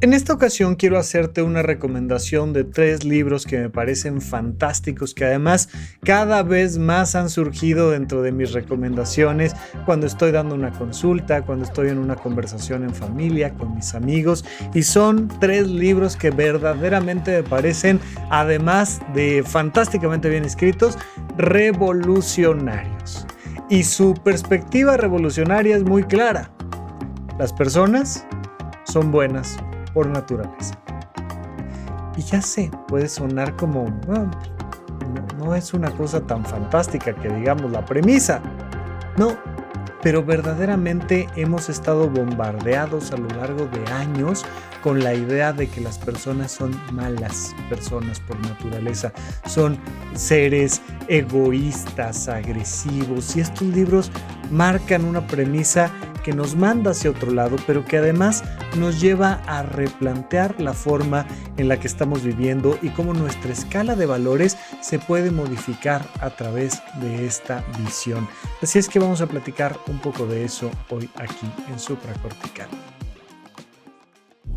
En 0.00 0.12
esta 0.12 0.32
ocasión 0.32 0.76
quiero 0.76 0.96
hacerte 0.96 1.42
una 1.42 1.60
recomendación 1.62 2.52
de 2.52 2.62
tres 2.62 3.02
libros 3.02 3.44
que 3.44 3.58
me 3.58 3.68
parecen 3.68 4.20
fantásticos, 4.20 5.12
que 5.12 5.24
además 5.24 5.70
cada 6.04 6.44
vez 6.44 6.78
más 6.78 7.16
han 7.16 7.28
surgido 7.28 7.90
dentro 7.90 8.22
de 8.22 8.30
mis 8.30 8.52
recomendaciones 8.52 9.56
cuando 9.86 10.06
estoy 10.06 10.30
dando 10.30 10.54
una 10.54 10.70
consulta, 10.70 11.42
cuando 11.42 11.64
estoy 11.64 11.88
en 11.88 11.98
una 11.98 12.14
conversación 12.14 12.84
en 12.84 12.94
familia, 12.94 13.54
con 13.54 13.74
mis 13.74 13.92
amigos, 13.96 14.44
y 14.72 14.84
son 14.84 15.26
tres 15.40 15.66
libros 15.66 16.14
que 16.14 16.30
verdaderamente 16.30 17.32
me 17.32 17.42
parecen, 17.42 17.98
además 18.30 19.00
de 19.14 19.42
fantásticamente 19.44 20.30
bien 20.30 20.44
escritos, 20.44 20.96
revolucionarios. 21.36 23.26
Y 23.68 23.82
su 23.82 24.14
perspectiva 24.14 24.96
revolucionaria 24.96 25.76
es 25.76 25.82
muy 25.82 26.04
clara. 26.04 26.52
Las 27.36 27.52
personas 27.52 28.24
son 28.84 29.10
buenas 29.10 29.58
por 29.98 30.06
naturaleza. 30.06 30.78
Y 32.16 32.22
ya 32.22 32.40
sé, 32.40 32.70
puede 32.86 33.08
sonar 33.08 33.56
como, 33.56 33.86
no, 34.06 34.30
no 35.36 35.56
es 35.56 35.74
una 35.74 35.90
cosa 35.90 36.20
tan 36.20 36.44
fantástica 36.44 37.16
que 37.16 37.28
digamos 37.28 37.72
la 37.72 37.84
premisa. 37.84 38.40
No, 39.16 39.36
pero 40.00 40.24
verdaderamente 40.24 41.28
hemos 41.34 41.68
estado 41.68 42.08
bombardeados 42.08 43.10
a 43.10 43.16
lo 43.16 43.26
largo 43.40 43.66
de 43.66 43.92
años 43.92 44.44
con 44.84 45.02
la 45.02 45.14
idea 45.14 45.52
de 45.52 45.66
que 45.68 45.80
las 45.80 45.98
personas 45.98 46.52
son 46.52 46.80
malas 46.92 47.52
personas 47.68 48.20
por 48.20 48.38
naturaleza, 48.38 49.12
son 49.46 49.80
seres 50.14 50.80
egoístas, 51.08 52.28
agresivos, 52.28 53.34
y 53.34 53.40
estos 53.40 53.66
libros 53.66 54.12
marcan 54.52 55.04
una 55.04 55.26
premisa 55.26 55.90
que 56.28 56.34
nos 56.34 56.56
manda 56.56 56.90
hacia 56.90 57.10
otro 57.10 57.30
lado, 57.30 57.56
pero 57.66 57.86
que 57.86 57.96
además 57.96 58.44
nos 58.76 59.00
lleva 59.00 59.40
a 59.46 59.62
replantear 59.62 60.60
la 60.60 60.74
forma 60.74 61.26
en 61.56 61.68
la 61.68 61.80
que 61.80 61.86
estamos 61.86 62.22
viviendo 62.22 62.78
y 62.82 62.90
cómo 62.90 63.14
nuestra 63.14 63.50
escala 63.50 63.96
de 63.96 64.04
valores 64.04 64.58
se 64.82 64.98
puede 64.98 65.30
modificar 65.30 66.06
a 66.20 66.28
través 66.28 66.82
de 67.00 67.24
esta 67.24 67.64
visión. 67.78 68.28
Así 68.60 68.78
es 68.78 68.90
que 68.90 68.98
vamos 68.98 69.22
a 69.22 69.26
platicar 69.26 69.78
un 69.86 70.00
poco 70.00 70.26
de 70.26 70.44
eso 70.44 70.70
hoy 70.90 71.08
aquí 71.16 71.50
en 71.66 71.78
Supracortical. 71.78 72.68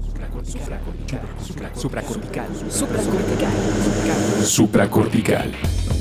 Supracortical. 0.02 1.22
Supracortical. 1.42 2.50
Supracortical. 2.70 4.44
Supracortical. 4.44 6.01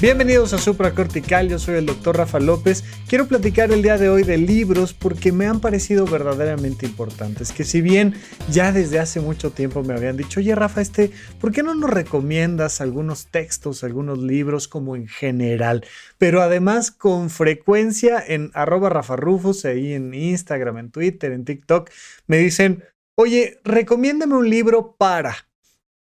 Bienvenidos 0.00 0.52
a 0.52 0.58
Supra 0.58 0.94
Cortical, 0.94 1.48
yo 1.48 1.58
soy 1.58 1.74
el 1.74 1.86
doctor 1.86 2.16
Rafa 2.16 2.38
López. 2.38 2.84
Quiero 3.08 3.26
platicar 3.26 3.72
el 3.72 3.82
día 3.82 3.98
de 3.98 4.08
hoy 4.08 4.22
de 4.22 4.38
libros 4.38 4.94
porque 4.94 5.32
me 5.32 5.46
han 5.46 5.58
parecido 5.58 6.06
verdaderamente 6.06 6.86
importantes. 6.86 7.50
Que 7.50 7.64
si 7.64 7.80
bien 7.80 8.14
ya 8.48 8.70
desde 8.70 9.00
hace 9.00 9.20
mucho 9.20 9.50
tiempo 9.50 9.82
me 9.82 9.94
habían 9.94 10.16
dicho, 10.16 10.38
oye 10.38 10.54
Rafa, 10.54 10.82
este, 10.82 11.10
¿por 11.40 11.50
qué 11.50 11.64
no 11.64 11.74
nos 11.74 11.90
recomiendas 11.90 12.80
algunos 12.80 13.26
textos, 13.26 13.82
algunos 13.82 14.18
libros 14.18 14.68
como 14.68 14.94
en 14.94 15.08
general? 15.08 15.84
Pero 16.16 16.42
además 16.42 16.92
con 16.92 17.28
frecuencia 17.28 18.22
en 18.24 18.52
arroba 18.54 18.90
Rafa 18.90 19.16
Rufus, 19.16 19.64
ahí 19.64 19.94
en 19.94 20.14
Instagram, 20.14 20.78
en 20.78 20.90
Twitter, 20.92 21.32
en 21.32 21.44
TikTok, 21.44 21.90
me 22.28 22.38
dicen, 22.38 22.84
oye, 23.16 23.58
recomiéndame 23.64 24.36
un 24.36 24.48
libro 24.48 24.94
para 24.96 25.47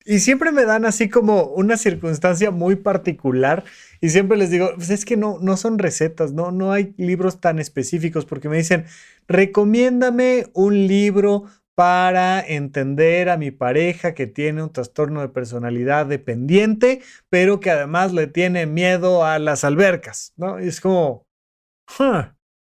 y 0.09 0.21
siempre 0.21 0.53
me 0.53 0.65
dan 0.65 0.87
así 0.87 1.11
como 1.11 1.43
una 1.45 1.77
circunstancia 1.77 2.51
muy 2.51 2.77
particular 2.77 3.65
y 4.01 4.09
siempre 4.09 4.39
les 4.39 4.51
digo, 4.51 4.71
pues 4.75 4.89
es 4.89 5.05
que 5.05 5.19
no, 5.19 5.39
no 5.43 5.59
son 5.59 5.79
recetas, 5.79 6.33
no, 6.33 6.51
no 6.51 6.73
hay 6.73 6.95
libros 6.97 7.43
tan 7.43 7.59
específicos 7.59 8.25
porque 8.25 8.49
me 8.49 8.57
dicen, 8.57 8.87
recomiéndame 9.27 10.47
un 10.55 10.87
libro 10.87 11.45
para 11.75 12.41
entender 12.41 13.29
a 13.29 13.37
mi 13.37 13.51
pareja 13.51 14.15
que 14.15 14.27
tiene 14.27 14.63
un 14.63 14.73
trastorno 14.73 15.21
de 15.21 15.29
personalidad 15.29 16.07
dependiente, 16.07 17.03
pero 17.29 17.61
que 17.61 17.71
además 17.71 18.15
le 18.15 18.29
tiene 18.29 18.65
miedo 18.65 19.27
a 19.27 19.39
las 19.39 19.63
albercas, 19.63 20.33
¿no? 20.37 20.59
Y 20.59 20.69
es 20.69 20.81
como, 20.81 21.27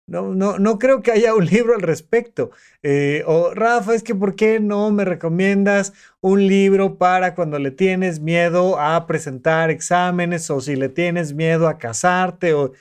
no, 0.06 0.34
no, 0.34 0.58
no 0.58 0.78
creo 0.78 1.02
que 1.02 1.12
haya 1.12 1.34
un 1.34 1.46
libro 1.46 1.74
al 1.74 1.82
respecto. 1.82 2.50
Eh, 2.82 3.22
o 3.26 3.54
Rafa, 3.54 3.94
es 3.94 4.02
que 4.02 4.14
¿por 4.14 4.36
qué 4.36 4.60
no 4.60 4.90
me 4.90 5.04
recomiendas 5.04 5.94
un 6.20 6.46
libro 6.46 6.98
para 6.98 7.34
cuando 7.34 7.58
le 7.58 7.70
tienes 7.70 8.20
miedo 8.20 8.78
a 8.78 9.06
presentar 9.06 9.70
exámenes 9.70 10.50
o 10.50 10.60
si 10.60 10.76
le 10.76 10.88
tienes 10.88 11.34
miedo 11.34 11.68
a 11.68 11.78
casarte? 11.78 12.52
O... 12.54 12.72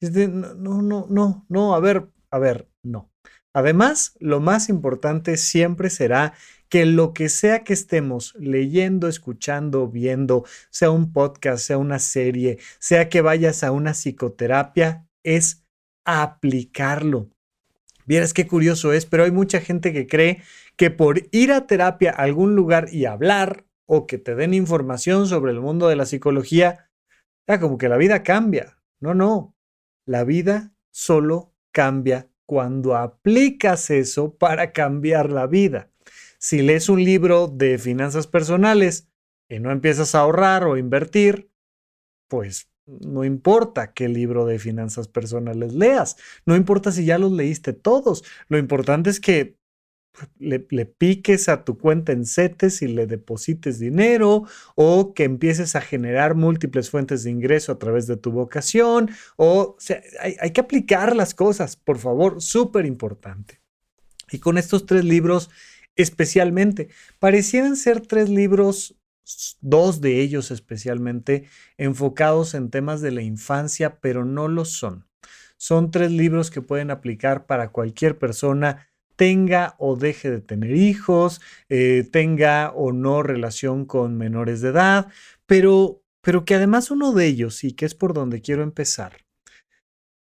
No, 0.00 0.82
no, 0.82 1.06
no, 1.08 1.46
no, 1.48 1.74
a 1.74 1.80
ver, 1.80 2.08
a 2.30 2.38
ver, 2.38 2.68
no. 2.82 3.10
Además, 3.54 4.16
lo 4.18 4.40
más 4.40 4.68
importante 4.68 5.36
siempre 5.36 5.88
será 5.88 6.34
que 6.68 6.86
lo 6.86 7.14
que 7.14 7.28
sea 7.28 7.62
que 7.62 7.72
estemos 7.72 8.34
leyendo, 8.34 9.06
escuchando, 9.06 9.88
viendo, 9.88 10.44
sea 10.70 10.90
un 10.90 11.12
podcast, 11.12 11.64
sea 11.64 11.78
una 11.78 12.00
serie, 12.00 12.58
sea 12.80 13.08
que 13.08 13.20
vayas 13.20 13.62
a 13.62 13.70
una 13.70 13.92
psicoterapia, 13.92 15.06
es 15.22 15.63
aplicarlo. 16.04 17.30
Vieras 18.06 18.34
qué 18.34 18.46
curioso 18.46 18.92
es, 18.92 19.06
pero 19.06 19.24
hay 19.24 19.30
mucha 19.30 19.60
gente 19.60 19.92
que 19.92 20.06
cree 20.06 20.42
que 20.76 20.90
por 20.90 21.22
ir 21.30 21.52
a 21.52 21.66
terapia 21.66 22.10
a 22.10 22.22
algún 22.22 22.54
lugar 22.54 22.88
y 22.92 23.06
hablar 23.06 23.64
o 23.86 24.06
que 24.06 24.18
te 24.18 24.34
den 24.34 24.54
información 24.54 25.26
sobre 25.26 25.52
el 25.52 25.60
mundo 25.60 25.88
de 25.88 25.96
la 25.96 26.06
psicología, 26.06 26.90
ya 27.46 27.60
como 27.60 27.78
que 27.78 27.88
la 27.88 27.96
vida 27.96 28.22
cambia. 28.22 28.78
No, 29.00 29.14
no. 29.14 29.54
La 30.06 30.24
vida 30.24 30.74
solo 30.90 31.54
cambia 31.72 32.28
cuando 32.46 32.96
aplicas 32.96 33.90
eso 33.90 34.34
para 34.34 34.72
cambiar 34.72 35.30
la 35.30 35.46
vida. 35.46 35.90
Si 36.38 36.62
lees 36.62 36.88
un 36.88 37.02
libro 37.02 37.48
de 37.48 37.78
finanzas 37.78 38.26
personales 38.26 39.08
y 39.48 39.60
no 39.60 39.70
empiezas 39.70 40.14
a 40.14 40.20
ahorrar 40.20 40.64
o 40.64 40.76
invertir, 40.76 41.50
pues 42.28 42.68
no 42.86 43.24
importa 43.24 43.92
qué 43.92 44.08
libro 44.08 44.44
de 44.46 44.58
finanzas 44.58 45.08
personales 45.08 45.72
leas, 45.74 46.16
no 46.46 46.56
importa 46.56 46.92
si 46.92 47.04
ya 47.04 47.18
los 47.18 47.32
leíste 47.32 47.72
todos, 47.72 48.24
lo 48.48 48.58
importante 48.58 49.10
es 49.10 49.20
que 49.20 49.56
le, 50.38 50.60
piques 50.60 51.48
a 51.48 51.64
tu 51.64 51.76
cuenta 51.76 52.12
en 52.12 52.24
CETES 52.24 52.82
y 52.82 52.88
le 52.88 53.06
deposites 53.06 53.80
dinero 53.80 54.44
o 54.76 55.12
que 55.12 55.24
empieces 55.24 55.74
a 55.74 55.80
generar 55.80 56.36
múltiples 56.36 56.90
fuentes 56.90 57.24
de 57.24 57.30
ingreso 57.30 57.72
a 57.72 57.78
través 57.78 58.06
de 58.06 58.16
tu 58.16 58.30
vocación 58.30 59.10
o, 59.36 59.74
sea, 59.80 60.00
hay, 60.20 60.50
que 60.52 60.60
aplicar 60.60 61.16
las 61.16 61.34
cosas, 61.34 61.74
por 61.74 61.98
favor, 61.98 62.40
súper 62.40 62.86
importante. 62.86 63.60
Y 64.30 64.38
con 64.38 64.56
estos 64.56 64.86
tres 64.86 65.04
libros 65.04 65.50
especialmente, 65.96 66.88
parecieran 67.18 67.76
ser 67.76 68.00
tres 68.00 68.28
libros 68.28 68.96
dos 69.60 70.00
de 70.00 70.20
ellos 70.20 70.50
especialmente 70.50 71.44
enfocados 71.78 72.54
en 72.54 72.70
temas 72.70 73.00
de 73.00 73.10
la 73.10 73.22
infancia, 73.22 74.00
pero 74.00 74.24
no 74.24 74.48
lo 74.48 74.64
son. 74.64 75.06
Son 75.56 75.90
tres 75.90 76.10
libros 76.10 76.50
que 76.50 76.62
pueden 76.62 76.90
aplicar 76.90 77.46
para 77.46 77.70
cualquier 77.70 78.18
persona, 78.18 78.88
tenga 79.16 79.76
o 79.78 79.96
deje 79.96 80.30
de 80.30 80.40
tener 80.40 80.76
hijos, 80.76 81.40
eh, 81.68 82.06
tenga 82.10 82.72
o 82.74 82.92
no 82.92 83.22
relación 83.22 83.84
con 83.84 84.16
menores 84.16 84.60
de 84.60 84.70
edad, 84.70 85.08
pero, 85.46 86.02
pero 86.20 86.44
que 86.44 86.56
además 86.56 86.90
uno 86.90 87.12
de 87.12 87.26
ellos, 87.26 87.64
y 87.64 87.72
que 87.72 87.86
es 87.86 87.94
por 87.94 88.12
donde 88.12 88.42
quiero 88.42 88.62
empezar, 88.62 89.24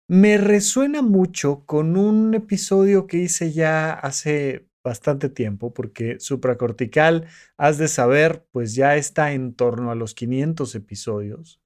me 0.09 0.39
resuena 0.39 1.03
mucho 1.03 1.65
con 1.67 1.97
un 1.97 2.35
episodio 2.35 3.07
que 3.07 3.19
hice 3.19 3.53
ya 3.53 3.93
hace 3.93 4.70
bastante 4.83 5.29
tiempo 5.29 5.73
porque 5.75 6.19
supracortical, 6.21 7.27
has 7.57 7.79
de 7.79 7.89
saber, 7.89 8.45
pues 8.53 8.75
ya 8.75 8.97
está 8.97 9.33
en 9.33 9.55
torno 9.55 9.91
a 9.91 9.95
los 9.95 10.15
500 10.15 10.75
episodios. 10.75 11.61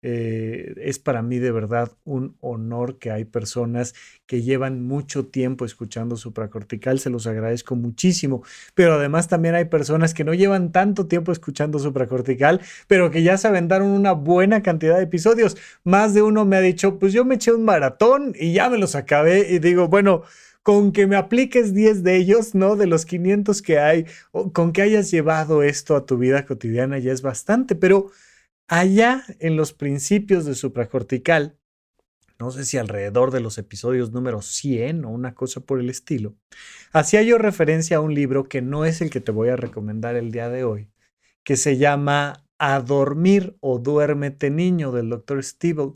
Eh, 0.00 0.74
es 0.76 1.00
para 1.00 1.22
mí 1.22 1.38
de 1.38 1.50
verdad 1.50 1.90
un 2.04 2.36
honor 2.40 2.98
que 2.98 3.10
hay 3.10 3.24
personas 3.24 3.94
que 4.26 4.42
llevan 4.42 4.86
mucho 4.86 5.26
tiempo 5.26 5.64
escuchando 5.64 6.16
supracortical, 6.16 7.00
se 7.00 7.10
los 7.10 7.26
agradezco 7.26 7.74
muchísimo, 7.74 8.44
pero 8.74 8.94
además 8.94 9.26
también 9.26 9.56
hay 9.56 9.64
personas 9.64 10.14
que 10.14 10.22
no 10.22 10.34
llevan 10.34 10.70
tanto 10.70 11.08
tiempo 11.08 11.32
escuchando 11.32 11.80
supracortical, 11.80 12.60
pero 12.86 13.10
que 13.10 13.24
ya 13.24 13.36
se 13.38 13.48
aventaron 13.48 13.88
una 13.88 14.12
buena 14.12 14.62
cantidad 14.62 14.98
de 14.98 15.02
episodios. 15.04 15.56
Más 15.82 16.14
de 16.14 16.22
uno 16.22 16.44
me 16.44 16.56
ha 16.56 16.60
dicho, 16.60 16.98
pues 17.00 17.12
yo 17.12 17.24
me 17.24 17.34
eché 17.34 17.52
un 17.52 17.64
maratón 17.64 18.34
y 18.38 18.52
ya 18.52 18.70
me 18.70 18.78
los 18.78 18.94
acabé 18.94 19.52
y 19.52 19.58
digo, 19.58 19.88
bueno, 19.88 20.22
con 20.62 20.92
que 20.92 21.06
me 21.06 21.16
apliques 21.16 21.74
10 21.74 22.02
de 22.02 22.16
ellos, 22.16 22.54
¿no? 22.54 22.76
De 22.76 22.86
los 22.86 23.06
500 23.06 23.62
que 23.62 23.78
hay, 23.78 24.06
con 24.52 24.72
que 24.72 24.82
hayas 24.82 25.10
llevado 25.10 25.62
esto 25.62 25.96
a 25.96 26.04
tu 26.04 26.18
vida 26.18 26.44
cotidiana 26.44 26.98
ya 26.98 27.12
es 27.12 27.22
bastante, 27.22 27.74
pero 27.74 28.10
allá 28.68 29.24
en 29.40 29.56
los 29.56 29.72
principios 29.72 30.44
de 30.44 30.54
supracortical, 30.54 31.58
no 32.38 32.50
sé 32.50 32.64
si 32.64 32.76
alrededor 32.76 33.32
de 33.32 33.40
los 33.40 33.58
episodios 33.58 34.12
número 34.12 34.42
100 34.42 35.04
o 35.04 35.10
una 35.10 35.34
cosa 35.34 35.60
por 35.60 35.80
el 35.80 35.90
estilo, 35.90 36.36
hacía 36.92 37.22
yo 37.22 37.38
referencia 37.38 37.96
a 37.96 38.00
un 38.00 38.14
libro 38.14 38.44
que 38.44 38.62
no 38.62 38.84
es 38.84 39.00
el 39.00 39.10
que 39.10 39.20
te 39.20 39.32
voy 39.32 39.48
a 39.48 39.56
recomendar 39.56 40.14
el 40.14 40.30
día 40.30 40.48
de 40.48 40.64
hoy, 40.64 40.88
que 41.44 41.56
se 41.56 41.78
llama 41.78 42.44
A 42.58 42.80
dormir 42.80 43.56
o 43.60 43.78
duérmete 43.78 44.50
niño 44.50 44.92
del 44.92 45.08
doctor 45.08 45.42
Stiebel. 45.42 45.94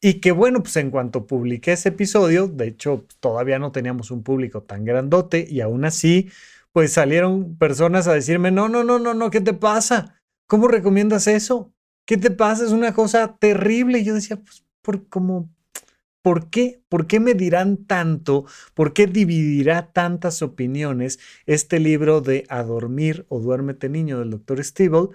Y 0.00 0.20
que 0.20 0.30
bueno, 0.30 0.62
pues 0.62 0.76
en 0.76 0.90
cuanto 0.90 1.26
publiqué 1.26 1.72
ese 1.72 1.88
episodio, 1.88 2.46
de 2.46 2.68
hecho 2.68 3.04
todavía 3.18 3.58
no 3.58 3.72
teníamos 3.72 4.12
un 4.12 4.22
público 4.22 4.62
tan 4.62 4.84
grandote 4.84 5.44
y 5.48 5.60
aún 5.60 5.84
así, 5.84 6.30
pues 6.72 6.92
salieron 6.92 7.56
personas 7.56 8.06
a 8.06 8.14
decirme, 8.14 8.52
no, 8.52 8.68
no, 8.68 8.84
no, 8.84 9.00
no, 9.00 9.14
no, 9.14 9.30
¿qué 9.30 9.40
te 9.40 9.54
pasa? 9.54 10.22
¿Cómo 10.46 10.68
recomiendas 10.68 11.26
eso? 11.26 11.72
¿Qué 12.06 12.16
te 12.16 12.30
pasa? 12.30 12.64
Es 12.64 12.70
una 12.70 12.94
cosa 12.94 13.36
terrible. 13.38 13.98
Y 13.98 14.04
yo 14.04 14.14
decía, 14.14 14.36
pues, 14.36 14.64
por, 14.82 15.08
como, 15.08 15.50
¿por 16.22 16.48
qué? 16.50 16.80
¿Por 16.88 17.06
qué 17.08 17.20
me 17.20 17.34
dirán 17.34 17.84
tanto? 17.86 18.46
¿Por 18.74 18.92
qué 18.94 19.06
dividirá 19.08 19.92
tantas 19.92 20.42
opiniones 20.42 21.18
este 21.46 21.80
libro 21.80 22.20
de 22.20 22.44
A 22.48 22.62
dormir 22.62 23.26
o 23.28 23.40
duérmete 23.40 23.88
niño 23.88 24.20
del 24.20 24.30
doctor 24.30 24.62
Stiebel? 24.64 25.08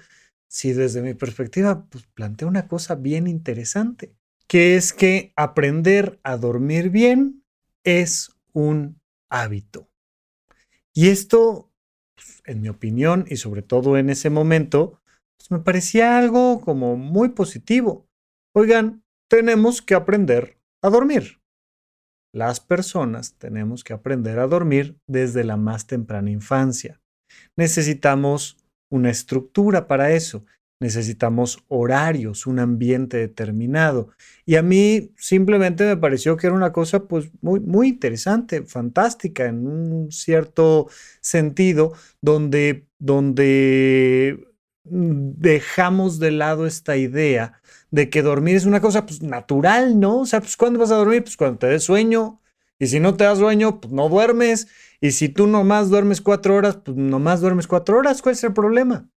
Si 0.49 0.73
desde 0.73 1.01
mi 1.01 1.13
perspectiva, 1.13 1.85
pues 1.89 2.05
plantea 2.13 2.47
una 2.47 2.67
cosa 2.67 2.95
bien 2.95 3.27
interesante 3.27 4.13
que 4.53 4.75
es 4.75 4.93
que 4.93 5.33
aprender 5.35 6.19
a 6.21 6.37
dormir 6.37 6.91
bien 6.91 7.43
es 7.83 8.37
un 8.51 9.01
hábito. 9.27 9.89
Y 10.93 11.09
esto, 11.09 11.71
pues, 12.13 12.43
en 12.45 12.61
mi 12.61 12.69
opinión, 12.69 13.25
y 13.27 13.37
sobre 13.37 13.63
todo 13.63 13.97
en 13.97 14.11
ese 14.11 14.29
momento, 14.29 15.01
pues 15.39 15.49
me 15.49 15.57
parecía 15.57 16.19
algo 16.19 16.61
como 16.61 16.97
muy 16.97 17.29
positivo. 17.29 18.07
Oigan, 18.53 19.03
tenemos 19.27 19.81
que 19.81 19.95
aprender 19.95 20.59
a 20.83 20.91
dormir. 20.91 21.41
Las 22.31 22.59
personas 22.59 23.33
tenemos 23.39 23.83
que 23.83 23.93
aprender 23.93 24.37
a 24.37 24.45
dormir 24.45 24.99
desde 25.07 25.43
la 25.43 25.57
más 25.57 25.87
temprana 25.87 26.29
infancia. 26.29 27.01
Necesitamos 27.57 28.63
una 28.91 29.09
estructura 29.09 29.87
para 29.87 30.11
eso 30.11 30.45
necesitamos 30.83 31.63
horarios, 31.69 32.45
un 32.45 32.59
ambiente 32.59 33.17
determinado. 33.17 34.09
Y 34.45 34.57
a 34.57 34.61
mí 34.61 35.13
simplemente 35.17 35.85
me 35.85 35.97
pareció 35.97 36.35
que 36.35 36.47
era 36.47 36.55
una 36.55 36.73
cosa 36.73 37.07
pues 37.07 37.31
muy, 37.41 37.61
muy 37.61 37.87
interesante, 37.87 38.63
fantástica 38.63 39.45
en 39.45 39.65
un 39.65 40.11
cierto 40.11 40.89
sentido, 41.21 41.93
donde, 42.21 42.85
donde 42.99 44.45
dejamos 44.83 46.19
de 46.19 46.31
lado 46.31 46.67
esta 46.67 46.97
idea 46.97 47.61
de 47.89 48.09
que 48.09 48.21
dormir 48.21 48.57
es 48.57 48.65
una 48.65 48.81
cosa 48.81 49.05
pues 49.05 49.21
natural, 49.21 49.99
¿no? 50.01 50.19
O 50.19 50.25
sea, 50.25 50.41
pues 50.41 50.57
¿cuándo 50.57 50.79
vas 50.79 50.91
a 50.91 50.95
dormir? 50.95 51.23
Pues 51.23 51.37
cuando 51.37 51.59
te 51.59 51.67
des 51.67 51.83
sueño. 51.83 52.41
Y 52.77 52.87
si 52.87 52.99
no 52.99 53.15
te 53.15 53.23
das 53.23 53.37
sueño, 53.37 53.79
pues 53.79 53.93
no 53.93 54.09
duermes. 54.09 54.67
Y 54.99 55.11
si 55.11 55.29
tú 55.29 55.47
nomás 55.47 55.89
duermes 55.89 56.19
cuatro 56.19 56.55
horas, 56.55 56.77
pues 56.83 56.97
nomás 56.97 57.39
duermes 57.39 57.67
cuatro 57.67 57.97
horas. 57.97 58.21
¿Cuál 58.21 58.33
es 58.33 58.43
el 58.43 58.51
problema? 58.53 59.12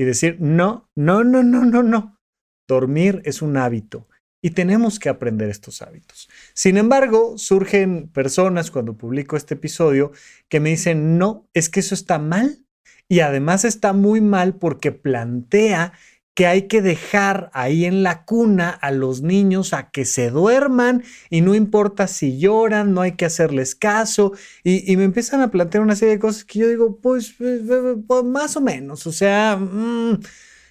Y 0.00 0.04
decir, 0.04 0.38
no, 0.40 0.88
no, 0.96 1.24
no, 1.24 1.42
no, 1.42 1.62
no, 1.66 1.82
no. 1.82 2.18
Dormir 2.66 3.20
es 3.26 3.42
un 3.42 3.58
hábito 3.58 4.08
y 4.42 4.52
tenemos 4.52 4.98
que 4.98 5.10
aprender 5.10 5.50
estos 5.50 5.82
hábitos. 5.82 6.30
Sin 6.54 6.78
embargo, 6.78 7.36
surgen 7.36 8.08
personas 8.08 8.70
cuando 8.70 8.96
publico 8.96 9.36
este 9.36 9.56
episodio 9.56 10.12
que 10.48 10.58
me 10.58 10.70
dicen, 10.70 11.18
no, 11.18 11.46
es 11.52 11.68
que 11.68 11.80
eso 11.80 11.94
está 11.94 12.18
mal. 12.18 12.64
Y 13.08 13.20
además 13.20 13.66
está 13.66 13.92
muy 13.92 14.22
mal 14.22 14.54
porque 14.54 14.90
plantea 14.90 15.92
que 16.34 16.46
hay 16.46 16.68
que 16.68 16.80
dejar 16.80 17.50
ahí 17.52 17.84
en 17.84 18.02
la 18.02 18.24
cuna 18.24 18.70
a 18.70 18.92
los 18.92 19.22
niños 19.22 19.72
a 19.72 19.90
que 19.90 20.04
se 20.04 20.30
duerman 20.30 21.02
y 21.28 21.40
no 21.40 21.54
importa 21.54 22.06
si 22.06 22.38
lloran, 22.38 22.94
no 22.94 23.00
hay 23.00 23.12
que 23.12 23.24
hacerles 23.24 23.74
caso. 23.74 24.32
Y, 24.64 24.96
me 24.96 25.04
empiezan 25.04 25.40
a 25.42 25.50
plantear 25.50 25.82
una 25.82 25.96
serie 25.96 26.14
de 26.14 26.20
cosas 26.20 26.44
que 26.44 26.60
yo 26.60 26.68
digo, 26.68 26.98
pues, 27.00 27.34
pues, 27.36 27.62
pues, 27.66 27.96
pues 28.06 28.24
más 28.24 28.56
o 28.56 28.60
menos, 28.60 29.06
o 29.06 29.12
sea, 29.12 29.56
mm, 29.56 30.20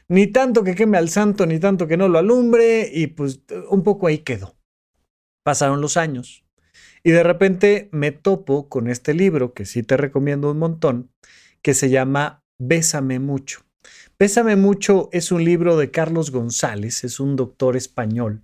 ni 0.09 0.27
tanto 0.27 0.63
que 0.63 0.75
queme 0.75 0.97
al 0.97 1.09
santo, 1.09 1.45
ni 1.45 1.59
tanto 1.59 1.87
que 1.87 1.97
no 1.97 2.07
lo 2.07 2.19
alumbre, 2.19 2.89
y 2.91 3.07
pues 3.07 3.41
un 3.69 3.83
poco 3.83 4.07
ahí 4.07 4.19
quedó. 4.19 4.57
Pasaron 5.43 5.81
los 5.81 5.97
años. 5.97 6.45
Y 7.03 7.11
de 7.11 7.23
repente 7.23 7.89
me 7.91 8.11
topo 8.11 8.69
con 8.69 8.89
este 8.89 9.13
libro 9.13 9.53
que 9.53 9.65
sí 9.65 9.83
te 9.83 9.97
recomiendo 9.97 10.51
un 10.51 10.59
montón, 10.59 11.11
que 11.61 11.73
se 11.73 11.89
llama 11.89 12.43
Bésame 12.57 13.19
mucho. 13.19 13.68
Pésame 14.19 14.57
mucho 14.57 15.07
es 15.13 15.31
un 15.31 15.45
libro 15.45 15.77
de 15.77 15.91
Carlos 15.91 16.31
González, 16.31 17.05
es 17.05 17.21
un 17.21 17.37
doctor 17.37 17.77
español, 17.77 18.43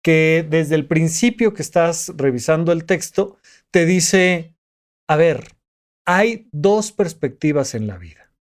que 0.00 0.46
desde 0.48 0.74
el 0.74 0.86
principio 0.86 1.52
que 1.52 1.60
estás 1.60 2.14
revisando 2.16 2.72
el 2.72 2.86
texto 2.86 3.36
te 3.70 3.84
dice, 3.84 4.56
a 5.06 5.16
ver, 5.16 5.48
hay 6.06 6.48
dos 6.50 6.92
perspectivas 6.92 7.74
en 7.74 7.88
la 7.88 7.98
vida. 7.98 8.32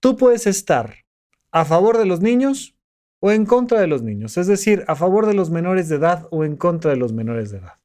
Tú 0.00 0.16
puedes 0.16 0.46
estar 0.46 1.04
a 1.52 1.66
favor 1.66 1.98
de 1.98 2.06
los 2.06 2.22
niños 2.22 2.74
o 3.20 3.30
en 3.30 3.44
contra 3.44 3.78
de 3.78 3.86
los 3.86 4.00
niños, 4.00 4.38
es 4.38 4.46
decir, 4.46 4.86
a 4.88 4.96
favor 4.96 5.26
de 5.26 5.34
los 5.34 5.50
menores 5.50 5.90
de 5.90 5.96
edad 5.96 6.26
o 6.30 6.42
en 6.42 6.56
contra 6.56 6.92
de 6.92 6.96
los 6.96 7.12
menores 7.12 7.50
de 7.50 7.58
edad. 7.58 7.78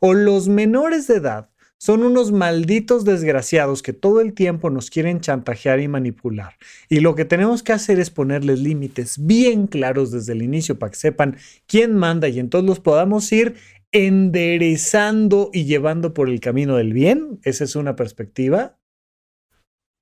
O 0.00 0.12
los 0.12 0.48
menores 0.48 1.06
de 1.06 1.18
edad 1.18 1.50
son 1.78 2.02
unos 2.02 2.32
malditos 2.32 3.04
desgraciados 3.04 3.82
que 3.82 3.92
todo 3.92 4.20
el 4.20 4.34
tiempo 4.34 4.68
nos 4.68 4.90
quieren 4.90 5.20
chantajear 5.20 5.78
y 5.80 5.86
manipular. 5.86 6.56
Y 6.88 7.00
lo 7.00 7.14
que 7.14 7.24
tenemos 7.24 7.62
que 7.62 7.72
hacer 7.72 8.00
es 8.00 8.10
ponerles 8.10 8.58
límites 8.58 9.24
bien 9.24 9.68
claros 9.68 10.10
desde 10.10 10.32
el 10.32 10.42
inicio 10.42 10.78
para 10.78 10.90
que 10.90 10.98
sepan 10.98 11.36
quién 11.66 11.94
manda 11.94 12.28
y 12.28 12.40
entonces 12.40 12.68
los 12.68 12.80
podamos 12.80 13.30
ir 13.32 13.54
enderezando 13.92 15.50
y 15.52 15.64
llevando 15.64 16.14
por 16.14 16.28
el 16.28 16.40
camino 16.40 16.76
del 16.76 16.92
bien. 16.92 17.38
Esa 17.44 17.62
es 17.62 17.76
una 17.76 17.94
perspectiva. 17.94 18.76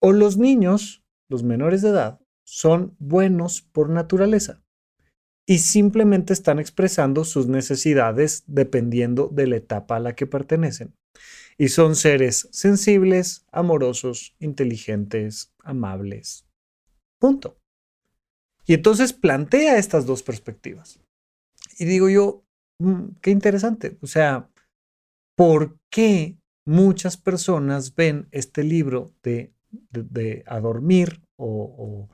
O 0.00 0.12
los 0.12 0.38
niños, 0.38 1.04
los 1.28 1.42
menores 1.42 1.82
de 1.82 1.90
edad, 1.90 2.20
son 2.44 2.96
buenos 2.98 3.60
por 3.60 3.90
naturaleza 3.90 4.62
y 5.46 5.58
simplemente 5.58 6.32
están 6.32 6.58
expresando 6.58 7.24
sus 7.24 7.48
necesidades 7.48 8.44
dependiendo 8.46 9.28
de 9.28 9.46
la 9.46 9.56
etapa 9.56 9.96
a 9.96 10.00
la 10.00 10.14
que 10.14 10.26
pertenecen 10.26 10.94
y 11.58 11.68
son 11.68 11.96
seres 11.96 12.48
sensibles, 12.52 13.46
amorosos, 13.50 14.34
inteligentes, 14.38 15.52
amables. 15.62 16.46
Punto. 17.18 17.58
Y 18.66 18.74
entonces 18.74 19.12
plantea 19.12 19.78
estas 19.78 20.06
dos 20.06 20.22
perspectivas. 20.22 21.00
Y 21.78 21.84
digo 21.84 22.08
yo, 22.08 22.44
mm, 22.78 23.16
qué 23.22 23.30
interesante. 23.30 23.96
O 24.02 24.06
sea, 24.06 24.50
¿por 25.36 25.78
qué 25.90 26.36
muchas 26.66 27.16
personas 27.16 27.94
ven 27.94 28.28
este 28.32 28.64
libro 28.64 29.14
de, 29.22 29.52
de, 29.90 30.42
A 30.46 30.60
Dormir 30.60 31.22
o, 31.38 32.08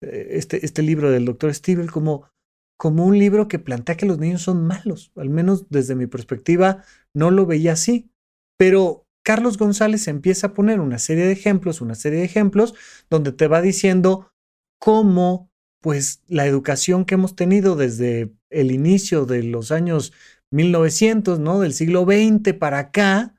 eh, 0.00 0.28
este, 0.30 0.64
este, 0.64 0.82
libro 0.82 1.10
del 1.10 1.24
doctor 1.24 1.52
Stiebel 1.52 1.90
como, 1.90 2.30
como 2.78 3.04
un 3.04 3.18
libro 3.18 3.48
que 3.48 3.58
plantea 3.58 3.96
que 3.96 4.06
los 4.06 4.18
niños 4.18 4.42
son 4.42 4.64
malos? 4.66 5.12
Al 5.16 5.28
menos 5.30 5.68
desde 5.70 5.96
mi 5.96 6.06
perspectiva 6.06 6.84
no 7.14 7.30
lo 7.30 7.46
veía 7.46 7.72
así. 7.72 8.10
Pero 8.56 9.06
Carlos 9.24 9.58
González 9.58 10.06
empieza 10.08 10.48
a 10.48 10.54
poner 10.54 10.80
una 10.80 10.98
serie 10.98 11.26
de 11.26 11.32
ejemplos, 11.32 11.80
una 11.80 11.94
serie 11.94 12.20
de 12.20 12.24
ejemplos 12.24 12.74
donde 13.10 13.32
te 13.32 13.48
va 13.48 13.60
diciendo 13.60 14.30
cómo 14.78 15.50
pues 15.80 16.22
la 16.26 16.46
educación 16.46 17.04
que 17.04 17.14
hemos 17.14 17.36
tenido 17.36 17.76
desde 17.76 18.32
el 18.50 18.70
inicio 18.70 19.26
de 19.26 19.42
los 19.42 19.72
años 19.72 20.12
1900, 20.50 21.38
¿no? 21.38 21.60
Del 21.60 21.74
siglo 21.74 22.04
XX 22.04 22.54
para 22.54 22.78
acá, 22.78 23.34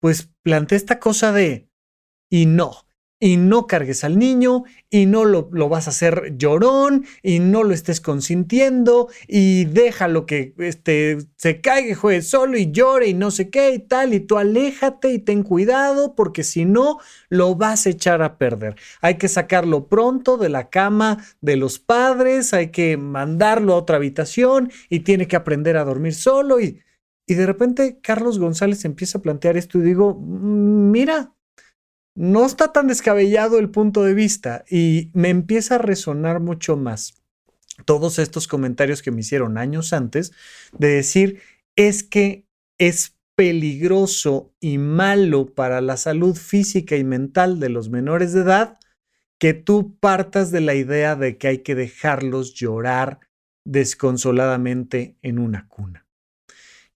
pues 0.00 0.30
plantea 0.42 0.76
esta 0.76 1.00
cosa 1.00 1.32
de 1.32 1.68
y 2.30 2.46
no, 2.46 2.85
y 3.18 3.38
no 3.38 3.66
cargues 3.66 4.04
al 4.04 4.18
niño 4.18 4.64
y 4.90 5.06
no 5.06 5.24
lo, 5.24 5.48
vas 5.68 5.86
a 5.86 5.90
hacer 5.90 6.34
llorón 6.36 7.06
y 7.22 7.38
no 7.38 7.64
lo 7.64 7.72
estés 7.72 8.00
consintiendo 8.00 9.08
y 9.26 9.64
déjalo 9.64 10.26
que 10.26 10.54
este, 10.58 11.18
se 11.36 11.60
caiga, 11.60 11.94
juegue 11.94 12.22
solo 12.22 12.58
y 12.58 12.70
llore 12.70 13.08
y 13.08 13.14
no 13.14 13.30
sé 13.30 13.48
qué 13.48 13.72
y 13.72 13.78
tal 13.78 14.12
y 14.12 14.20
tú 14.20 14.36
aléjate 14.36 15.12
y 15.12 15.18
ten 15.18 15.42
cuidado 15.42 16.14
porque 16.14 16.44
si 16.44 16.66
no 16.66 16.98
lo 17.30 17.54
vas 17.54 17.86
a 17.86 17.90
echar 17.90 18.22
a 18.22 18.36
perder. 18.36 18.76
Hay 19.00 19.16
que 19.16 19.28
sacarlo 19.28 19.88
pronto 19.88 20.36
de 20.36 20.50
la 20.50 20.68
cama 20.68 21.24
de 21.40 21.56
los 21.56 21.78
padres, 21.78 22.52
hay 22.52 22.70
que 22.70 22.98
mandarlo 22.98 23.72
a 23.72 23.78
otra 23.78 23.96
habitación 23.96 24.70
y 24.90 25.00
tiene 25.00 25.26
que 25.26 25.36
aprender 25.36 25.78
a 25.78 25.84
dormir 25.84 26.14
solo 26.14 26.60
y, 26.60 26.82
y 27.26 27.34
de 27.34 27.46
repente 27.46 27.98
Carlos 28.02 28.38
González 28.38 28.84
empieza 28.84 29.18
a 29.18 29.22
plantear 29.22 29.56
esto 29.56 29.78
y 29.78 29.82
digo, 29.82 30.14
mm, 30.14 30.90
mira, 30.90 31.35
no 32.16 32.46
está 32.46 32.72
tan 32.72 32.88
descabellado 32.88 33.58
el 33.58 33.70
punto 33.70 34.02
de 34.02 34.14
vista 34.14 34.64
y 34.68 35.10
me 35.12 35.28
empieza 35.28 35.76
a 35.76 35.78
resonar 35.78 36.40
mucho 36.40 36.76
más 36.76 37.22
todos 37.84 38.18
estos 38.18 38.48
comentarios 38.48 39.02
que 39.02 39.10
me 39.10 39.20
hicieron 39.20 39.58
años 39.58 39.92
antes 39.92 40.32
de 40.76 40.88
decir 40.88 41.40
es 41.76 42.02
que 42.02 42.46
es 42.78 43.16
peligroso 43.36 44.54
y 44.60 44.78
malo 44.78 45.54
para 45.54 45.82
la 45.82 45.98
salud 45.98 46.34
física 46.34 46.96
y 46.96 47.04
mental 47.04 47.60
de 47.60 47.68
los 47.68 47.90
menores 47.90 48.32
de 48.32 48.40
edad 48.40 48.78
que 49.38 49.52
tú 49.52 49.98
partas 50.00 50.50
de 50.50 50.62
la 50.62 50.74
idea 50.74 51.16
de 51.16 51.36
que 51.36 51.48
hay 51.48 51.58
que 51.58 51.74
dejarlos 51.74 52.54
llorar 52.54 53.20
desconsoladamente 53.66 55.18
en 55.20 55.38
una 55.38 55.68
cuna. 55.68 56.05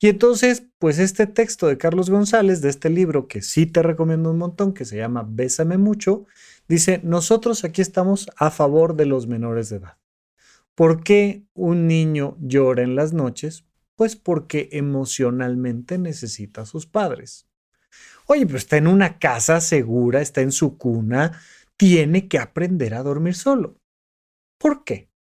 Y 0.03 0.09
entonces, 0.09 0.65
pues 0.79 0.99
este 0.99 1.27
texto 1.27 1.67
de 1.67 1.77
Carlos 1.77 2.09
González, 2.09 2.63
de 2.63 2.71
este 2.71 2.89
libro 2.89 3.29
que 3.29 3.43
sí 3.43 3.67
te 3.67 3.83
recomiendo 3.83 4.31
un 4.31 4.39
montón, 4.39 4.73
que 4.73 4.87
se 4.87 4.97
llama 4.97 5.27
Bésame 5.29 5.77
mucho, 5.77 6.25
dice, 6.69 7.03
nosotros 7.05 7.65
aquí 7.65 7.83
estamos 7.83 8.31
a 8.37 8.51
favor 8.51 8.97
de 8.97 9.05
los 9.05 9.27
menores 9.27 9.69
de 9.69 9.77
edad. 9.77 9.99
¿Por 10.75 11.05
qué 11.05 11.45
un 11.53 11.87
niño 11.87 12.39
llora 12.41 12.83
en 12.83 12.97
las 12.97 13.13
noches? 13.13 13.67
Pues 13.95 14.17
porque 14.17 14.71
emocionalmente 14.73 15.99
necesita 15.99 16.63
a 16.63 16.67
sus 16.67 16.87
padres. 16.87 17.47
Oye, 18.25 18.47
pero 18.47 18.57
está 18.57 18.79
en 18.79 18.87
una 18.87 19.19
casa 19.19 19.61
segura, 19.61 20.23
está 20.23 20.41
en 20.41 20.53
su 20.53 20.79
cuna, 20.79 21.39
tiene 21.77 22.27
que 22.27 22.39
aprender 22.39 22.95
a 22.95 23.03
dormir 23.03 23.35
solo. 23.35 23.77
¿Por 24.57 24.83
qué? 24.83 25.11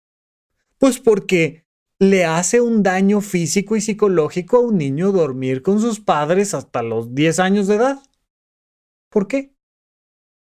Pues 0.78 0.98
porque 0.98 1.66
le 2.00 2.24
hace 2.24 2.62
un 2.62 2.82
daño 2.82 3.20
físico 3.20 3.76
y 3.76 3.82
psicológico 3.82 4.56
a 4.56 4.60
un 4.60 4.78
niño 4.78 5.12
dormir 5.12 5.62
con 5.62 5.80
sus 5.80 6.00
padres 6.00 6.54
hasta 6.54 6.82
los 6.82 7.14
10 7.14 7.38
años 7.40 7.66
de 7.66 7.74
edad. 7.74 7.98
¿Por 9.10 9.28
qué? 9.28 9.54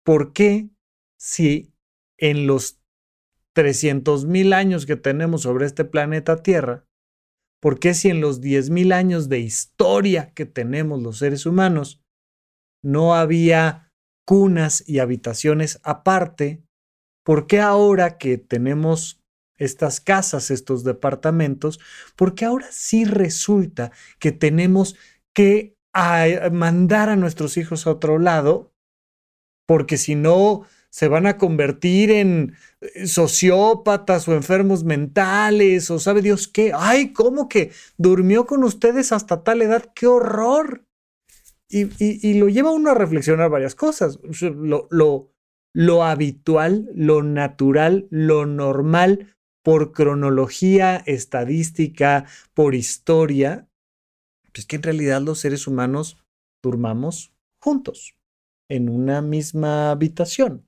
¿Por 0.05 0.33
qué 0.33 0.71
si 1.19 1.75
en 2.17 2.47
los 2.47 2.81
300 3.55 4.25
mil 4.25 4.53
años 4.53 4.87
que 4.87 4.95
tenemos 4.95 5.43
sobre 5.43 5.67
este 5.67 5.85
planeta 5.85 6.45
Tierra, 6.45 6.87
por 7.61 7.81
qué 7.81 7.93
si 7.93 8.09
en 8.09 8.21
los 8.21 8.41
10 8.41 8.71
mil 8.71 8.93
años 8.93 9.29
de 9.29 9.41
historia 9.41 10.33
que 10.35 10.47
tenemos 10.47 11.03
los 11.03 11.19
seres 11.19 11.45
humanos 11.45 12.01
no 12.85 13.17
había 13.17 13.91
cunas 14.25 14.89
y 14.89 15.01
habitaciones 15.01 15.81
aparte, 15.83 16.63
por 17.25 17.49
qué 17.49 17.59
ahora 17.59 18.17
que 18.17 18.39
tenemos 18.39 19.21
estas 19.59 20.01
casas, 20.01 20.51
estos 20.51 20.85
departamentos, 20.85 21.81
porque 22.17 22.45
ahora 22.45 22.69
sí 22.71 23.05
resulta 23.05 23.93
que 24.19 24.33
tenemos 24.33 24.97
que 25.35 25.77
mandar 26.53 27.09
a 27.09 27.17
nuestros 27.17 27.57
hijos 27.57 27.87
a 27.87 27.91
otro 27.91 28.19
lado, 28.19 28.73
porque 29.67 29.97
si 29.97 30.15
no 30.15 30.67
se 30.91 31.09
van 31.09 31.27
a 31.27 31.37
convertir 31.37 32.11
en 32.11 32.55
eh, 32.81 33.07
sociópatas 33.07 34.27
o 34.29 34.35
enfermos 34.35 34.85
mentales 34.85 35.91
o 35.91 35.99
sabe 35.99 36.23
Dios 36.23 36.49
qué. 36.49 36.73
Ay, 36.75 37.13
¿cómo 37.13 37.49
que 37.49 37.73
durmió 37.99 38.47
con 38.47 38.65
ustedes 38.65 39.13
hasta 39.13 39.45
tal 39.45 39.63
edad? 39.63 39.93
¡Qué 39.95 40.07
horror! 40.07 40.85
Y, 41.71 42.39
lo 42.39 42.49
lleva 42.49 42.71
uno 42.71 42.91
a 42.91 42.95
reflexionar 42.95 43.51
varias 43.51 43.75
cosas. 43.75 44.19
Lo, 44.41 44.89
lo, 44.91 45.31
lo 45.75 46.03
habitual, 46.03 46.89
lo 46.95 47.23
natural, 47.23 48.07
lo 48.11 48.47
normal 48.47 49.37
por 49.69 49.93
cronología 49.93 50.97
estadística, 51.05 52.25
por 52.55 52.75
historia, 52.75 53.69
pues 54.55 54.65
que 54.65 54.77
en 54.77 54.83
realidad 54.83 55.21
los 55.21 55.41
seres 55.41 55.67
humanos 55.67 56.17
durmamos 56.63 57.35
juntos, 57.63 58.17
en 58.71 58.89
una 58.89 59.21
misma 59.21 59.91
habitación, 59.91 60.67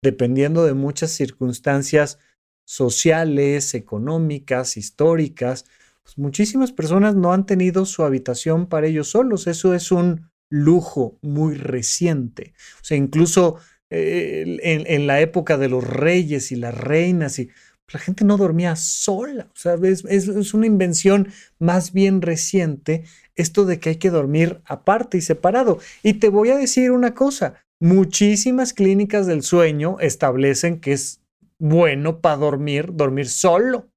dependiendo 0.00 0.64
de 0.64 0.74
muchas 0.74 1.10
circunstancias 1.10 2.20
sociales, 2.64 3.74
económicas, 3.74 4.76
históricas. 4.76 5.64
Pues 6.04 6.16
muchísimas 6.16 6.70
personas 6.70 7.16
no 7.16 7.32
han 7.32 7.46
tenido 7.46 7.84
su 7.84 8.04
habitación 8.04 8.68
para 8.68 8.86
ellos 8.86 9.08
solos. 9.08 9.48
Eso 9.48 9.74
es 9.74 9.90
un 9.90 10.30
lujo 10.48 11.18
muy 11.20 11.56
reciente. 11.56 12.54
O 12.80 12.84
sea, 12.84 12.96
incluso 12.96 13.56
eh, 13.90 14.60
en, 14.62 14.84
en, 14.86 15.08
la 15.08 15.20
época 15.20 15.58
de 15.58 15.68
los 15.68 15.82
reyes 15.82 16.52
y 16.52 16.54
las 16.54 16.78
reinas 16.78 17.40
y 17.40 17.50
la 17.92 18.00
gente 18.00 18.24
no 18.24 18.36
dormía 18.36 18.76
sola. 18.76 19.48
O 19.54 19.58
sea, 19.58 19.76
es, 19.82 20.54
una 20.54 20.66
invención 20.66 21.28
más 21.58 21.92
bien 21.92 22.22
reciente 22.22 23.04
esto 23.34 23.64
de 23.64 23.80
que 23.80 23.90
hay 23.90 23.96
que 23.96 24.10
dormir 24.10 24.60
aparte 24.64 25.18
y 25.18 25.20
separado. 25.22 25.78
Y 26.02 26.14
te 26.14 26.28
voy 26.28 26.50
a 26.50 26.56
decir 26.56 26.90
una 26.90 27.14
cosa, 27.14 27.54
muchísimas 27.80 28.72
clínicas 28.72 29.26
del 29.26 29.42
sueño 29.42 29.96
establecen 30.00 30.80
que 30.80 30.92
es 30.92 31.20
bueno 31.58 32.20
para 32.20 32.36
dormir, 32.36 32.90
dormir 32.92 33.28
solo. 33.28 33.88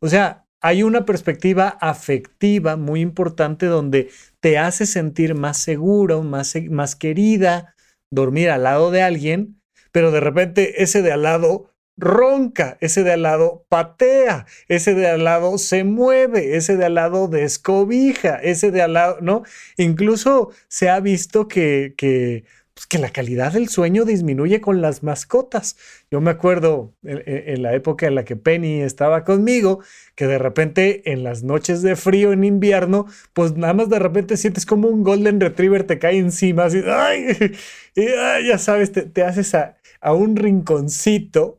O 0.00 0.08
sea, 0.08 0.46
hay 0.60 0.82
una 0.82 1.04
perspectiva 1.04 1.68
afectiva 1.80 2.76
muy 2.76 3.00
importante 3.00 3.66
donde 3.66 4.10
te 4.40 4.58
hace 4.58 4.86
sentir 4.86 5.34
más 5.34 5.58
seguro, 5.58 6.22
más, 6.22 6.54
más 6.70 6.96
querida, 6.96 7.74
dormir 8.10 8.50
al 8.50 8.64
lado 8.64 8.90
de 8.90 9.02
alguien, 9.02 9.60
pero 9.92 10.10
de 10.10 10.20
repente 10.20 10.82
ese 10.82 11.02
de 11.02 11.12
al 11.12 11.22
lado 11.22 11.70
ronca, 11.98 12.78
ese 12.80 13.02
de 13.02 13.12
al 13.12 13.22
lado 13.22 13.66
patea, 13.68 14.46
ese 14.68 14.94
de 14.94 15.08
al 15.08 15.24
lado 15.24 15.58
se 15.58 15.84
mueve, 15.84 16.56
ese 16.56 16.76
de 16.76 16.86
al 16.86 16.94
lado 16.94 17.28
descobija, 17.28 18.36
ese 18.36 18.70
de 18.70 18.82
al 18.82 18.94
lado, 18.94 19.18
¿no? 19.20 19.42
Incluso 19.76 20.50
se 20.68 20.88
ha 20.88 21.00
visto 21.00 21.48
que, 21.48 21.94
que, 21.96 22.44
pues, 22.78 22.86
que 22.86 22.98
la 22.98 23.10
calidad 23.10 23.54
del 23.54 23.68
sueño 23.68 24.04
disminuye 24.04 24.60
con 24.60 24.80
las 24.80 25.02
mascotas. 25.02 25.76
Yo 26.12 26.20
me 26.20 26.30
acuerdo 26.30 26.94
en, 27.02 27.60
la 27.60 27.74
época 27.74 28.06
en 28.06 28.14
la 28.14 28.24
que 28.24 28.36
Penny 28.36 28.82
estaba 28.82 29.24
conmigo, 29.24 29.80
que 30.14 30.28
de 30.28 30.38
repente 30.38 31.10
en 31.10 31.24
las 31.24 31.42
noches 31.42 31.82
de 31.82 31.96
frío 31.96 32.32
en 32.32 32.44
invierno, 32.44 33.06
pues 33.32 33.56
nada 33.56 33.74
más 33.74 33.88
de 33.88 33.98
repente 33.98 34.36
sientes 34.36 34.64
como 34.64 34.86
un 34.86 35.02
golden 35.02 35.40
retriever 35.40 35.82
te 35.88 35.98
cae 35.98 36.18
encima, 36.18 36.66
así, 36.66 36.80
¡ay! 36.86 37.56
ya 38.46 38.58
sabes, 38.58 38.92
te, 38.92 39.22
haces 39.24 39.56
a, 39.56 39.76
a 40.00 40.12
un 40.12 40.36
rinconcito 40.36 41.58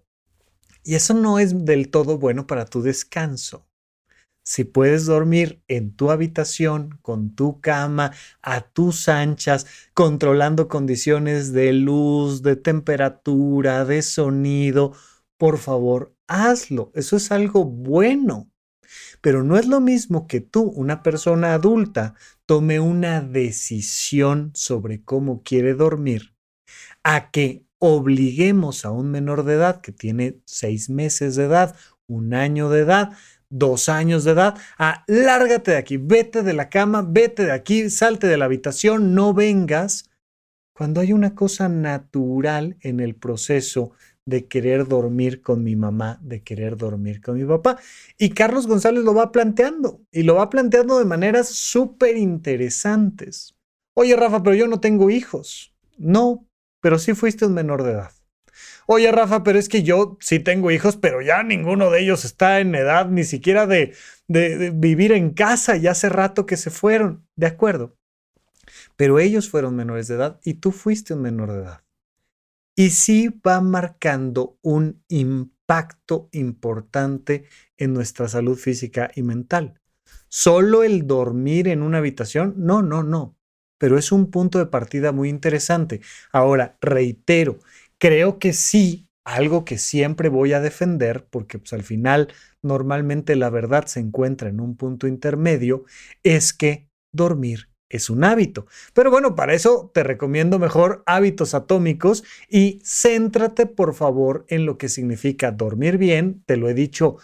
y 0.83 0.95
eso 0.95 1.13
no 1.13 1.39
es 1.39 1.65
del 1.65 1.89
todo 1.89 2.17
bueno 2.17 2.47
para 2.47 2.65
tu 2.65 2.81
descanso. 2.81 3.65
Si 4.43 4.63
puedes 4.63 5.05
dormir 5.05 5.61
en 5.67 5.95
tu 5.95 6.09
habitación, 6.09 6.97
con 7.01 7.35
tu 7.35 7.61
cama, 7.61 8.13
a 8.41 8.61
tus 8.61 9.07
anchas, 9.07 9.67
controlando 9.93 10.67
condiciones 10.67 11.51
de 11.53 11.71
luz, 11.73 12.41
de 12.41 12.55
temperatura, 12.55 13.85
de 13.85 14.01
sonido, 14.01 14.93
por 15.37 15.59
favor, 15.59 16.15
hazlo. 16.27 16.91
Eso 16.95 17.15
es 17.17 17.31
algo 17.31 17.63
bueno. 17.65 18.49
Pero 19.21 19.43
no 19.43 19.57
es 19.57 19.67
lo 19.67 19.81
mismo 19.81 20.25
que 20.25 20.41
tú, 20.41 20.63
una 20.63 21.03
persona 21.03 21.53
adulta, 21.53 22.15
tome 22.47 22.79
una 22.79 23.21
decisión 23.21 24.51
sobre 24.55 25.03
cómo 25.03 25.43
quiere 25.43 25.75
dormir, 25.75 26.33
a 27.03 27.29
que 27.29 27.68
obliguemos 27.79 28.85
a 28.85 28.91
un 28.91 29.09
menor 29.09 29.43
de 29.43 29.55
edad 29.55 29.81
que 29.81 29.91
tiene 29.91 30.39
seis 30.45 30.89
meses 30.89 31.35
de 31.35 31.45
edad, 31.45 31.75
un 32.07 32.33
año 32.33 32.69
de 32.69 32.81
edad, 32.81 33.13
dos 33.49 33.89
años 33.89 34.23
de 34.23 34.31
edad, 34.31 34.57
a 34.77 35.03
lárgate 35.07 35.71
de 35.71 35.77
aquí, 35.77 35.97
vete 35.97 36.43
de 36.43 36.53
la 36.53 36.69
cama, 36.69 37.03
vete 37.07 37.45
de 37.45 37.51
aquí, 37.51 37.89
salte 37.89 38.27
de 38.27 38.37
la 38.37 38.45
habitación, 38.45 39.15
no 39.15 39.33
vengas, 39.33 40.09
cuando 40.73 41.01
hay 41.01 41.11
una 41.11 41.35
cosa 41.35 41.67
natural 41.67 42.77
en 42.81 42.99
el 42.99 43.15
proceso 43.15 43.91
de 44.25 44.47
querer 44.47 44.87
dormir 44.87 45.41
con 45.41 45.63
mi 45.63 45.75
mamá, 45.75 46.19
de 46.21 46.41
querer 46.41 46.77
dormir 46.77 47.19
con 47.21 47.37
mi 47.37 47.45
papá. 47.45 47.79
Y 48.17 48.29
Carlos 48.29 48.67
González 48.67 49.03
lo 49.03 49.13
va 49.13 49.31
planteando 49.31 50.01
y 50.11 50.23
lo 50.23 50.35
va 50.35 50.49
planteando 50.49 50.99
de 50.99 51.05
maneras 51.05 51.49
súper 51.49 52.15
interesantes. 52.15 53.55
Oye, 53.95 54.15
Rafa, 54.15 54.41
pero 54.43 54.55
yo 54.55 54.67
no 54.67 54.79
tengo 54.79 55.09
hijos. 55.09 55.73
No, 55.97 56.47
pero 56.81 56.99
sí 56.99 57.13
fuiste 57.13 57.45
un 57.45 57.53
menor 57.53 57.83
de 57.83 57.91
edad. 57.91 58.11
Oye, 58.87 59.11
Rafa, 59.11 59.43
pero 59.43 59.59
es 59.59 59.69
que 59.69 59.83
yo 59.83 60.17
sí 60.19 60.39
tengo 60.39 60.71
hijos, 60.71 60.97
pero 60.97 61.21
ya 61.21 61.43
ninguno 61.43 61.91
de 61.91 62.01
ellos 62.01 62.25
está 62.25 62.59
en 62.59 62.73
edad 62.73 63.07
ni 63.07 63.23
siquiera 63.23 63.67
de, 63.67 63.93
de, 64.27 64.71
vivir 64.71 65.11
en 65.11 65.31
casa, 65.31 65.77
ya 65.77 65.91
hace 65.91 66.09
rato 66.09 66.45
que 66.45 66.57
se 66.57 66.71
fueron. 66.71 67.27
De 67.35 67.45
acuerdo. 67.45 67.95
Pero 68.95 69.19
ellos 69.19 69.49
fueron 69.49 69.75
menores 69.75 70.07
de 70.07 70.15
edad 70.15 70.39
y 70.43 70.55
tú 70.55 70.71
fuiste 70.71 71.13
un 71.13 71.21
menor 71.21 71.51
de 71.51 71.59
edad. 71.59 71.83
Y 72.75 72.91
sí 72.91 73.29
va 73.45 73.61
marcando 73.61 74.57
un 74.61 75.03
impacto 75.07 76.29
importante 76.31 77.45
en 77.77 77.93
nuestra 77.93 78.27
salud 78.27 78.57
física 78.57 79.11
y 79.15 79.21
mental. 79.21 79.79
Solo 80.29 80.83
el 80.83 81.05
dormir 81.05 81.67
en 81.67 81.83
una 81.83 81.99
habitación, 81.99 82.55
no, 82.57 82.81
no, 82.81 83.03
no 83.03 83.38
pero 83.79 83.97
es 83.97 84.11
un 84.11 84.29
punto 84.29 84.59
de 84.59 84.67
partida 84.67 85.11
muy 85.11 85.29
interesante. 85.29 86.01
Ahora, 86.31 86.77
reitero, 86.81 87.57
creo 87.97 88.37
que 88.37 88.53
sí, 88.53 89.07
algo 89.23 89.65
que 89.65 89.79
siempre 89.79 90.29
voy 90.29 90.53
a 90.53 90.59
defender, 90.61 91.25
porque 91.29 91.57
pues, 91.57 91.73
al 91.73 91.83
final 91.83 92.31
normalmente 92.61 93.35
la 93.35 93.49
verdad 93.49 93.87
se 93.87 93.99
encuentra 93.99 94.49
en 94.49 94.59
un 94.59 94.75
punto 94.77 95.07
intermedio, 95.07 95.85
es 96.23 96.53
que 96.53 96.87
dormir 97.11 97.69
es 97.89 98.09
un 98.09 98.23
hábito. 98.23 98.67
Pero 98.93 99.09
bueno, 99.11 99.35
para 99.35 99.53
eso 99.53 99.91
te 99.93 100.03
recomiendo 100.03 100.59
mejor 100.59 101.03
hábitos 101.05 101.53
atómicos 101.53 102.23
y 102.47 102.81
céntrate 102.85 103.65
por 103.65 103.95
favor 103.95 104.45
en 104.47 104.65
lo 104.65 104.77
que 104.77 104.89
significa 104.89 105.51
dormir 105.51 105.97
bien. 105.97 106.43
Te 106.45 106.55
lo 106.55 106.69
he 106.69 106.73
dicho 106.73 107.17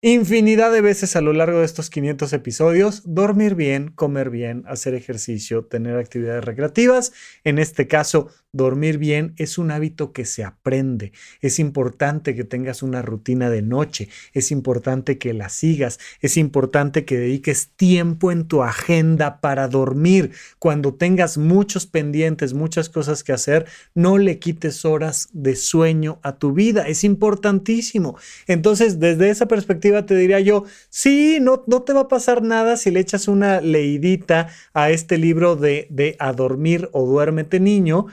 infinidad 0.00 0.72
de 0.72 0.80
veces 0.80 1.16
a 1.16 1.20
lo 1.20 1.32
largo 1.32 1.58
de 1.58 1.64
estos 1.64 1.90
500 1.90 2.32
episodios, 2.32 3.02
dormir 3.04 3.56
bien, 3.56 3.90
comer 3.90 4.30
bien, 4.30 4.62
hacer 4.68 4.94
ejercicio, 4.94 5.64
tener 5.64 5.96
actividades 5.96 6.44
recreativas. 6.44 7.12
En 7.42 7.58
este 7.58 7.88
caso, 7.88 8.28
dormir 8.52 8.98
bien 8.98 9.34
es 9.38 9.58
un 9.58 9.72
hábito 9.72 10.12
que 10.12 10.24
se 10.24 10.44
aprende. 10.44 11.12
Es 11.40 11.58
importante 11.58 12.36
que 12.36 12.44
tengas 12.44 12.84
una 12.84 13.02
rutina 13.02 13.50
de 13.50 13.62
noche, 13.62 14.08
es 14.32 14.52
importante 14.52 15.18
que 15.18 15.34
la 15.34 15.48
sigas, 15.48 15.98
es 16.20 16.36
importante 16.36 17.04
que 17.04 17.18
dediques 17.18 17.70
tiempo 17.74 18.30
en 18.30 18.46
tu 18.46 18.62
agenda 18.62 19.40
para 19.40 19.66
dormir. 19.66 20.30
Cuando 20.60 20.94
tengas 20.94 21.38
muchos 21.38 21.86
pendientes, 21.86 22.54
muchas 22.54 22.88
cosas 22.88 23.24
que 23.24 23.32
hacer, 23.32 23.66
no 23.94 24.16
le 24.16 24.38
quites 24.38 24.84
horas 24.84 25.28
de 25.32 25.56
sueño 25.56 26.20
a 26.22 26.38
tu 26.38 26.52
vida. 26.52 26.86
Es 26.86 27.02
importantísimo. 27.02 28.16
Entonces, 28.46 29.00
desde 29.00 29.30
esa 29.30 29.46
perspectiva, 29.46 29.87
te 30.06 30.14
diría 30.14 30.40
yo, 30.40 30.64
sí, 30.90 31.38
no, 31.40 31.64
no 31.66 31.82
te 31.82 31.92
va 31.92 32.02
a 32.02 32.08
pasar 32.08 32.42
nada 32.42 32.76
si 32.76 32.90
le 32.90 33.00
echas 33.00 33.28
una 33.28 33.60
leidita 33.60 34.48
a 34.72 34.90
este 34.90 35.18
libro 35.18 35.56
de, 35.56 35.86
de 35.90 36.16
A 36.18 36.32
dormir 36.32 36.88
o 36.92 37.06
duérmete 37.06 37.60
niño, 37.60 38.06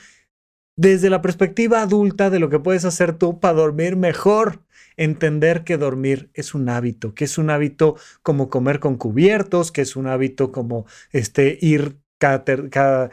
desde 0.77 1.09
la 1.09 1.21
perspectiva 1.21 1.81
adulta 1.81 2.29
de 2.29 2.39
lo 2.39 2.49
que 2.49 2.59
puedes 2.59 2.85
hacer 2.85 3.17
tú 3.17 3.39
para 3.39 3.53
dormir 3.53 3.95
mejor. 3.95 4.61
Entender 4.97 5.65
que 5.65 5.75
dormir 5.75 6.29
es 6.33 6.53
un 6.53 6.69
hábito, 6.69 7.13
que 7.13 7.25
es 7.25 7.37
un 7.37 7.49
hábito 7.49 7.97
como 8.23 8.49
comer 8.49 8.79
con 8.79 8.95
cubiertos, 8.95 9.73
que 9.73 9.81
es 9.81 9.97
un 9.97 10.07
hábito 10.07 10.53
como 10.53 10.85
este, 11.11 11.57
ir 11.61 11.97
cada, 12.17 12.45
cada, 12.69 13.09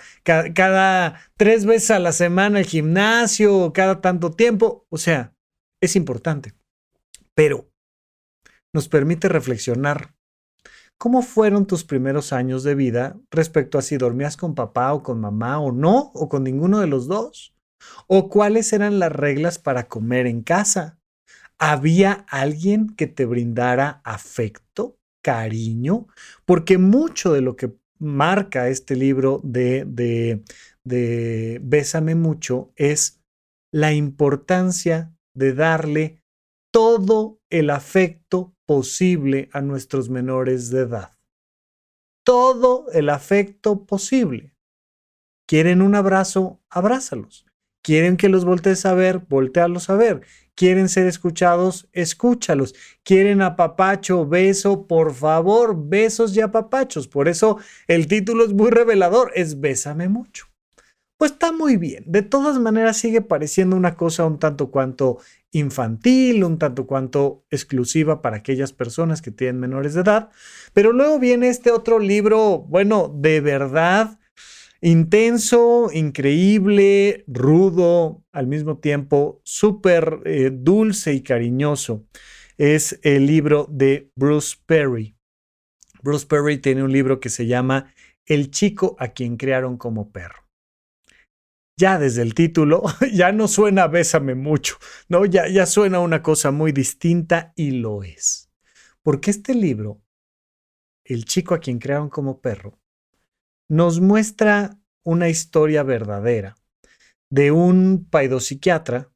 cada, 0.55 1.21
tres 1.37 1.67
veces 1.67 1.91
a 1.91 1.99
la 1.99 2.13
semana 2.13 2.61
al 2.61 2.67
gimnasio, 2.67 3.73
cada 3.73 4.01
tanto 4.01 4.31
tiempo. 4.31 4.87
O 4.91 4.97
sea, 4.97 5.35
es 5.81 5.97
importante. 5.97 6.55
Pero 7.35 7.72
nos 8.73 8.89
permite 8.89 9.29
reflexionar 9.29 10.15
cómo 10.99 11.23
fueron 11.23 11.67
tus 11.67 11.85
primeros 11.85 12.33
años 12.33 12.63
de 12.63 12.75
vida 12.75 13.19
respecto 13.31 13.79
a 13.79 13.83
si 13.83 13.97
dormías 13.97 14.37
con 14.37 14.55
papá 14.55 14.93
o 14.93 15.03
con 15.03 15.21
mamá 15.21 15.59
o 15.59 15.73
no, 15.73 16.13
o 16.15 16.29
con 16.29 16.45
ninguno 16.45 16.79
de 16.79 16.87
los 16.87 17.09
dos, 17.09 17.55
o 18.07 18.29
cuáles 18.29 18.73
eran 18.73 18.99
las 18.99 19.11
reglas 19.11 19.59
para 19.59 19.89
comer 19.89 20.27
en 20.27 20.43
casa. 20.43 21.01
¿Había 21.59 22.25
alguien 22.29 22.95
que 22.95 23.07
te 23.07 23.27
brindara 23.27 24.01
afecto, 24.05 24.97
cariño? 25.25 26.07
Porque 26.45 26.79
mucho 26.79 27.33
de 27.33 27.41
lo 27.41 27.57
que 27.57 27.73
marca 27.99 28.69
este 28.69 28.97
libro 28.97 29.41
de, 29.43 29.85
de, 29.85 30.45
de 30.85 31.61
Bésame 31.63 32.15
mucho 32.15 32.73
es 32.77 33.21
la 33.73 33.93
importancia 33.93 35.15
de 35.35 35.55
darle 35.55 36.23
todo 36.73 37.41
el 37.53 37.69
afecto 37.69 38.55
posible 38.65 39.51
a 39.53 39.61
nuestros 39.61 40.09
menores 40.09 40.71
de 40.71 40.81
edad. 40.81 41.13
Todo 42.25 42.87
el 42.93 43.11
afecto 43.11 43.85
posible. 43.85 44.57
¿Quieren 45.47 45.83
un 45.83 45.95
abrazo? 45.95 46.63
Abrázalos. 46.71 47.45
¿Quieren 47.83 48.17
que 48.17 48.31
los 48.31 48.47
voltees 48.47 48.87
a 48.87 48.95
ver? 48.95 49.19
Voltealos 49.29 49.91
a 49.91 49.97
ver. 49.97 50.23
¿Quieren 50.55 50.89
ser 50.89 51.07
escuchados? 51.07 51.91
Escúchalos. 51.93 52.75
¿Quieren 53.03 53.43
apapacho, 53.43 54.27
beso? 54.27 54.87
Por 54.87 55.13
favor, 55.13 55.77
besos 55.77 56.35
y 56.35 56.41
apapachos. 56.41 57.07
Por 57.07 57.29
eso 57.29 57.59
el 57.87 58.07
título 58.07 58.47
es 58.47 58.55
muy 58.55 58.71
revelador, 58.71 59.31
es 59.35 59.61
Bésame 59.61 60.09
mucho. 60.09 60.47
Pues 61.19 61.33
está 61.33 61.53
muy 61.53 61.77
bien. 61.77 62.05
De 62.07 62.23
todas 62.23 62.59
maneras 62.59 62.97
sigue 62.97 63.21
pareciendo 63.21 63.77
una 63.77 63.95
cosa 63.95 64.25
un 64.25 64.39
tanto 64.39 64.71
cuanto 64.71 65.19
infantil, 65.53 66.45
un 66.45 66.59
tanto 66.59 66.87
cuanto 66.87 67.45
exclusiva 67.51 68.23
para 68.23 68.39
aquellas 68.39 68.73
personas 68.73 69.23
que 69.23 69.31
tienen 69.31 69.61
menores 69.61 69.95
de 69.95 70.01
edad. 70.01 70.31
Pero 70.73 70.93
luego 70.93 71.19
viene 71.19 71.49
este 71.49 71.71
otro 71.71 71.99
libro, 71.99 72.59
bueno, 72.59 73.15
de 73.15 73.41
verdad 73.41 74.19
intenso, 74.83 75.91
increíble, 75.93 77.25
rudo, 77.29 78.25
al 78.33 78.49
mismo 78.49 78.79
tiempo 78.79 79.41
súper 79.45 80.21
eh, 80.25 80.51
dulce 80.53 81.15
y 81.15 81.23
cariñoso. 81.23 82.05
Es 82.59 82.99
el 83.03 83.27
libro 83.27 83.69
de 83.71 84.11
Bruce 84.17 84.57
Perry. 84.67 85.17
Bruce 86.03 86.27
Perry 86.27 86.59
tiene 86.59 86.83
un 86.83 86.93
libro 86.93 87.21
que 87.21 87.29
se 87.29 87.47
llama 87.47 87.95
El 88.27 88.51
chico 88.51 88.97
a 88.99 89.09
quien 89.09 89.37
crearon 89.37 89.77
como 89.77 90.11
perro 90.11 90.42
ya 91.83 91.99
desde 91.99 92.23
el 92.23 92.35
título, 92.35 92.85
ya 93.13 93.33
no 93.33 93.49
suena 93.49 93.89
Bésame 93.89 94.37
mucho, 94.37 94.77
¿no? 95.09 95.25
Ya, 95.27 95.49
ya 95.49 95.67
suena 95.67 95.99
una 95.99 96.23
cosa 96.23 96.53
muy 96.53 96.71
distinta 96.71 97.53
y 97.57 97.73
lo 97.73 98.05
es. 98.05 98.53
Porque 99.03 99.33
este 99.33 99.53
libro, 99.53 100.01
El 101.05 101.25
chico 101.25 101.55
a 101.55 101.59
quien 101.59 101.81
crearon 101.81 102.09
como 102.09 102.41
perro, 102.41 102.79
nos 103.69 104.01
muestra 104.01 104.79
una 105.03 105.29
historia 105.29 105.83
verdadera 105.83 106.55
de 107.31 107.51
un 107.51 108.07
paidopsiquiatra 108.09 109.11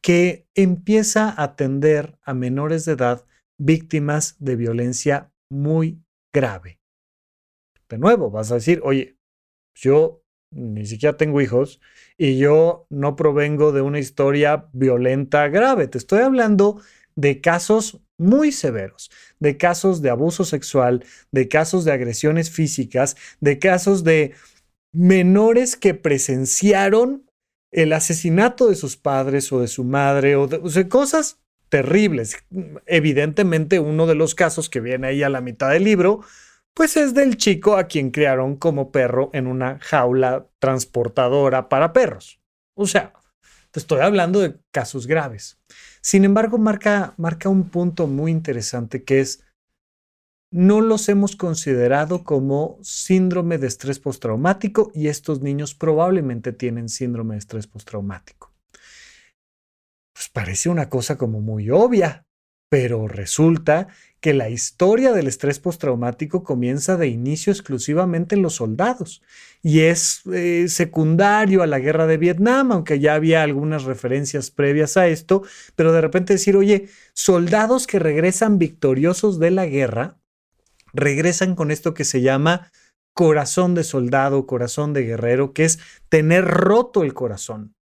que 0.00 0.48
empieza 0.54 1.28
a 1.28 1.42
atender 1.42 2.18
a 2.22 2.32
menores 2.32 2.86
de 2.86 2.92
edad 2.92 3.26
víctimas 3.58 4.36
de 4.38 4.56
violencia 4.56 5.34
muy 5.50 6.02
grave. 6.32 6.80
De 7.90 7.98
nuevo, 7.98 8.30
vas 8.30 8.50
a 8.52 8.54
decir, 8.54 8.80
oye, 8.84 9.18
yo 9.74 10.25
ni 10.50 10.86
siquiera 10.86 11.16
tengo 11.16 11.40
hijos 11.40 11.80
y 12.16 12.38
yo 12.38 12.86
no 12.90 13.16
provengo 13.16 13.72
de 13.72 13.82
una 13.82 13.98
historia 13.98 14.68
violenta 14.72 15.48
grave. 15.48 15.88
Te 15.88 15.98
estoy 15.98 16.20
hablando 16.20 16.80
de 17.14 17.40
casos 17.40 18.00
muy 18.18 18.52
severos, 18.52 19.10
de 19.40 19.56
casos 19.56 20.02
de 20.02 20.10
abuso 20.10 20.44
sexual, 20.44 21.04
de 21.32 21.48
casos 21.48 21.84
de 21.84 21.92
agresiones 21.92 22.50
físicas, 22.50 23.16
de 23.40 23.58
casos 23.58 24.04
de 24.04 24.34
menores 24.92 25.76
que 25.76 25.94
presenciaron 25.94 27.26
el 27.72 27.92
asesinato 27.92 28.68
de 28.68 28.74
sus 28.74 28.96
padres 28.96 29.52
o 29.52 29.60
de 29.60 29.68
su 29.68 29.84
madre 29.84 30.36
o 30.36 30.46
de 30.46 30.88
cosas 30.88 31.38
terribles. 31.68 32.36
Evidentemente, 32.86 33.80
uno 33.80 34.06
de 34.06 34.14
los 34.14 34.34
casos 34.34 34.70
que 34.70 34.80
viene 34.80 35.08
ahí 35.08 35.22
a 35.22 35.28
la 35.28 35.40
mitad 35.40 35.70
del 35.70 35.84
libro 35.84 36.20
pues 36.76 36.98
es 36.98 37.14
del 37.14 37.38
chico 37.38 37.78
a 37.78 37.84
quien 37.84 38.10
criaron 38.10 38.56
como 38.56 38.92
perro 38.92 39.30
en 39.32 39.46
una 39.46 39.78
jaula 39.78 40.46
transportadora 40.58 41.70
para 41.70 41.94
perros. 41.94 42.38
O 42.74 42.86
sea, 42.86 43.14
te 43.70 43.80
estoy 43.80 44.00
hablando 44.00 44.40
de 44.40 44.60
casos 44.72 45.06
graves. 45.06 45.58
Sin 46.02 46.26
embargo, 46.26 46.58
marca, 46.58 47.14
marca 47.16 47.48
un 47.48 47.70
punto 47.70 48.06
muy 48.06 48.30
interesante 48.30 49.04
que 49.04 49.20
es, 49.20 49.42
no 50.52 50.82
los 50.82 51.08
hemos 51.08 51.34
considerado 51.34 52.24
como 52.24 52.78
síndrome 52.82 53.56
de 53.56 53.68
estrés 53.68 53.98
postraumático 53.98 54.90
y 54.94 55.08
estos 55.08 55.40
niños 55.40 55.74
probablemente 55.74 56.52
tienen 56.52 56.90
síndrome 56.90 57.36
de 57.36 57.38
estrés 57.38 57.66
postraumático. 57.66 58.52
Pues 60.12 60.28
parece 60.28 60.68
una 60.68 60.90
cosa 60.90 61.16
como 61.16 61.40
muy 61.40 61.70
obvia, 61.70 62.25
pero 62.68 63.08
resulta 63.08 63.88
que 64.20 64.34
la 64.34 64.48
historia 64.48 65.12
del 65.12 65.28
estrés 65.28 65.60
postraumático 65.60 66.42
comienza 66.42 66.96
de 66.96 67.06
inicio 67.06 67.52
exclusivamente 67.52 68.34
en 68.34 68.42
los 68.42 68.54
soldados 68.54 69.22
y 69.62 69.80
es 69.80 70.22
eh, 70.32 70.66
secundario 70.68 71.62
a 71.62 71.66
la 71.66 71.78
guerra 71.78 72.06
de 72.06 72.16
Vietnam, 72.16 72.72
aunque 72.72 72.98
ya 72.98 73.14
había 73.14 73.42
algunas 73.42 73.84
referencias 73.84 74.50
previas 74.50 74.96
a 74.96 75.06
esto, 75.06 75.42
pero 75.76 75.92
de 75.92 76.00
repente 76.00 76.32
decir, 76.32 76.56
oye, 76.56 76.88
soldados 77.14 77.86
que 77.86 77.98
regresan 77.98 78.58
victoriosos 78.58 79.38
de 79.38 79.50
la 79.52 79.66
guerra, 79.66 80.18
regresan 80.92 81.54
con 81.54 81.70
esto 81.70 81.94
que 81.94 82.04
se 82.04 82.20
llama 82.20 82.72
corazón 83.14 83.74
de 83.74 83.84
soldado, 83.84 84.46
corazón 84.46 84.92
de 84.92 85.02
guerrero, 85.02 85.52
que 85.52 85.64
es 85.64 85.78
tener 86.08 86.44
roto 86.44 87.04
el 87.04 87.14
corazón 87.14 87.76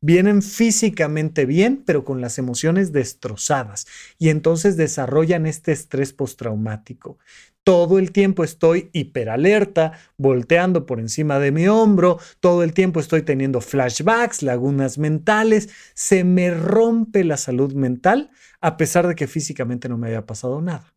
vienen 0.00 0.42
físicamente 0.42 1.46
bien, 1.46 1.82
pero 1.84 2.04
con 2.04 2.20
las 2.20 2.38
emociones 2.38 2.92
destrozadas 2.92 3.86
y 4.18 4.28
entonces 4.28 4.76
desarrollan 4.76 5.46
este 5.46 5.72
estrés 5.72 6.12
postraumático. 6.12 7.18
Todo 7.64 7.98
el 7.98 8.12
tiempo 8.12 8.44
estoy 8.44 8.90
hiperalerta, 8.92 9.98
volteando 10.16 10.86
por 10.86 11.00
encima 11.00 11.40
de 11.40 11.50
mi 11.50 11.66
hombro, 11.66 12.20
todo 12.38 12.62
el 12.62 12.72
tiempo 12.72 13.00
estoy 13.00 13.22
teniendo 13.22 13.60
flashbacks, 13.60 14.42
lagunas 14.42 14.98
mentales, 14.98 15.68
se 15.94 16.22
me 16.22 16.52
rompe 16.52 17.24
la 17.24 17.36
salud 17.36 17.72
mental 17.74 18.30
a 18.60 18.76
pesar 18.76 19.08
de 19.08 19.16
que 19.16 19.26
físicamente 19.26 19.88
no 19.88 19.98
me 19.98 20.08
haya 20.08 20.26
pasado 20.26 20.62
nada. 20.62 20.94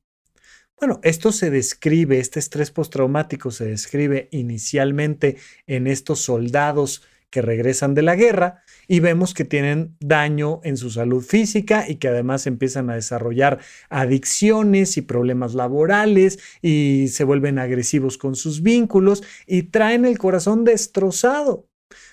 Bueno, 0.80 1.00
esto 1.04 1.32
se 1.32 1.50
describe, 1.50 2.20
este 2.20 2.40
estrés 2.40 2.72
postraumático 2.72 3.52
se 3.52 3.66
describe 3.66 4.30
inicialmente 4.32 5.38
en 5.68 5.88
estos 5.88 6.22
soldados 6.22 7.04
que 7.30 7.42
regresan 7.42 7.94
de 7.94 8.02
la 8.02 8.16
guerra 8.16 8.64
y 8.88 9.00
vemos 9.00 9.34
que 9.34 9.46
tienen 9.46 9.96
daño 10.00 10.62
en 10.64 10.78
su 10.78 10.90
salud 10.90 11.24
física 11.24 11.86
y 11.88 11.96
que 11.96 12.08
además 12.08 12.48
empiezan 12.48 12.90
a 12.90 12.96
desarrollar 12.96 13.60
adicciones 13.90 14.98
y 14.98 15.02
problemas 15.02 15.54
laborales 15.54 16.40
y 16.62 17.08
se 17.10 17.24
vuelven 17.24 17.60
agresivos 17.60 18.18
con 18.18 18.36
sus 18.36 18.62
vínculos 18.62 19.24
y 19.46 19.64
traen 19.64 20.06
el 20.06 20.18
corazón 20.18 20.64
destrozado. 20.64 21.70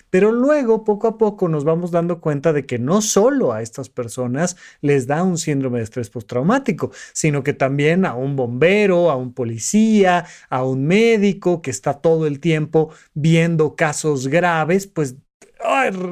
Pero 0.09 0.31
luego, 0.31 0.83
poco 0.83 1.07
a 1.07 1.17
poco, 1.17 1.49
nos 1.49 1.63
vamos 1.63 1.91
dando 1.91 2.21
cuenta 2.21 2.53
de 2.53 2.65
que 2.65 2.79
no 2.79 3.01
solo 3.01 3.53
a 3.53 3.61
estas 3.61 3.89
personas 3.89 4.55
les 4.81 5.07
da 5.07 5.23
un 5.23 5.37
síndrome 5.37 5.79
de 5.79 5.83
estrés 5.85 6.09
postraumático, 6.09 6.91
sino 7.13 7.43
que 7.43 7.53
también 7.53 8.05
a 8.05 8.15
un 8.15 8.35
bombero, 8.35 9.09
a 9.11 9.15
un 9.15 9.33
policía, 9.33 10.25
a 10.49 10.63
un 10.63 10.85
médico 10.85 11.61
que 11.61 11.71
está 11.71 11.95
todo 11.95 12.27
el 12.27 12.39
tiempo 12.39 12.91
viendo 13.13 13.75
casos 13.75 14.27
graves, 14.27 14.87
pues 14.87 15.15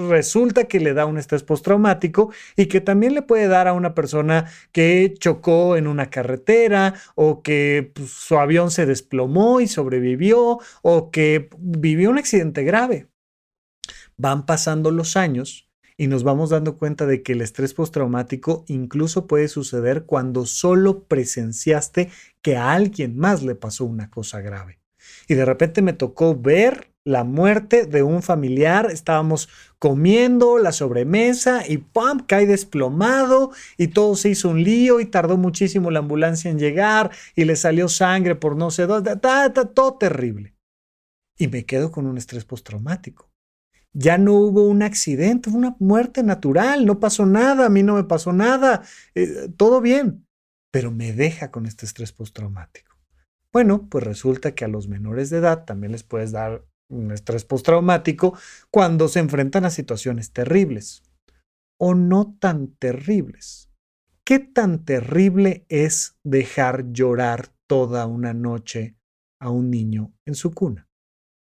resulta 0.09 0.65
que 0.65 0.79
le 0.79 0.93
da 0.93 1.05
un 1.05 1.17
estrés 1.17 1.43
postraumático 1.43 2.31
y 2.55 2.67
que 2.67 2.81
también 2.81 3.13
le 3.13 3.21
puede 3.21 3.47
dar 3.47 3.67
a 3.67 3.73
una 3.73 3.93
persona 3.93 4.49
que 4.71 5.13
chocó 5.19 5.77
en 5.77 5.87
una 5.87 6.09
carretera 6.09 6.95
o 7.15 7.41
que 7.41 7.91
pues, 7.93 8.09
su 8.09 8.37
avión 8.37 8.71
se 8.71 8.85
desplomó 8.85 9.61
y 9.61 9.67
sobrevivió 9.67 10.59
o 10.81 11.11
que 11.11 11.49
vivió 11.57 12.09
un 12.09 12.17
accidente 12.17 12.63
grave. 12.63 13.07
Van 14.17 14.45
pasando 14.45 14.91
los 14.91 15.17
años 15.17 15.69
y 15.97 16.07
nos 16.07 16.23
vamos 16.23 16.49
dando 16.49 16.77
cuenta 16.77 17.05
de 17.05 17.23
que 17.23 17.33
el 17.33 17.41
estrés 17.41 17.73
postraumático 17.73 18.65
incluso 18.67 19.27
puede 19.27 19.47
suceder 19.47 20.05
cuando 20.05 20.45
solo 20.45 21.03
presenciaste 21.03 22.09
que 22.41 22.57
a 22.57 22.73
alguien 22.73 23.17
más 23.17 23.43
le 23.43 23.55
pasó 23.55 23.85
una 23.85 24.09
cosa 24.09 24.41
grave. 24.41 24.79
Y 25.27 25.35
de 25.35 25.45
repente 25.45 25.81
me 25.81 25.93
tocó 25.93 26.35
ver 26.35 26.91
la 27.03 27.23
muerte 27.23 27.85
de 27.85 28.01
un 28.01 28.23
familiar, 28.23 28.89
estábamos 28.91 29.47
comiendo 29.77 30.57
la 30.57 30.71
sobremesa 30.71 31.63
y 31.67 31.77
¡pam! 31.77 32.25
cae 32.25 32.47
desplomado 32.47 33.51
y 33.77 33.89
todo 33.89 34.15
se 34.15 34.29
hizo 34.29 34.49
un 34.49 34.63
lío 34.63 34.99
y 34.99 35.05
tardó 35.05 35.37
muchísimo 35.37 35.91
la 35.91 35.99
ambulancia 35.99 36.49
en 36.49 36.57
llegar 36.57 37.11
y 37.35 37.45
le 37.45 37.55
salió 37.55 37.87
sangre 37.87 38.35
por 38.35 38.55
no 38.55 38.71
sé 38.71 38.87
dónde, 38.87 39.17
todo 39.17 39.97
terrible. 39.97 40.55
Y 41.37 41.47
me 41.47 41.65
quedo 41.65 41.91
con 41.91 42.07
un 42.07 42.17
estrés 42.17 42.43
postraumático. 42.43 43.29
Ya 43.97 44.17
no 44.17 44.33
hubo 44.33 44.67
un 44.67 44.83
accidente, 44.83 45.49
fue 45.49 45.57
una 45.57 45.77
muerte 45.79 46.21
natural, 46.21 46.85
no 46.85 46.99
pasó 46.99 47.25
nada, 47.25 47.67
a 47.67 47.69
mí 47.69 47.81
no 47.81 47.95
me 47.95 48.03
pasó 48.03 48.33
nada, 48.33 48.83
eh, 49.15 49.49
todo 49.55 49.79
bien, 49.79 50.27
pero 50.69 50.91
me 50.91 51.13
deja 51.13 51.49
con 51.49 51.65
este 51.65 51.85
estrés 51.85 52.11
postraumático. 52.11 52.93
Bueno, 53.53 53.87
pues 53.89 54.03
resulta 54.03 54.53
que 54.53 54.65
a 54.65 54.67
los 54.67 54.89
menores 54.89 55.29
de 55.29 55.37
edad 55.37 55.63
también 55.63 55.93
les 55.93 56.03
puedes 56.03 56.33
dar 56.33 56.65
un 56.89 57.13
estrés 57.13 57.45
postraumático 57.45 58.37
cuando 58.69 59.07
se 59.07 59.19
enfrentan 59.19 59.63
a 59.63 59.69
situaciones 59.69 60.33
terribles 60.33 61.01
o 61.79 61.95
no 61.95 62.35
tan 62.37 62.75
terribles. 62.75 63.71
¿Qué 64.25 64.39
tan 64.39 64.83
terrible 64.83 65.65
es 65.69 66.17
dejar 66.25 66.91
llorar 66.91 67.53
toda 67.65 68.07
una 68.07 68.33
noche 68.33 68.97
a 69.39 69.49
un 69.49 69.71
niño 69.71 70.13
en 70.25 70.35
su 70.35 70.51
cuna? 70.51 70.89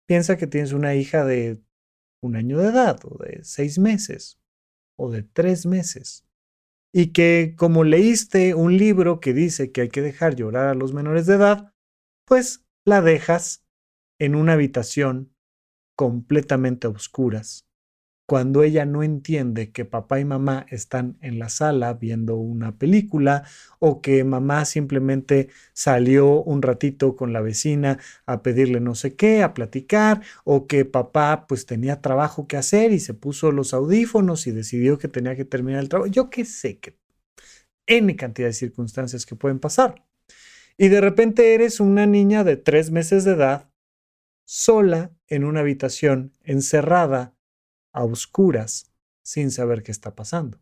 Piensa 0.06 0.36
que 0.36 0.48
tienes 0.48 0.74
una 0.74 0.96
hija 0.96 1.24
de 1.24 1.63
un 2.24 2.36
año 2.36 2.58
de 2.58 2.70
edad 2.70 3.00
o 3.04 3.22
de 3.24 3.44
seis 3.44 3.78
meses 3.78 4.40
o 4.98 5.12
de 5.12 5.24
tres 5.24 5.66
meses 5.66 6.26
y 6.94 7.12
que 7.12 7.56
como 7.58 7.84
leíste 7.84 8.54
un 8.54 8.78
libro 8.78 9.20
que 9.20 9.34
dice 9.34 9.72
que 9.72 9.82
hay 9.82 9.90
que 9.90 10.02
dejar 10.02 10.36
llorar 10.36 10.68
a 10.68 10.76
los 10.76 10.94
menores 10.94 11.26
de 11.26 11.36
edad, 11.36 11.74
pues 12.26 12.66
la 12.86 13.02
dejas 13.02 13.66
en 14.20 14.36
una 14.36 14.54
habitación 14.54 15.36
completamente 15.96 16.88
oscuras, 16.88 17.68
cuando 18.26 18.64
ella 18.64 18.86
no 18.86 19.04
entiende 19.04 19.72
que 19.72 19.86
papá 19.86 20.20
y 20.20 20.26
mamá 20.26 20.66
están 20.70 21.18
en 21.22 21.40
la 21.40 21.50
sala 21.50 21.94
viendo 21.94 22.36
una 22.38 22.78
película 22.78 23.44
o 23.80 24.02
que 24.02 24.24
mamá 24.24 24.66
simplemente 24.66 25.50
salió 25.74 26.42
un 26.42 26.62
ratito 26.62 27.16
con 27.16 27.34
la 27.34 27.42
vecina 27.42 28.00
a 28.26 28.42
pedirle 28.42 28.80
no 28.80 28.96
sé 28.96 29.16
qué, 29.16 29.44
a 29.44 29.54
platicar, 29.54 30.22
o 30.46 30.68
que 30.68 30.86
papá 30.86 31.48
pues 31.48 31.66
tenía 31.66 32.02
trabajo 32.02 32.48
que 32.48 32.58
hacer 32.58 32.92
y 32.94 33.00
se 33.00 33.14
puso 33.14 33.52
los 33.52 33.74
audífonos 33.74 34.48
y 34.48 34.52
decidió 34.52 34.98
que 34.98 35.08
tenía 35.10 35.36
que 35.36 35.46
terminar 35.46 35.82
el 35.82 35.90
trabajo. 35.90 36.12
Yo 36.12 36.30
qué 36.30 36.46
sé, 36.46 36.80
que 36.80 36.98
N 37.88 38.16
cantidad 38.16 38.48
de 38.48 38.54
circunstancias 38.54 39.26
que 39.26 39.36
pueden 39.36 39.60
pasar. 39.60 40.06
Y 40.78 40.88
de 40.88 41.02
repente 41.02 41.54
eres 41.54 41.80
una 41.80 42.06
niña 42.06 42.44
de 42.44 42.58
tres 42.58 42.92
meses 42.92 43.26
de 43.26 43.34
edad 43.34 43.70
sola 44.46 45.12
en 45.28 45.44
una 45.44 45.60
habitación, 45.62 46.32
encerrada, 46.44 47.33
a 47.94 48.04
oscuras, 48.04 48.92
sin 49.24 49.52
saber 49.52 49.84
qué 49.84 49.92
está 49.92 50.16
pasando. 50.16 50.60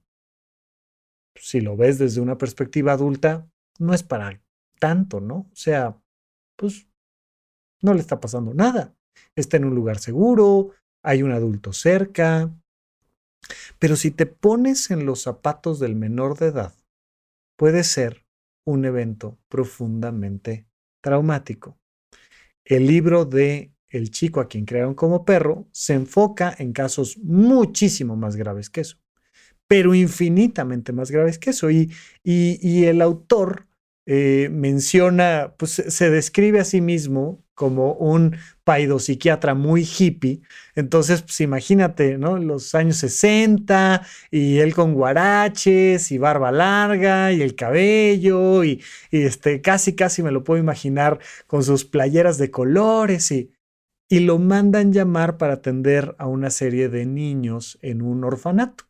Si 1.36 1.62
lo 1.62 1.76
ves 1.78 1.98
desde 1.98 2.22
una 2.22 2.38
perspectiva 2.38 2.94
adulta, 2.94 3.50
no 3.80 3.94
es 3.94 4.04
para 4.04 4.42
tanto, 4.80 5.22
¿no? 5.22 5.50
O 5.52 5.56
sea, 5.56 6.00
pues 6.58 6.88
no 7.82 7.94
le 7.94 8.02
está 8.02 8.20
pasando 8.20 8.54
nada. 8.54 8.96
Está 9.36 9.58
en 9.58 9.66
un 9.66 9.76
lugar 9.76 10.00
seguro, 10.00 10.72
hay 11.04 11.24
un 11.24 11.32
adulto 11.32 11.74
cerca. 11.74 12.54
Pero 13.80 13.96
si 13.96 14.12
te 14.12 14.26
pones 14.26 14.92
en 14.92 15.06
los 15.06 15.24
zapatos 15.24 15.80
del 15.80 15.96
menor 15.96 16.38
de 16.38 16.48
edad, 16.48 16.74
puede 17.58 17.84
ser 17.84 18.26
un 18.66 18.86
evento 18.86 19.40
profundamente 19.50 20.68
traumático. 21.02 21.78
El 22.64 22.86
libro 22.86 23.26
de 23.26 23.71
El 23.92 24.10
chico 24.10 24.40
a 24.40 24.48
quien 24.48 24.66
crearon 24.66 24.96
como 24.96 25.26
perro 25.26 25.68
se 25.72 25.94
enfoca 25.94 26.56
en 26.58 26.72
casos 26.72 27.18
muchísimo 27.18 28.16
más 28.16 28.38
graves 28.38 28.70
que 28.70 28.82
eso, 28.82 28.98
pero 29.68 29.94
infinitamente 29.94 30.94
más 30.94 31.12
graves 31.12 31.38
que 31.38 31.50
eso. 31.50 31.70
Y, 31.70 31.92
y, 32.24 32.86
el 32.86 33.02
autor 33.02 33.68
eh, 34.06 34.50
menciona, 34.52 35.56
pues 35.58 35.72
se 35.72 36.10
describe 36.10 36.62
a 36.62 36.66
sí 36.66 36.80
mismo 36.82 37.44
como 37.54 37.94
un 37.94 38.38
paidopsiquiatra 38.64 39.54
muy 39.56 39.84
hippie. 39.84 40.42
Entonces, 40.74 41.22
pues 41.22 41.42
imagínate, 41.42 42.18
¿no? 42.18 42.38
Los 42.38 42.74
años 42.74 42.98
60 42.98 44.06
y 44.32 44.60
él 44.60 44.74
con 44.74 44.94
guaraches 44.94 46.12
y 46.12 46.18
barba 46.18 46.52
larga 46.52 47.32
y 47.34 47.42
el 47.42 47.56
cabello 47.56 48.64
y, 48.64 48.82
y, 49.12 49.24
este, 49.24 49.62
casi, 49.62 49.96
casi 49.96 50.24
me 50.24 50.32
lo 50.32 50.44
puedo 50.44 50.60
imaginar 50.62 51.20
con 51.46 51.64
sus 51.64 51.86
playeras 51.86 52.38
de 52.38 52.52
colores 52.52 53.32
y, 53.32 53.52
y 54.12 54.20
lo 54.20 54.40
mandan 54.40 54.92
llamar 54.92 55.38
para 55.38 55.54
atender 55.54 56.16
a 56.18 56.28
una 56.28 56.50
serie 56.50 56.90
de 56.90 57.06
niños 57.06 57.80
en 57.82 58.02
un 58.02 58.26
orfanato. 58.26 58.84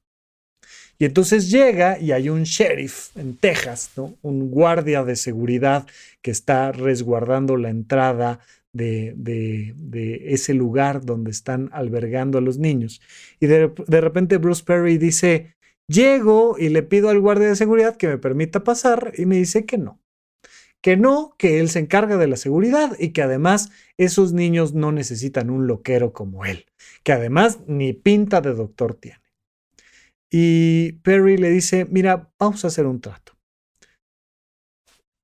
Y 0.98 1.06
entonces 1.06 1.52
llega 1.52 2.00
y 2.00 2.12
hay 2.12 2.30
un 2.30 2.42
sheriff 2.42 3.16
en 3.16 3.38
Texas, 3.38 3.92
un 4.24 4.50
guardia 4.50 5.04
de 5.04 5.16
seguridad 5.16 5.86
que 6.24 6.32
está 6.32 6.72
resguardando 6.72 7.56
la 7.56 7.70
entrada 7.70 8.40
de, 8.74 10.26
ese 10.26 10.56
lugar 10.56 11.06
donde 11.06 11.30
están 11.30 11.70
albergando 11.72 12.40
a 12.40 12.42
los 12.42 12.58
niños. 12.58 13.00
Y 13.40 13.46
de 13.46 14.02
repente 14.02 14.38
Bruce 14.38 14.64
Perry 14.66 14.98
dice, 14.98 15.56
llego 15.88 16.58
y 16.58 16.70
le 16.70 16.82
pido 16.82 17.10
al 17.10 17.20
guardia 17.20 17.50
de 17.50 17.56
seguridad 17.56 17.96
que 17.96 18.08
me 18.08 18.18
permita 18.18 18.64
pasar 18.64 19.14
y 19.16 19.28
me 19.28 19.36
dice 19.36 19.68
que 19.68 19.78
no. 19.78 20.02
Que 20.82 20.98
no, 20.98 21.36
que 21.38 21.60
él 21.60 21.70
se 21.70 21.80
encarga 21.80 22.17
de 22.17 22.28
la 22.28 22.38
seguridad 22.38 22.98
y 23.00 23.10
que 23.10 23.22
además 23.22 23.72
esos 23.98 24.34
niños 24.34 24.74
no 24.74 24.91
necesitan 24.91 25.50
un 25.50 25.67
loquero 25.67 26.12
como 26.12 26.46
él, 26.46 26.65
que 27.04 27.13
además 27.13 27.60
ni 27.67 27.94
pinta 27.94 28.41
de 28.41 28.54
doctor 28.54 28.96
tiene. 28.96 29.22
Y 30.32 30.94
Perry 31.04 31.38
le 31.38 31.50
dice, 31.50 31.86
mira, 31.86 32.32
vamos 32.39 32.63
a 32.63 32.70
hacer 32.70 32.86
un 32.88 33.02
trato. 33.02 33.34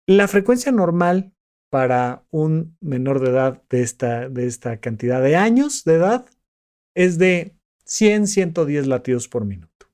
La 0.06 0.28
frecuencia 0.28 0.72
normal 0.72 1.34
para 1.70 2.26
un 2.30 2.78
menor 2.80 3.20
de 3.20 3.30
edad 3.30 3.64
de 3.70 3.82
esta, 3.82 4.30
de 4.30 4.46
esta 4.46 4.80
cantidad 4.80 5.22
de 5.22 5.36
años 5.36 5.84
de 5.84 5.96
edad 5.96 6.26
es 6.96 7.18
de 7.18 7.58
100, 7.86 8.28
110 8.28 8.88
latidos 8.88 9.28
por 9.28 9.46
minuto. 9.46 9.88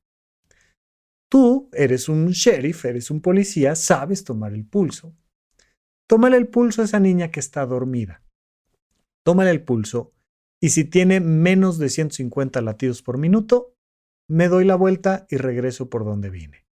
Tú 1.29 1.69
eres 1.73 2.09
un 2.09 2.27
sheriff, 2.29 2.85
eres 2.85 3.09
un 3.09 3.21
policía, 3.21 3.75
sabes 3.75 4.23
tomar 4.23 4.53
el 4.53 4.65
pulso. 4.65 5.15
Tómale 6.13 6.37
el 6.37 6.47
pulso 6.47 6.83
a 6.83 6.85
esa 6.85 6.99
niña 6.99 7.31
que 7.31 7.39
está 7.39 7.65
dormida. 7.65 8.21
Tómale 9.25 9.49
el 9.49 9.63
pulso 9.63 10.13
y 10.61 10.69
si 10.69 10.83
tiene 10.83 11.19
menos 11.19 11.79
de 11.79 11.89
150 11.89 12.61
latidos 12.61 13.01
por 13.01 13.17
minuto, 13.17 13.73
me 14.29 14.47
doy 14.47 14.63
la 14.63 14.75
vuelta 14.75 15.25
y 15.31 15.37
regreso 15.37 15.89
por 15.89 16.05
donde 16.05 16.29
vine. 16.29 16.67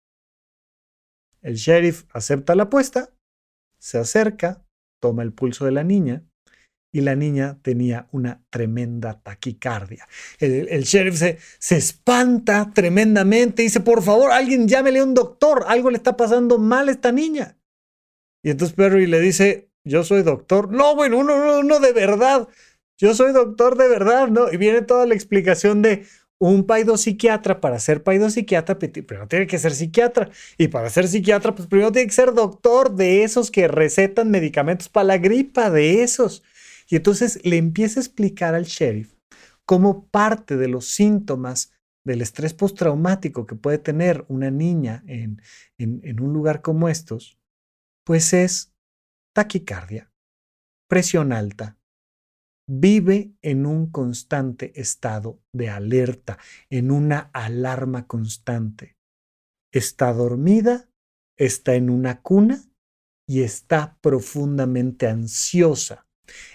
El 1.42 1.56
sheriff 1.56 2.04
acepta 2.14 2.54
la 2.54 2.66
apuesta, 2.66 3.16
se 3.80 3.98
acerca, 3.98 4.64
toma 5.02 5.24
el 5.24 5.34
pulso 5.34 5.66
de 5.66 5.72
la 5.72 5.84
niña 5.84 6.24
y 6.94 7.02
la 7.02 7.16
niña 7.16 7.58
tenía 7.64 8.10
una 8.12 8.46
tremenda 8.52 9.24
taquicardia. 9.24 10.08
El, 10.38 10.84
sheriff 10.84 11.16
se, 11.18 11.40
se, 11.58 11.78
espanta 11.78 12.72
tremendamente 12.76 13.64
y 13.64 13.66
dice, 13.66 13.80
por 13.80 14.04
favor, 14.04 14.32
alguien 14.32 14.68
llámele 14.68 15.00
a 15.00 15.04
un 15.04 15.16
doctor, 15.16 15.64
algo 15.66 15.90
le 15.90 15.98
está 15.98 16.16
pasando 16.16 16.60
mal 16.60 16.90
a 16.90 16.92
esta 16.92 17.12
niña. 17.12 17.58
Y 18.44 18.52
entonces 18.52 18.76
Perry 18.76 19.08
le 19.08 19.20
dice, 19.20 19.70
yo 19.84 20.04
soy 20.04 20.24
doctor. 20.24 20.72
No, 20.72 20.96
bueno, 20.96 21.20
uno, 21.20 21.36
uno, 21.36 21.60
uno 21.60 21.80
de 21.80 21.94
verdad. 21.94 22.48
Yo 22.98 23.14
soy 23.16 23.34
doctor 23.34 23.78
de 23.78 23.88
verdad, 23.88 24.28
¿no? 24.28 24.52
Y 24.52 24.58
viene 24.58 24.82
toda 24.82 25.06
la 25.06 25.16
explicación 25.16 25.82
de, 25.82 26.06
un 26.42 26.66
psiquiatra 26.98 27.62
para 27.62 27.78
ser 27.78 28.02
psiquiatra, 28.32 28.80
primero 28.80 29.28
tiene 29.28 29.46
que 29.46 29.60
ser 29.60 29.74
psiquiatra. 29.74 30.32
Y 30.58 30.70
para 30.70 30.90
ser 30.90 31.08
psiquiatra, 31.08 31.54
pues 31.54 31.68
primero 31.68 31.92
tiene 31.92 32.08
que 32.08 32.16
ser 32.16 32.34
doctor 32.34 32.96
de 32.96 33.24
esos 33.24 33.52
que 33.52 33.68
recetan 33.68 34.32
medicamentos 34.32 34.90
para 34.90 35.04
la 35.04 35.18
gripa, 35.20 35.70
de 35.70 36.02
esos. 36.02 36.42
Y 36.90 36.96
entonces 36.96 37.40
le 37.44 37.58
empieza 37.58 38.00
a 38.00 38.04
explicar 38.04 38.56
al 38.56 38.66
sheriff 38.66 39.14
como 39.66 40.08
parte 40.08 40.58
de 40.58 40.68
los 40.68 40.88
síntomas 40.88 41.74
del 42.04 42.24
estrés 42.24 42.56
postraumático 42.56 43.46
que 43.46 43.56
puede 43.56 43.78
tener 43.78 44.26
una 44.28 44.50
niña 44.50 45.04
en, 45.06 45.40
en 45.78 46.20
un 46.20 46.34
lugar 46.34 46.64
como 46.64 46.90
estos, 46.90 47.38
pues 48.06 48.34
es 48.34 48.74
taquicardia, 49.34 50.12
presión 50.88 51.34
alta, 51.34 51.78
vive 52.68 53.34
en 53.42 53.66
un 53.66 53.92
constante 53.92 54.72
estado 54.80 55.42
de 55.54 55.70
alerta, 55.70 56.38
en 56.70 56.92
una 56.92 57.30
alarma 57.34 58.08
constante. 58.08 58.96
Está 59.74 60.14
dormida, 60.14 60.90
está 61.38 61.76
en 61.76 61.90
una 61.90 62.22
cuna 62.22 62.64
y 63.28 63.44
está 63.44 63.98
profundamente 64.02 65.08
ansiosa. 65.08 66.06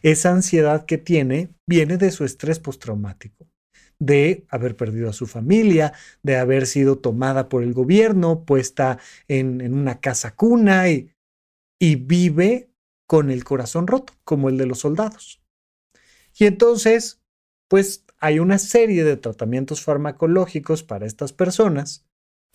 Esa 0.02 0.30
ansiedad 0.30 0.86
que 0.86 0.98
tiene 0.98 1.50
viene 1.66 1.96
de 1.98 2.10
su 2.10 2.24
estrés 2.24 2.60
postraumático, 2.60 3.46
de 3.98 4.46
haber 4.48 4.76
perdido 4.76 5.10
a 5.10 5.14
su 5.14 5.26
familia, 5.26 5.92
de 6.22 6.36
haber 6.36 6.66
sido 6.66 6.98
tomada 6.98 7.48
por 7.48 7.62
el 7.62 7.72
gobierno, 7.72 8.44
puesta 8.44 8.98
en, 9.28 9.74
una 9.74 10.00
casa 10.00 10.34
cuna 10.34 10.88
y, 10.88 11.10
y 11.78 11.96
vive 11.96 12.70
con 13.06 13.30
el 13.30 13.44
corazón 13.44 13.86
roto, 13.86 14.14
como 14.24 14.48
el 14.48 14.58
de 14.58 14.66
los 14.66 14.80
soldados. 14.80 15.40
Y 16.38 16.46
entonces, 16.46 17.22
pues 17.68 18.04
hay 18.18 18.38
una 18.38 18.58
serie 18.58 19.04
de 19.04 19.16
tratamientos 19.16 19.82
farmacológicos 19.82 20.82
para 20.82 21.06
estas 21.06 21.32
personas, 21.32 22.06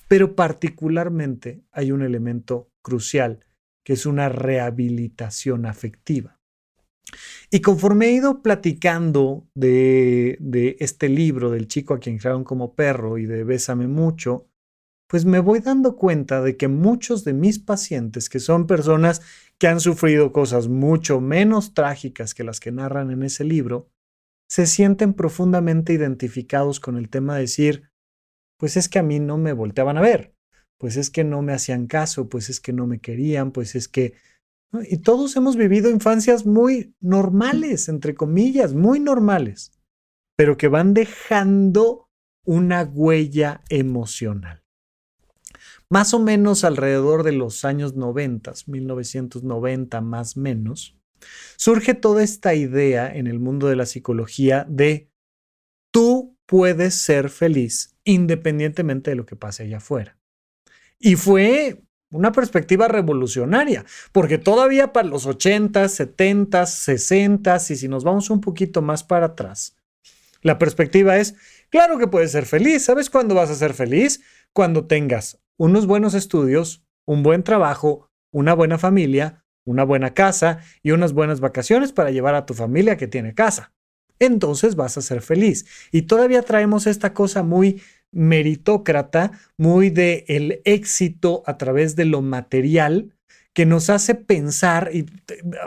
pero 0.07 0.35
particularmente 0.35 1.63
hay 1.71 1.91
un 1.91 2.01
elemento 2.01 2.69
crucial, 2.81 3.45
que 3.83 3.93
es 3.93 4.05
una 4.05 4.29
rehabilitación 4.29 5.65
afectiva. 5.65 6.37
Y 7.49 7.61
conforme 7.61 8.07
he 8.07 8.11
ido 8.13 8.41
platicando 8.41 9.47
de, 9.55 10.37
de 10.39 10.77
este 10.79 11.09
libro 11.09 11.49
del 11.49 11.67
chico 11.67 11.93
a 11.93 11.99
quien 11.99 12.17
crearon 12.17 12.43
como 12.43 12.75
perro 12.75 13.17
y 13.17 13.25
de 13.25 13.43
Bésame 13.43 13.87
mucho, 13.87 14.50
pues 15.11 15.25
me 15.25 15.39
voy 15.39 15.59
dando 15.59 15.97
cuenta 15.97 16.41
de 16.41 16.55
que 16.55 16.69
muchos 16.69 17.25
de 17.25 17.33
mis 17.33 17.59
pacientes, 17.59 18.29
que 18.29 18.39
son 18.39 18.65
personas 18.65 19.21
que 19.57 19.67
han 19.67 19.81
sufrido 19.81 20.31
cosas 20.31 20.69
mucho 20.69 21.19
menos 21.19 21.73
trágicas 21.73 22.33
que 22.33 22.45
las 22.45 22.61
que 22.61 22.71
narran 22.71 23.11
en 23.11 23.23
ese 23.23 23.43
libro, 23.43 23.89
se 24.47 24.65
sienten 24.65 25.13
profundamente 25.13 25.91
identificados 25.91 26.79
con 26.79 26.95
el 26.95 27.09
tema 27.09 27.35
de 27.35 27.41
decir, 27.41 27.91
pues 28.57 28.77
es 28.77 28.87
que 28.87 28.99
a 28.99 29.03
mí 29.03 29.19
no 29.19 29.37
me 29.37 29.51
volteaban 29.51 29.97
a 29.97 30.01
ver, 30.01 30.33
pues 30.77 30.95
es 30.95 31.09
que 31.09 31.25
no 31.25 31.41
me 31.41 31.51
hacían 31.51 31.87
caso, 31.87 32.29
pues 32.29 32.49
es 32.49 32.61
que 32.61 32.71
no 32.71 32.87
me 32.87 33.01
querían, 33.01 33.51
pues 33.51 33.75
es 33.75 33.89
que... 33.89 34.13
Y 34.89 34.99
todos 34.99 35.35
hemos 35.35 35.57
vivido 35.57 35.89
infancias 35.89 36.45
muy 36.45 36.95
normales, 37.01 37.89
entre 37.89 38.15
comillas, 38.15 38.73
muy 38.73 39.01
normales, 39.01 39.73
pero 40.37 40.55
que 40.55 40.69
van 40.69 40.93
dejando 40.93 42.07
una 42.45 42.83
huella 42.83 43.61
emocional 43.67 44.60
más 45.91 46.13
o 46.13 46.19
menos 46.19 46.63
alrededor 46.63 47.23
de 47.23 47.33
los 47.33 47.65
años 47.65 47.95
90, 47.95 48.53
1990 48.65 49.99
más 49.99 50.37
menos, 50.37 50.95
surge 51.57 51.93
toda 51.93 52.23
esta 52.23 52.55
idea 52.55 53.13
en 53.13 53.27
el 53.27 53.39
mundo 53.39 53.67
de 53.67 53.75
la 53.75 53.85
psicología 53.85 54.65
de 54.69 55.11
tú 55.91 56.37
puedes 56.45 56.95
ser 56.95 57.29
feliz 57.29 57.97
independientemente 58.05 59.11
de 59.11 59.17
lo 59.17 59.25
que 59.25 59.35
pase 59.35 59.63
allá 59.63 59.77
afuera. 59.77 60.17
Y 60.97 61.17
fue 61.17 61.83
una 62.09 62.31
perspectiva 62.31 62.87
revolucionaria, 62.87 63.83
porque 64.13 64.37
todavía 64.37 64.93
para 64.93 65.09
los 65.09 65.25
80, 65.25 65.89
70, 65.89 66.67
60 66.67 67.57
y 67.69 67.75
si 67.75 67.89
nos 67.89 68.05
vamos 68.05 68.29
un 68.29 68.39
poquito 68.39 68.81
más 68.81 69.03
para 69.03 69.25
atrás, 69.25 69.75
la 70.41 70.57
perspectiva 70.57 71.17
es, 71.17 71.35
claro 71.69 71.97
que 71.97 72.07
puedes 72.07 72.31
ser 72.31 72.45
feliz, 72.45 72.85
¿sabes 72.85 73.09
cuándo 73.09 73.35
vas 73.35 73.49
a 73.49 73.55
ser 73.55 73.73
feliz? 73.73 74.21
Cuando 74.53 74.85
tengas 74.85 75.39
unos 75.57 75.85
buenos 75.85 76.13
estudios, 76.13 76.83
un 77.05 77.23
buen 77.23 77.43
trabajo, 77.43 78.09
una 78.31 78.53
buena 78.53 78.77
familia, 78.77 79.45
una 79.65 79.83
buena 79.83 80.13
casa 80.13 80.59
y 80.83 80.91
unas 80.91 81.13
buenas 81.13 81.39
vacaciones 81.39 81.91
para 81.91 82.11
llevar 82.11 82.35
a 82.35 82.45
tu 82.45 82.53
familia 82.53 82.97
que 82.97 83.07
tiene 83.07 83.33
casa. 83.33 83.73
Entonces 84.19 84.75
vas 84.75 84.97
a 84.97 85.01
ser 85.01 85.21
feliz. 85.21 85.65
Y 85.91 86.03
todavía 86.03 86.41
traemos 86.41 86.87
esta 86.87 87.13
cosa 87.13 87.43
muy 87.43 87.81
meritócrata, 88.11 89.31
muy 89.57 89.89
de 89.89 90.25
el 90.27 90.61
éxito 90.65 91.43
a 91.45 91.57
través 91.57 91.95
de 91.95 92.05
lo 92.05 92.21
material, 92.21 93.13
que 93.53 93.65
nos 93.65 93.89
hace 93.89 94.15
pensar, 94.15 94.91
y 94.93 95.05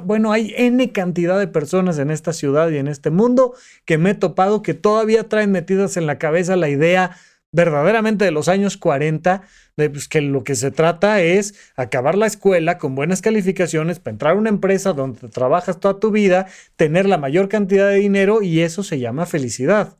bueno, 0.02 0.32
hay 0.32 0.54
N 0.56 0.90
cantidad 0.92 1.38
de 1.38 1.48
personas 1.48 1.98
en 1.98 2.10
esta 2.10 2.32
ciudad 2.32 2.70
y 2.70 2.78
en 2.78 2.88
este 2.88 3.10
mundo 3.10 3.54
que 3.84 3.98
me 3.98 4.10
he 4.10 4.14
topado 4.14 4.62
que 4.62 4.72
todavía 4.72 5.28
traen 5.28 5.52
metidas 5.52 5.98
en 5.98 6.06
la 6.06 6.18
cabeza 6.18 6.56
la 6.56 6.70
idea 6.70 7.14
verdaderamente 7.54 8.24
de 8.24 8.32
los 8.32 8.48
años 8.48 8.76
40, 8.76 9.42
de 9.76 9.88
pues, 9.88 10.08
que 10.08 10.20
lo 10.20 10.42
que 10.42 10.56
se 10.56 10.72
trata 10.72 11.22
es 11.22 11.54
acabar 11.76 12.16
la 12.16 12.26
escuela 12.26 12.78
con 12.78 12.96
buenas 12.96 13.22
calificaciones 13.22 14.00
para 14.00 14.12
entrar 14.12 14.32
a 14.32 14.38
una 14.38 14.48
empresa 14.48 14.92
donde 14.92 15.28
trabajas 15.28 15.78
toda 15.78 16.00
tu 16.00 16.10
vida, 16.10 16.46
tener 16.74 17.06
la 17.06 17.16
mayor 17.16 17.48
cantidad 17.48 17.88
de 17.88 17.96
dinero 17.96 18.42
y 18.42 18.60
eso 18.60 18.82
se 18.82 18.98
llama 18.98 19.24
felicidad. 19.24 19.98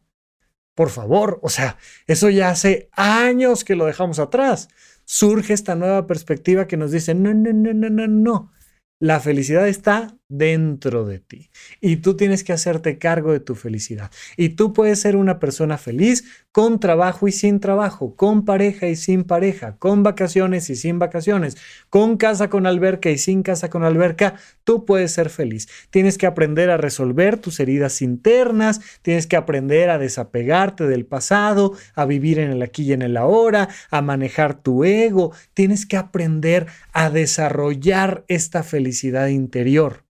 Por 0.74 0.90
favor, 0.90 1.38
o 1.42 1.48
sea, 1.48 1.78
eso 2.08 2.28
ya 2.28 2.50
hace 2.50 2.88
años 2.90 3.62
que 3.62 3.76
lo 3.76 3.86
dejamos 3.86 4.18
atrás. 4.18 4.68
Surge 5.04 5.52
esta 5.52 5.76
nueva 5.76 6.08
perspectiva 6.08 6.66
que 6.66 6.76
nos 6.76 6.90
dice, 6.90 7.14
no, 7.14 7.32
no, 7.32 7.52
no, 7.52 7.72
no, 7.72 7.88
no, 7.88 8.08
no. 8.08 8.52
La 8.98 9.20
felicidad 9.20 9.68
está 9.68 10.16
dentro 10.38 11.04
de 11.04 11.20
ti 11.20 11.50
y 11.80 11.96
tú 11.96 12.16
tienes 12.16 12.44
que 12.44 12.52
hacerte 12.52 12.98
cargo 12.98 13.32
de 13.32 13.40
tu 13.40 13.54
felicidad. 13.54 14.10
Y 14.36 14.50
tú 14.50 14.72
puedes 14.72 15.00
ser 15.00 15.16
una 15.16 15.38
persona 15.38 15.78
feliz 15.78 16.24
con 16.50 16.80
trabajo 16.80 17.28
y 17.28 17.32
sin 17.32 17.60
trabajo, 17.60 18.14
con 18.16 18.44
pareja 18.44 18.88
y 18.88 18.96
sin 18.96 19.24
pareja, 19.24 19.76
con 19.76 20.02
vacaciones 20.02 20.70
y 20.70 20.76
sin 20.76 20.98
vacaciones, 20.98 21.56
con 21.90 22.16
casa 22.16 22.48
con 22.48 22.66
alberca 22.66 23.10
y 23.10 23.18
sin 23.18 23.42
casa 23.42 23.70
con 23.70 23.84
alberca. 23.84 24.34
Tú 24.64 24.84
puedes 24.84 25.12
ser 25.12 25.30
feliz. 25.30 25.68
Tienes 25.90 26.18
que 26.18 26.26
aprender 26.26 26.70
a 26.70 26.76
resolver 26.76 27.38
tus 27.38 27.60
heridas 27.60 28.02
internas, 28.02 28.80
tienes 29.02 29.26
que 29.26 29.36
aprender 29.36 29.90
a 29.90 29.98
desapegarte 29.98 30.86
del 30.86 31.06
pasado, 31.06 31.72
a 31.94 32.04
vivir 32.06 32.38
en 32.38 32.50
el 32.50 32.62
aquí 32.62 32.84
y 32.84 32.92
en 32.92 33.02
el 33.02 33.16
ahora, 33.16 33.68
a 33.90 34.02
manejar 34.02 34.62
tu 34.62 34.84
ego. 34.84 35.32
Tienes 35.54 35.86
que 35.86 35.96
aprender 35.96 36.66
a 36.92 37.10
desarrollar 37.10 38.24
esta 38.28 38.62
felicidad 38.62 39.28
interior. 39.28 40.04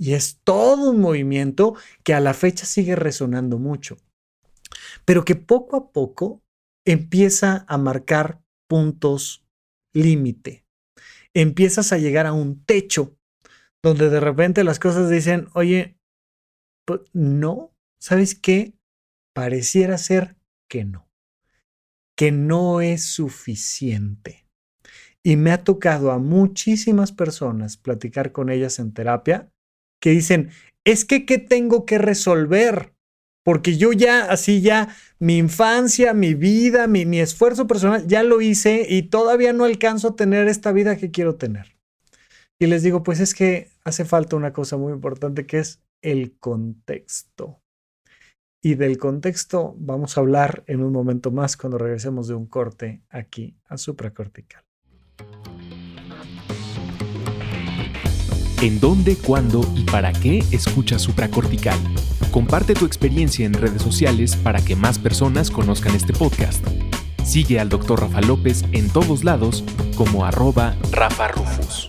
Y 0.00 0.14
es 0.14 0.40
todo 0.44 0.92
un 0.92 1.00
movimiento 1.00 1.74
que 2.02 2.14
a 2.14 2.20
la 2.20 2.32
fecha 2.32 2.64
sigue 2.64 2.96
resonando 2.96 3.58
mucho, 3.58 3.98
pero 5.04 5.26
que 5.26 5.36
poco 5.36 5.76
a 5.76 5.92
poco 5.92 6.42
empieza 6.86 7.66
a 7.68 7.76
marcar 7.76 8.40
puntos 8.66 9.44
límite. 9.92 10.64
Empiezas 11.34 11.92
a 11.92 11.98
llegar 11.98 12.24
a 12.24 12.32
un 12.32 12.64
techo 12.64 13.14
donde 13.82 14.08
de 14.08 14.20
repente 14.20 14.64
las 14.64 14.78
cosas 14.78 15.10
dicen, 15.10 15.48
oye, 15.52 15.98
pues, 16.86 17.02
no, 17.12 17.76
¿sabes 18.00 18.34
qué? 18.34 18.72
Pareciera 19.34 19.98
ser 19.98 20.34
que 20.66 20.86
no, 20.86 21.10
que 22.16 22.32
no 22.32 22.80
es 22.80 23.04
suficiente. 23.04 24.46
Y 25.22 25.36
me 25.36 25.52
ha 25.52 25.62
tocado 25.62 26.10
a 26.10 26.18
muchísimas 26.18 27.12
personas 27.12 27.76
platicar 27.76 28.32
con 28.32 28.48
ellas 28.48 28.78
en 28.78 28.94
terapia 28.94 29.52
que 30.00 30.10
dicen, 30.10 30.50
es 30.84 31.04
que, 31.04 31.26
¿qué 31.26 31.38
tengo 31.38 31.84
que 31.84 31.98
resolver? 31.98 32.94
Porque 33.44 33.76
yo 33.76 33.92
ya, 33.92 34.30
así 34.30 34.60
ya, 34.60 34.94
mi 35.18 35.38
infancia, 35.38 36.14
mi 36.14 36.34
vida, 36.34 36.86
mi, 36.86 37.06
mi 37.06 37.20
esfuerzo 37.20 37.66
personal, 37.66 38.06
ya 38.06 38.22
lo 38.22 38.40
hice 38.40 38.86
y 38.88 39.02
todavía 39.02 39.52
no 39.52 39.64
alcanzo 39.64 40.08
a 40.08 40.16
tener 40.16 40.48
esta 40.48 40.72
vida 40.72 40.96
que 40.96 41.10
quiero 41.10 41.36
tener. 41.36 41.76
Y 42.58 42.66
les 42.66 42.82
digo, 42.82 43.02
pues 43.02 43.20
es 43.20 43.34
que 43.34 43.70
hace 43.84 44.04
falta 44.04 44.36
una 44.36 44.52
cosa 44.52 44.76
muy 44.76 44.92
importante 44.92 45.46
que 45.46 45.58
es 45.58 45.82
el 46.02 46.36
contexto. 46.38 47.62
Y 48.62 48.74
del 48.74 48.98
contexto 48.98 49.74
vamos 49.78 50.16
a 50.16 50.20
hablar 50.20 50.62
en 50.66 50.82
un 50.82 50.92
momento 50.92 51.30
más 51.30 51.56
cuando 51.56 51.78
regresemos 51.78 52.28
de 52.28 52.34
un 52.34 52.46
corte 52.46 53.02
aquí 53.08 53.56
a 53.64 53.78
supracortical. 53.78 54.62
¿En 58.62 58.78
dónde, 58.78 59.16
cuándo 59.16 59.66
y 59.74 59.84
para 59.84 60.12
qué 60.12 60.44
escuchas 60.50 61.00
supracortical? 61.00 61.78
Comparte 62.30 62.74
tu 62.74 62.84
experiencia 62.84 63.46
en 63.46 63.54
redes 63.54 63.80
sociales 63.80 64.36
para 64.36 64.62
que 64.62 64.76
más 64.76 64.98
personas 64.98 65.50
conozcan 65.50 65.94
este 65.94 66.12
podcast. 66.12 66.62
Sigue 67.24 67.58
al 67.58 67.70
Dr. 67.70 68.00
Rafa 68.00 68.20
López 68.20 68.64
en 68.72 68.90
todos 68.90 69.24
lados 69.24 69.64
como 69.96 70.26
arroba 70.26 70.76
Rafa 70.92 71.28
Rufus. 71.28 71.86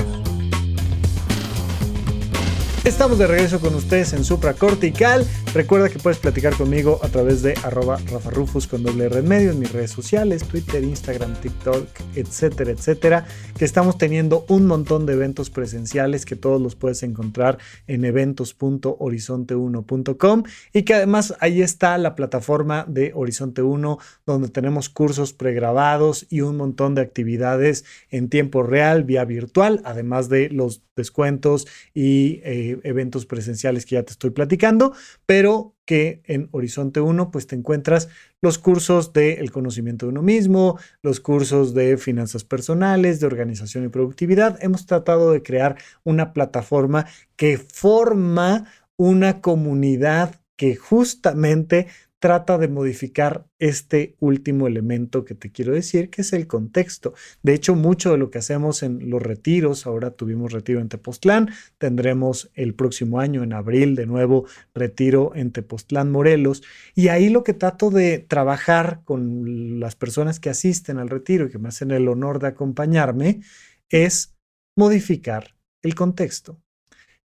Estamos 2.84 3.20
de 3.20 3.28
regreso 3.28 3.60
con 3.60 3.76
ustedes 3.76 4.12
en 4.14 4.24
Supracortical. 4.24 5.24
Recuerda 5.54 5.88
que 5.88 6.00
puedes 6.00 6.18
platicar 6.18 6.56
conmigo 6.56 7.00
a 7.04 7.10
través 7.10 7.44
de 7.44 7.54
arroba 7.64 8.00
rafarufus 8.12 8.66
con 8.66 8.82
doble 8.82 9.08
red 9.08 9.24
medio 9.24 9.52
en 9.52 9.60
mis 9.60 9.72
redes 9.72 9.92
sociales, 9.92 10.44
Twitter, 10.46 10.84
Instagram, 10.84 11.36
TikTok, 11.36 11.88
etcétera, 12.16 12.72
etcétera, 12.72 13.28
que 13.56 13.66
estamos 13.66 14.00
teniendo 14.00 14.48
un 14.50 14.66
montón 14.66 15.06
de 15.06 15.14
eventos 15.14 15.52
presenciales 15.52 16.26
que 16.26 16.36
todos 16.36 16.60
los 16.60 16.76
puedes 16.76 17.04
encontrar 17.04 17.60
en 17.86 18.04
eventos.horizonte1.com 18.04 20.44
y 20.74 20.82
que 20.82 20.96
además 20.96 21.36
ahí 21.40 21.62
está 21.62 21.96
la 22.00 22.16
plataforma 22.16 22.86
de 22.88 23.12
Horizonte 23.14 23.62
1 23.62 24.00
donde 24.26 24.50
tenemos 24.50 24.90
cursos 24.90 25.34
pregrabados 25.34 26.26
y 26.32 26.42
un 26.42 26.58
montón 26.58 26.96
de 26.96 27.02
actividades 27.02 27.86
en 28.10 28.28
tiempo 28.28 28.64
real, 28.64 29.04
vía 29.04 29.24
virtual, 29.24 29.82
además 29.84 30.30
de 30.30 30.50
los 30.50 30.82
descuentos 31.02 31.68
y 31.94 32.42
eh, 32.44 32.80
eventos 32.84 33.26
presenciales 33.26 33.86
que 33.86 33.96
ya 33.96 34.04
te 34.04 34.12
estoy 34.12 34.30
platicando, 34.30 34.94
pero 35.26 35.76
que 35.86 36.22
en 36.26 36.48
Horizonte 36.52 37.02
1 37.02 37.32
pues 37.32 37.48
te 37.48 37.56
encuentras 37.56 38.08
los 38.42 38.58
cursos 38.58 39.14
de 39.14 39.34
el 39.34 39.52
conocimiento 39.52 40.06
de 40.06 40.12
uno 40.12 40.22
mismo, 40.22 40.80
los 41.02 41.20
cursos 41.20 41.74
de 41.74 41.98
finanzas 41.98 42.44
personales, 42.44 43.20
de 43.20 43.28
organización 43.28 43.86
y 43.86 43.90
productividad. 43.90 44.58
Hemos 44.62 44.86
tratado 44.86 45.32
de 45.32 45.44
crear 45.44 45.78
una 46.04 46.34
plataforma 46.34 47.08
que 47.36 47.58
forma 47.58 48.68
una 48.96 49.42
comunidad 49.42 50.40
que 50.56 50.76
justamente 50.76 51.88
trata 52.22 52.60
de 52.60 52.68
modificar 52.68 53.48
este 53.58 54.16
último 54.20 54.68
elemento 54.68 55.26
que 55.26 55.34
te 55.34 55.52
quiero 55.52 55.74
decir, 55.74 56.12
que 56.12 56.22
es 56.22 56.34
el 56.34 56.46
contexto. 56.46 57.16
De 57.42 57.56
hecho, 57.56 57.76
mucho 57.76 58.12
de 58.12 58.20
lo 58.20 58.30
que 58.30 58.38
hacemos 58.38 58.84
en 58.84 59.10
los 59.10 59.24
retiros, 59.24 59.88
ahora 59.88 60.12
tuvimos 60.12 60.52
retiro 60.52 60.82
en 60.82 60.88
Tepoztlán, 60.88 61.50
tendremos 61.80 62.52
el 62.54 62.76
próximo 62.76 63.20
año, 63.20 63.42
en 63.42 63.54
abril, 63.54 63.96
de 63.96 64.06
nuevo 64.06 64.46
retiro 64.76 65.32
en 65.34 65.52
Tepoztlán, 65.52 66.12
Morelos, 66.12 66.62
y 66.94 67.08
ahí 67.08 67.30
lo 67.30 67.44
que 67.44 67.56
trato 67.56 67.90
de 67.90 68.20
trabajar 68.20 69.02
con 69.04 69.80
las 69.80 69.96
personas 69.96 70.40
que 70.40 70.52
asisten 70.52 71.00
al 71.00 71.10
retiro 71.10 71.48
y 71.48 71.50
que 71.50 71.58
me 71.58 71.70
hacen 71.70 71.90
el 71.90 72.08
honor 72.08 72.38
de 72.38 72.50
acompañarme, 72.50 73.42
es 73.90 74.36
modificar 74.78 75.56
el 75.82 75.96
contexto. 75.96 76.62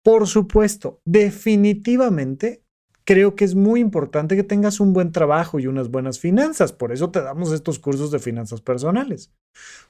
Por 0.02 0.26
supuesto, 0.26 1.00
definitivamente 1.04 2.61
creo 3.04 3.34
que 3.34 3.44
es 3.44 3.54
muy 3.54 3.80
importante 3.80 4.36
que 4.36 4.44
tengas 4.44 4.80
un 4.80 4.92
buen 4.92 5.12
trabajo 5.12 5.58
y 5.58 5.66
unas 5.66 5.90
buenas 5.90 6.18
finanzas. 6.18 6.72
Por 6.72 6.92
eso 6.92 7.10
te 7.10 7.22
damos 7.22 7.52
estos 7.52 7.78
cursos 7.78 8.10
de 8.10 8.18
finanzas 8.18 8.60
personales. 8.60 9.32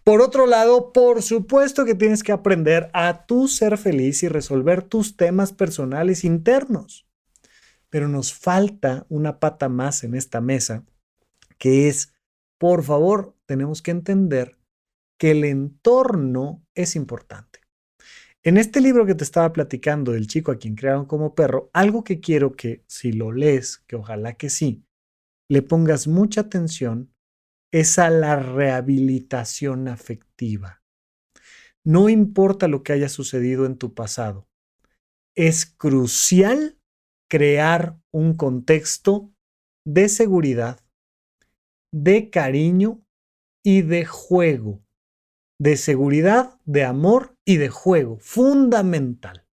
Por 0.05 0.21
otro 0.21 0.47
lado, 0.47 0.93
por 0.93 1.23
supuesto 1.23 1.85
que 1.85 1.95
tienes 1.95 2.23
que 2.23 2.33
aprender 2.33 2.91
a 2.93 3.27
tú 3.27 3.49
ser 3.49 3.79
feliz 3.79 4.23
y 4.23 4.29
resolver 4.29 4.83
tus 4.83 5.17
temas 5.17 5.53
personales 5.53 6.25
internos. 6.25 7.07
Pero 7.91 8.09
nos 8.09 8.33
falta 8.33 9.07
una 9.09 9.39
pata 9.39 9.69
más 9.69 10.03
en 10.03 10.15
esta 10.15 10.41
mesa, 10.41 10.85
que 11.59 11.89
es, 11.89 12.15
por 12.59 12.83
favor, 12.83 13.37
tenemos 13.45 13.83
que 13.83 13.91
entender 13.91 14.59
que 15.19 15.33
el 15.33 15.45
entorno 15.45 16.65
es 16.75 16.97
importante. 16.97 17.52
En 18.45 18.57
este 18.57 18.81
libro 18.81 19.07
que 19.07 19.15
te 19.15 19.23
estaba 19.23 19.53
platicando 19.53 20.11
del 20.11 20.27
chico 20.27 20.51
a 20.51 20.59
quien 20.59 20.75
crearon 20.75 21.07
como 21.07 21.37
perro, 21.37 21.71
algo 21.73 22.03
que 22.03 22.19
quiero 22.19 22.57
que 22.57 22.83
si 22.89 23.13
lo 23.13 23.31
lees, 23.31 23.79
que 23.87 23.95
ojalá 23.95 24.35
que 24.35 24.51
sí, 24.51 24.85
le 25.49 25.63
pongas 25.63 26.09
mucha 26.09 26.41
atención 26.41 27.15
es 27.73 28.01
a 28.01 28.11
la 28.11 28.35
rehabilitación 28.35 29.87
afectiva. 29.87 30.83
No 31.85 32.09
importa 32.09 32.67
lo 32.67 32.83
que 32.83 32.93
haya 32.93 33.09
sucedido 33.09 33.65
en 33.65 33.79
tu 33.79 33.95
pasado, 33.95 34.49
es 35.37 35.65
crucial 35.65 36.79
crear 37.31 37.97
un 38.11 38.35
contexto 38.35 39.33
de 39.87 40.09
seguridad, 40.09 40.81
de 41.93 42.29
cariño 42.29 43.07
y 43.65 43.83
de 43.83 44.05
juego 44.05 44.83
de 45.63 45.77
seguridad, 45.77 46.55
de 46.65 46.83
amor 46.83 47.37
y 47.45 47.59
de 47.59 47.69
juego, 47.69 48.19
fundamental. 48.21 49.45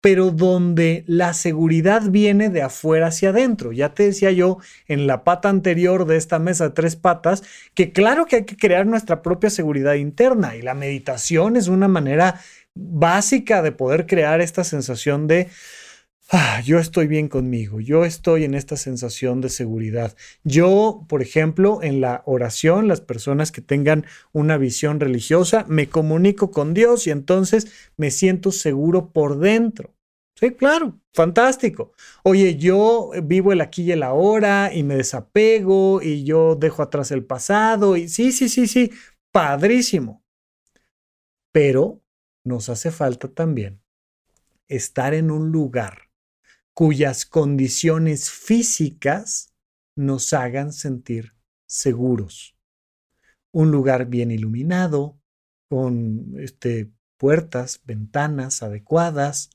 Pero 0.00 0.32
donde 0.32 1.04
la 1.06 1.32
seguridad 1.32 2.02
viene 2.10 2.48
de 2.48 2.62
afuera 2.62 3.06
hacia 3.06 3.28
adentro. 3.28 3.70
Ya 3.70 3.94
te 3.94 4.02
decía 4.02 4.32
yo 4.32 4.58
en 4.88 5.06
la 5.06 5.22
pata 5.22 5.48
anterior 5.48 6.06
de 6.06 6.16
esta 6.16 6.40
mesa 6.40 6.64
de 6.64 6.74
tres 6.74 6.96
patas 6.96 7.44
que 7.74 7.92
claro 7.92 8.26
que 8.26 8.34
hay 8.34 8.44
que 8.44 8.56
crear 8.56 8.84
nuestra 8.84 9.22
propia 9.22 9.48
seguridad 9.48 9.94
interna 9.94 10.56
y 10.56 10.62
la 10.62 10.74
meditación 10.74 11.54
es 11.56 11.68
una 11.68 11.86
manera 11.86 12.40
básica 12.74 13.62
de 13.62 13.70
poder 13.70 14.06
crear 14.06 14.40
esta 14.40 14.64
sensación 14.64 15.28
de 15.28 15.48
Ah, 16.34 16.62
yo 16.64 16.78
estoy 16.78 17.08
bien 17.08 17.28
conmigo, 17.28 17.78
yo 17.78 18.06
estoy 18.06 18.44
en 18.44 18.54
esta 18.54 18.78
sensación 18.78 19.42
de 19.42 19.50
seguridad. 19.50 20.16
Yo, 20.44 21.04
por 21.06 21.20
ejemplo, 21.20 21.82
en 21.82 22.00
la 22.00 22.22
oración, 22.24 22.88
las 22.88 23.02
personas 23.02 23.52
que 23.52 23.60
tengan 23.60 24.06
una 24.32 24.56
visión 24.56 24.98
religiosa, 24.98 25.66
me 25.68 25.90
comunico 25.90 26.50
con 26.50 26.72
Dios 26.72 27.06
y 27.06 27.10
entonces 27.10 27.70
me 27.98 28.10
siento 28.10 28.50
seguro 28.50 29.10
por 29.12 29.40
dentro. 29.40 29.94
Sí, 30.34 30.52
claro, 30.52 30.98
fantástico. 31.12 31.92
Oye, 32.22 32.56
yo 32.56 33.10
vivo 33.22 33.52
el 33.52 33.60
aquí 33.60 33.82
y 33.82 33.92
el 33.92 34.02
ahora 34.02 34.72
y 34.72 34.84
me 34.84 34.96
desapego 34.96 36.00
y 36.00 36.24
yo 36.24 36.54
dejo 36.54 36.82
atrás 36.82 37.10
el 37.10 37.26
pasado 37.26 37.94
y 37.94 38.08
sí, 38.08 38.32
sí, 38.32 38.48
sí, 38.48 38.66
sí, 38.66 38.90
padrísimo. 39.32 40.24
Pero 41.52 42.00
nos 42.42 42.70
hace 42.70 42.90
falta 42.90 43.28
también 43.28 43.82
estar 44.66 45.12
en 45.12 45.30
un 45.30 45.52
lugar 45.52 46.11
cuyas 46.74 47.26
condiciones 47.26 48.30
físicas 48.30 49.52
nos 49.96 50.32
hagan 50.32 50.72
sentir 50.72 51.34
seguros. 51.66 52.56
Un 53.52 53.70
lugar 53.70 54.06
bien 54.06 54.30
iluminado, 54.30 55.18
con 55.68 56.34
este, 56.38 56.90
puertas, 57.16 57.80
ventanas 57.84 58.62
adecuadas, 58.62 59.50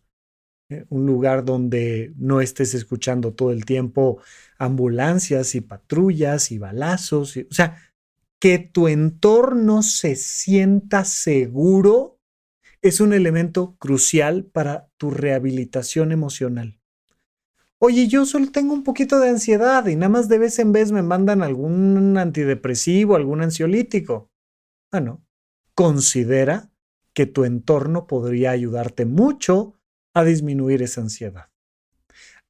eh, 0.70 0.86
un 0.90 1.06
lugar 1.06 1.46
donde 1.46 2.14
no 2.18 2.42
estés 2.42 2.74
escuchando 2.74 3.34
todo 3.34 3.52
el 3.52 3.66
tiempo 3.66 4.22
ambulancias 4.58 5.56
y 5.56 5.62
patrullas 5.62 6.52
y 6.52 6.58
balazos, 6.58 7.38
o 7.38 7.54
sea, 7.54 7.78
que 8.40 8.60
tu 8.60 8.88
entorno 8.88 9.82
se 9.82 10.16
sienta 10.16 11.06
seguro 11.06 12.18
es 12.82 13.02
un 13.02 13.14
elemento 13.14 13.76
crucial 13.78 14.46
para 14.46 14.90
tu 14.98 15.12
rehabilitación 15.12 16.12
emocional. 16.12 16.80
Oye, 17.80 18.08
yo 18.08 18.26
solo 18.26 18.52
tengo 18.52 18.74
un 18.74 18.84
poquito 18.84 19.20
de 19.20 19.30
ansiedad 19.30 19.86
y 19.86 19.96
nada 19.96 20.10
más 20.10 20.28
de 20.28 20.40
vez 20.40 20.58
en 20.58 20.72
vez 20.72 20.92
me 20.92 21.04
mandan 21.04 21.44
algún 21.44 22.18
antidepresivo, 22.18 23.16
algún 23.16 23.44
ansiolítico. 23.44 24.32
Bueno, 24.92 25.24
considera 25.76 26.72
que 27.14 27.28
tu 27.28 27.46
entorno 27.46 28.08
podría 28.08 28.52
ayudarte 28.52 29.06
mucho 29.06 29.76
a 30.16 30.24
disminuir 30.24 30.82
esa 30.82 31.02
ansiedad. 31.02 31.50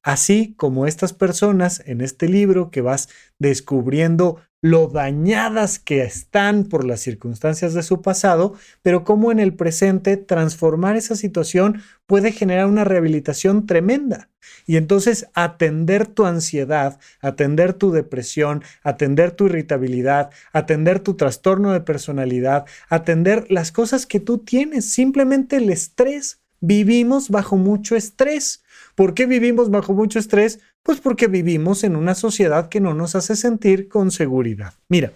Así 0.02 0.54
como 0.56 0.86
estas 0.86 1.12
personas 1.12 1.82
en 1.86 2.00
este 2.00 2.28
libro 2.28 2.70
que 2.70 2.80
vas 2.80 3.08
descubriendo 3.38 4.40
lo 4.60 4.88
dañadas 4.88 5.78
que 5.78 6.02
están 6.02 6.64
por 6.64 6.84
las 6.84 7.00
circunstancias 7.00 7.74
de 7.74 7.82
su 7.82 8.02
pasado, 8.02 8.54
pero 8.82 9.04
cómo 9.04 9.30
en 9.30 9.38
el 9.38 9.54
presente 9.54 10.16
transformar 10.16 10.96
esa 10.96 11.14
situación 11.14 11.82
puede 12.06 12.32
generar 12.32 12.66
una 12.66 12.84
rehabilitación 12.84 13.66
tremenda. 13.66 14.30
Y 14.66 14.76
entonces 14.76 15.26
atender 15.34 16.06
tu 16.06 16.24
ansiedad, 16.24 16.98
atender 17.20 17.72
tu 17.72 17.92
depresión, 17.92 18.64
atender 18.82 19.30
tu 19.30 19.46
irritabilidad, 19.46 20.30
atender 20.52 21.00
tu 21.00 21.14
trastorno 21.14 21.72
de 21.72 21.80
personalidad, 21.80 22.64
atender 22.88 23.46
las 23.50 23.70
cosas 23.70 24.06
que 24.06 24.20
tú 24.20 24.38
tienes, 24.38 24.90
simplemente 24.90 25.56
el 25.56 25.70
estrés. 25.70 26.40
Vivimos 26.60 27.28
bajo 27.28 27.56
mucho 27.56 27.94
estrés. 27.94 28.64
¿Por 28.98 29.14
qué 29.14 29.26
vivimos 29.26 29.70
bajo 29.70 29.94
mucho 29.94 30.18
estrés? 30.18 30.58
Pues 30.82 31.00
porque 31.00 31.28
vivimos 31.28 31.84
en 31.84 31.94
una 31.94 32.16
sociedad 32.16 32.68
que 32.68 32.80
no 32.80 32.94
nos 32.94 33.14
hace 33.14 33.36
sentir 33.36 33.86
con 33.86 34.10
seguridad. 34.10 34.74
Mira, 34.88 35.12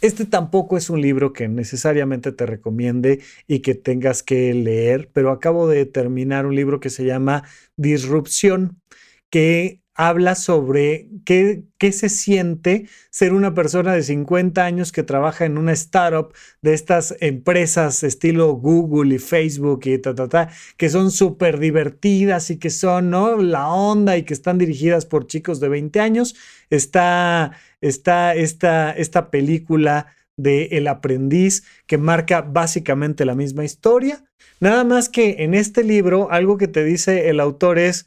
este 0.00 0.24
tampoco 0.24 0.78
es 0.78 0.88
un 0.88 1.02
libro 1.02 1.34
que 1.34 1.46
necesariamente 1.46 2.32
te 2.32 2.46
recomiende 2.46 3.20
y 3.46 3.58
que 3.58 3.74
tengas 3.74 4.22
que 4.22 4.54
leer, 4.54 5.10
pero 5.12 5.30
acabo 5.30 5.68
de 5.68 5.84
terminar 5.84 6.46
un 6.46 6.54
libro 6.54 6.80
que 6.80 6.88
se 6.88 7.04
llama 7.04 7.44
Disrupción, 7.76 8.80
que 9.28 9.82
habla 9.94 10.34
sobre 10.34 11.08
qué, 11.24 11.64
qué, 11.78 11.92
se 11.92 12.08
siente 12.08 12.88
ser 13.10 13.32
una 13.34 13.54
persona 13.54 13.92
de 13.92 14.02
50 14.02 14.64
años 14.64 14.92
que 14.92 15.02
trabaja 15.02 15.44
en 15.44 15.58
una 15.58 15.72
startup 15.72 16.32
de 16.62 16.74
estas 16.74 17.14
empresas 17.20 18.02
estilo 18.02 18.52
Google 18.54 19.16
y 19.16 19.18
Facebook 19.18 19.80
y 19.84 19.98
ta, 19.98 20.14
ta, 20.14 20.28
ta, 20.28 20.48
que 20.76 20.88
son 20.88 21.10
súper 21.10 21.58
divertidas 21.58 22.50
y 22.50 22.58
que 22.58 22.70
son 22.70 23.10
¿no? 23.10 23.36
la 23.36 23.68
onda 23.68 24.16
y 24.16 24.22
que 24.22 24.34
están 24.34 24.58
dirigidas 24.58 25.06
por 25.06 25.26
chicos 25.26 25.60
de 25.60 25.68
20 25.68 26.00
años. 26.00 26.34
Está, 26.70 27.52
está 27.80 28.34
esta, 28.34 28.92
esta 28.92 29.30
película 29.30 30.06
de 30.36 30.68
El 30.72 30.88
aprendiz 30.88 31.64
que 31.86 31.98
marca 31.98 32.40
básicamente 32.40 33.24
la 33.24 33.34
misma 33.34 33.64
historia. 33.64 34.24
Nada 34.58 34.84
más 34.84 35.08
que 35.08 35.42
en 35.44 35.54
este 35.54 35.84
libro 35.84 36.30
algo 36.30 36.56
que 36.56 36.68
te 36.68 36.84
dice 36.84 37.28
el 37.28 37.40
autor 37.40 37.78
es 37.78 38.06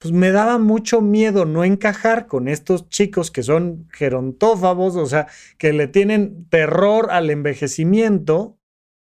pues 0.00 0.14
me 0.14 0.32
daba 0.32 0.58
mucho 0.58 1.02
miedo 1.02 1.44
no 1.44 1.62
encajar 1.62 2.26
con 2.26 2.48
estos 2.48 2.88
chicos 2.88 3.30
que 3.30 3.42
son 3.42 3.86
gerontófagos, 3.92 4.96
o 4.96 5.04
sea, 5.04 5.26
que 5.58 5.74
le 5.74 5.88
tienen 5.88 6.46
terror 6.48 7.10
al 7.10 7.28
envejecimiento 7.28 8.58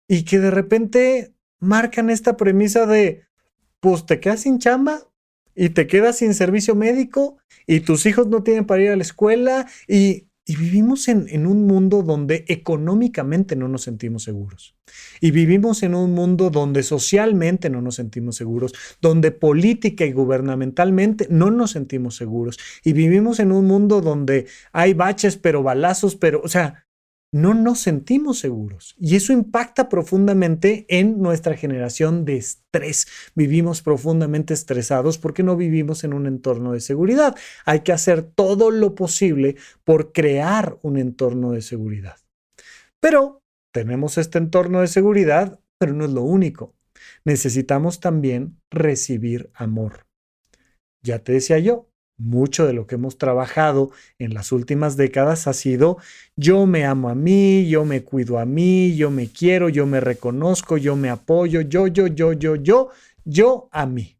y 0.07 0.25
que 0.25 0.39
de 0.39 0.49
repente 0.49 1.35
marcan 1.59 2.09
esta 2.09 2.35
premisa 2.37 2.87
de, 2.87 3.21
pues 3.79 4.07
te 4.07 4.19
quedas 4.19 4.41
sin 4.41 4.57
chamba 4.57 5.01
y 5.53 5.69
te 5.69 5.85
quedas 5.85 6.17
sin 6.17 6.33
servicio 6.33 6.73
médico 6.73 7.37
y 7.67 7.81
tus 7.81 8.07
hijos 8.07 8.25
no 8.25 8.41
tienen 8.41 8.65
para 8.65 8.81
ir 8.81 8.89
a 8.89 8.95
la 8.95 9.03
escuela 9.03 9.67
y 9.87 10.28
y 10.49 10.55
vivimos 10.55 11.07
en, 11.09 11.45
un 11.45 11.67
mundo 11.67 12.01
donde 12.01 12.43
económicamente 12.47 13.55
no 13.55 13.67
nos 13.67 13.83
sentimos 13.83 14.23
seguros. 14.23 14.75
Y 15.21 15.29
vivimos 15.29 15.83
en 15.83 15.93
un 15.93 16.15
mundo 16.15 16.49
donde 16.49 16.81
socialmente 16.81 17.69
no 17.69 17.83
nos 17.83 17.97
sentimos 17.97 18.37
seguros, 18.37 18.73
donde 18.99 19.29
política 19.29 20.05
y 20.05 20.11
gubernamentalmente 20.11 21.27
no 21.29 21.51
nos 21.51 21.69
sentimos 21.69 22.15
seguros. 22.15 22.57
Y 22.83 22.93
vivimos 22.93 23.39
en 23.39 23.51
un 23.51 23.67
mundo 23.67 24.01
donde 24.01 24.47
hay 24.71 24.95
baches, 24.95 25.37
pero 25.37 25.61
balazos, 25.61 26.15
pero, 26.15 26.41
o 26.43 26.47
sea, 26.47 26.87
no 27.31 27.53
nos 27.53 27.79
sentimos 27.79 28.39
seguros. 28.39 28.95
Y 28.99 29.15
eso 29.15 29.33
impacta 29.33 29.89
profundamente 29.89 30.85
en 30.89 31.21
nuestra 31.21 31.55
generación 31.55 32.25
de 32.25 32.37
estrés. 32.37 33.07
Vivimos 33.35 33.81
profundamente 33.81 34.53
estresados 34.53 35.17
porque 35.17 35.43
no 35.43 35.55
vivimos 35.55 36.03
en 36.03 36.13
un 36.13 36.25
entorno 36.25 36.73
de 36.73 36.79
seguridad. 36.79 37.35
Hay 37.65 37.81
que 37.81 37.91
hacer 37.91 38.23
todo 38.23 38.71
lo 38.71 38.95
posible 38.95 39.55
por 39.83 40.11
crear 40.11 40.77
un 40.81 40.97
entorno 40.97 41.51
de 41.51 41.61
seguridad. 41.61 42.17
Pero 42.99 43.41
tenemos 43.71 44.17
este 44.17 44.39
entorno 44.39 44.81
de 44.81 44.87
seguridad, 44.87 45.59
pero 45.77 45.93
no 45.93 46.05
es 46.05 46.11
lo 46.11 46.23
único. 46.23 46.75
Necesitamos 47.25 47.99
también 47.99 48.59
recibir 48.71 49.51
amor. 49.53 50.07
Ya 51.03 51.19
te 51.19 51.33
decía 51.33 51.59
yo, 51.59 51.88
mucho 52.19 52.67
de 52.67 52.73
lo 52.73 52.85
que 52.85 52.95
hemos 52.95 53.17
trabajado 53.17 53.91
en 54.19 54.33
las 54.33 54.51
últimas 54.51 54.97
décadas 54.97 55.47
ha 55.47 55.53
sido 55.53 55.97
yo 56.35 56.65
me 56.65 56.85
amo 56.85 57.09
a 57.09 57.15
mí, 57.15 57.67
yo 57.67 57.85
me 57.85 58.03
cuido 58.03 58.39
a 58.39 58.45
mí, 58.45 58.95
yo 58.95 59.11
me 59.11 59.27
quiero, 59.27 59.69
yo 59.69 59.85
me 59.85 59.99
reconozco, 59.99 60.77
yo 60.77 60.95
me 60.95 61.09
apoyo, 61.09 61.61
yo, 61.61 61.87
yo, 61.87 62.07
yo, 62.07 62.33
yo, 62.33 62.55
yo, 62.55 62.89
yo 63.25 63.69
a 63.71 63.85
mí. 63.85 64.19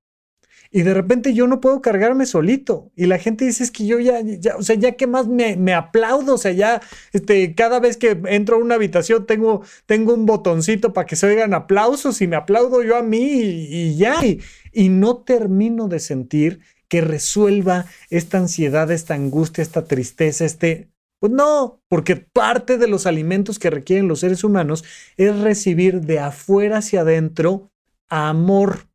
Y 0.72 0.84
de 0.84 0.93
repente 0.93 1.34
yo 1.34 1.47
no 1.47 1.62
puedo 1.62 1.82
cargarme 1.82 2.28
solito. 2.28 2.91
Y 2.95 3.08
la 3.08 3.18
gente 3.18 3.45
dice 3.45 3.64
es 3.64 3.72
que 3.72 3.88
yo 3.88 4.00
ya, 4.00 4.22
ya 4.22 4.56
o 4.56 4.62
sea, 4.62 4.76
ya 4.76 4.91
que 4.91 5.08
más 5.08 5.28
me, 5.28 5.56
me, 5.56 5.74
aplaudo, 5.74 6.36
o 6.36 6.38
sea, 6.38 6.52
ya 6.52 6.82
este, 7.12 7.56
cada 7.56 7.80
vez 7.80 7.97
que 7.97 8.20
entro 8.26 8.58
a 8.58 8.60
una 8.60 8.76
habitación 8.76 9.26
tengo, 9.26 9.64
tengo 9.88 10.14
un 10.14 10.28
botoncito 10.28 10.93
para 10.93 11.08
que 11.08 11.16
se 11.16 11.26
oigan 11.26 11.56
aplausos 11.56 12.22
y 12.22 12.28
me 12.28 12.36
aplaudo 12.36 12.84
yo 12.84 12.97
a 12.97 13.02
mí 13.02 13.18
y, 13.20 13.95
ya. 13.97 14.24
Y, 14.24 14.41
y 14.72 14.89
no 14.89 15.18
termino 15.18 15.88
de 15.88 16.00
sentir 16.00 16.60
que 16.90 17.02
resuelva 17.02 17.86
esta 18.10 18.38
ansiedad, 18.38 18.92
esta 18.92 19.14
angustia, 19.14 19.62
esta 19.62 19.86
tristeza, 19.86 20.46
este... 20.46 20.90
Pues 21.22 21.34
no, 21.34 21.82
porque 21.90 22.16
parte 22.16 22.78
de 22.78 22.88
los 22.88 23.06
alimentos 23.06 23.60
que 23.60 23.70
requieren 23.70 24.08
los 24.08 24.22
seres 24.22 24.46
humanos 24.46 24.86
es 25.18 25.38
recibir 25.38 26.00
de 26.00 26.20
afuera 26.20 26.78
hacia 26.78 27.02
adentro 27.02 27.70
amor, 28.10 28.88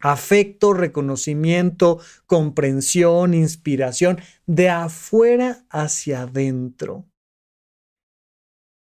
afecto, 0.00 0.72
reconocimiento, 0.72 2.00
comprensión, 2.26 3.34
inspiración, 3.34 4.20
de 4.46 4.70
afuera 4.70 5.64
hacia 5.70 6.22
adentro. 6.22 7.06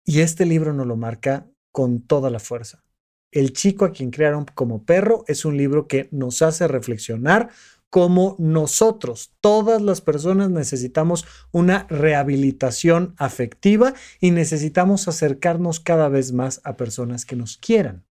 Y 0.05 0.21
este 0.21 0.45
libro 0.45 0.73
nos 0.73 0.87
lo 0.87 0.95
marca 0.95 1.47
con 1.71 2.01
toda 2.01 2.29
la 2.29 2.39
fuerza. 2.39 2.83
El 3.31 3.51
chico 3.51 3.83
a 3.83 3.91
quien 3.91 4.09
crearon 4.09 4.45
como 4.45 4.85
perro 4.85 5.25
es 5.27 5.43
un 5.43 5.57
libro 5.57 5.87
que 5.87 6.07
nos 6.11 6.41
hace 6.41 6.67
reflexionar 6.67 7.49
como 7.89 8.35
nosotros, 8.37 9.33
todas 9.39 9.81
las 9.81 10.01
personas 10.01 10.49
necesitamos 10.49 11.25
una 11.51 11.85
rehabilitación 11.89 13.15
afectiva 13.17 13.93
y 14.19 14.31
necesitamos 14.31 15.07
acercarnos 15.07 15.79
cada 15.79 16.09
vez 16.09 16.33
más 16.33 16.61
a 16.63 16.75
personas 16.75 17.25
que 17.25 17.35
nos 17.35 17.57
quieran. 17.57 18.05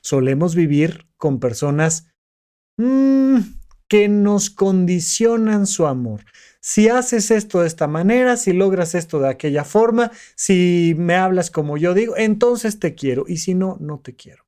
Solemos 0.00 0.54
vivir 0.54 1.08
con 1.16 1.40
personas 1.40 2.06
mm, 2.76 3.38
que 3.88 4.08
nos 4.08 4.50
condicionan 4.50 5.66
su 5.66 5.86
amor. 5.86 6.24
Si 6.60 6.88
haces 6.88 7.30
esto 7.30 7.60
de 7.60 7.66
esta 7.66 7.88
manera, 7.88 8.36
si 8.36 8.52
logras 8.52 8.94
esto 8.94 9.18
de 9.18 9.28
aquella 9.28 9.64
forma, 9.64 10.12
si 10.36 10.94
me 10.96 11.16
hablas 11.16 11.50
como 11.50 11.76
yo 11.76 11.94
digo, 11.94 12.16
entonces 12.16 12.78
te 12.78 12.94
quiero 12.94 13.24
y 13.26 13.38
si 13.38 13.54
no, 13.54 13.78
no 13.80 13.98
te 13.98 14.14
quiero 14.14 14.47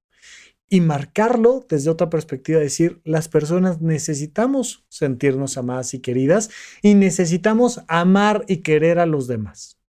y 0.71 0.81
marcarlo 0.81 1.67
desde 1.69 1.91
otra 1.91 2.09
perspectiva, 2.09 2.61
decir, 2.61 3.01
las 3.05 3.29
personas 3.29 3.81
necesitamos 3.83 4.87
sentirnos 4.89 5.59
amadas 5.59 5.93
y 5.95 5.99
queridas 5.99 6.51
y 6.81 6.95
necesitamos 6.95 7.83
amar 7.89 8.45
y 8.49 8.59
querer 8.59 9.01
a 9.01 9.07
los 9.07 9.27
demás 9.27 9.80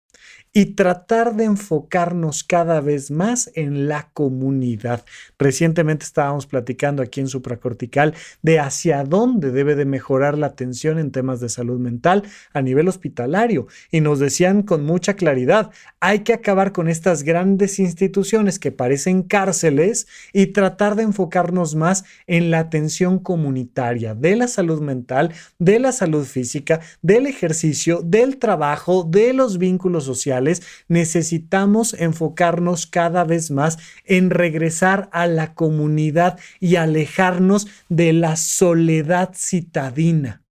y 0.53 0.73
tratar 0.75 1.35
de 1.35 1.45
enfocarnos 1.45 2.43
cada 2.43 2.81
vez 2.81 3.09
más 3.09 3.49
en 3.55 3.87
la 3.87 4.09
comunidad. 4.13 5.05
Recientemente 5.39 6.03
estábamos 6.03 6.45
platicando 6.45 7.01
aquí 7.01 7.21
en 7.21 7.27
supracortical 7.27 8.13
de 8.41 8.59
hacia 8.59 9.03
dónde 9.05 9.51
debe 9.51 9.75
de 9.75 9.85
mejorar 9.85 10.37
la 10.37 10.47
atención 10.47 10.99
en 10.99 11.11
temas 11.11 11.39
de 11.39 11.47
salud 11.47 11.79
mental 11.79 12.23
a 12.53 12.61
nivel 12.61 12.89
hospitalario 12.89 13.67
y 13.91 14.01
nos 14.01 14.19
decían 14.19 14.63
con 14.63 14.83
mucha 14.83 15.13
claridad, 15.13 15.71
hay 16.01 16.19
que 16.19 16.33
acabar 16.33 16.73
con 16.73 16.89
estas 16.89 17.23
grandes 17.23 17.79
instituciones 17.79 18.59
que 18.59 18.73
parecen 18.73 19.23
cárceles 19.23 20.07
y 20.33 20.47
tratar 20.47 20.95
de 20.95 21.03
enfocarnos 21.03 21.75
más 21.75 22.03
en 22.27 22.51
la 22.51 22.59
atención 22.59 23.19
comunitaria 23.19 24.15
de 24.15 24.35
la 24.35 24.47
salud 24.49 24.81
mental, 24.81 25.31
de 25.59 25.79
la 25.79 25.93
salud 25.93 26.25
física, 26.25 26.81
del 27.01 27.25
ejercicio, 27.25 28.01
del 28.03 28.37
trabajo, 28.37 29.07
de 29.09 29.31
los 29.31 29.57
vínculos 29.57 30.03
sociales 30.03 30.40
necesitamos 30.87 31.93
enfocarnos 31.93 32.85
cada 32.85 33.23
vez 33.23 33.51
más 33.51 33.77
en 34.05 34.29
regresar 34.29 35.09
a 35.11 35.27
la 35.27 35.53
comunidad 35.53 36.39
y 36.59 36.75
alejarnos 36.75 37.67
de 37.89 38.13
la 38.13 38.35
soledad 38.35 39.31
citadina. 39.35 40.43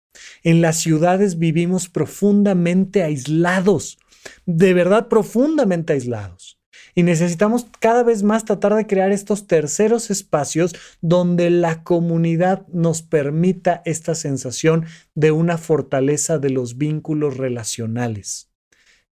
En 0.43 0.61
las 0.61 0.79
ciudades 0.79 1.39
vivimos 1.39 1.89
profundamente 1.89 3.03
aislados, 3.03 3.99
de 4.47 4.75
verdad 4.75 5.09
profundamente 5.09 5.93
aislados. 5.93 6.61
Y 6.95 7.03
necesitamos 7.03 7.67
cada 7.79 8.03
vez 8.03 8.23
más 8.23 8.45
tratar 8.45 8.75
de 8.75 8.87
crear 8.87 9.13
estos 9.13 9.47
terceros 9.47 10.11
espacios 10.11 10.75
donde 11.01 11.51
la 11.51 11.85
comunidad 11.85 12.67
nos 12.69 13.03
permita 13.03 13.83
esta 13.85 14.15
sensación 14.15 14.87
de 15.15 15.31
una 15.31 15.57
fortaleza 15.57 16.39
de 16.39 16.51
los 16.51 16.79
vínculos 16.79 17.37
relacionales. 17.37 18.50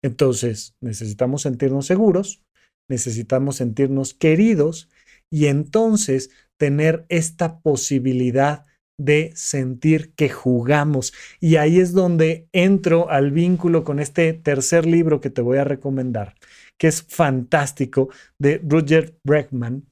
Entonces, 0.02 0.74
necesitamos 0.80 1.42
sentirnos 1.42 1.86
seguros, 1.86 2.42
necesitamos 2.88 3.56
sentirnos 3.56 4.14
queridos 4.14 4.88
y 5.30 5.46
entonces 5.46 6.30
tener 6.58 7.04
esta 7.08 7.60
posibilidad 7.60 8.64
de 9.00 9.32
sentir 9.34 10.12
que 10.14 10.28
jugamos. 10.28 11.12
Y 11.40 11.56
ahí 11.56 11.78
es 11.78 11.92
donde 11.92 12.48
entro 12.52 13.10
al 13.10 13.30
vínculo 13.30 13.84
con 13.84 14.00
este 14.00 14.32
tercer 14.32 14.86
libro 14.86 15.20
que 15.20 15.30
te 15.30 15.42
voy 15.42 15.58
a 15.58 15.64
recomendar, 15.64 16.34
que 16.78 16.88
es 16.88 17.02
fantástico, 17.02 18.08
de 18.38 18.60
Roger 18.66 19.16
Breckman, 19.24 19.86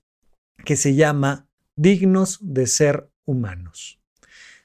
que 0.65 0.77
se 0.77 0.95
llama 0.95 1.47
Dignos 1.77 2.39
de 2.43 2.67
ser 2.67 3.09
humanos. 3.27 4.01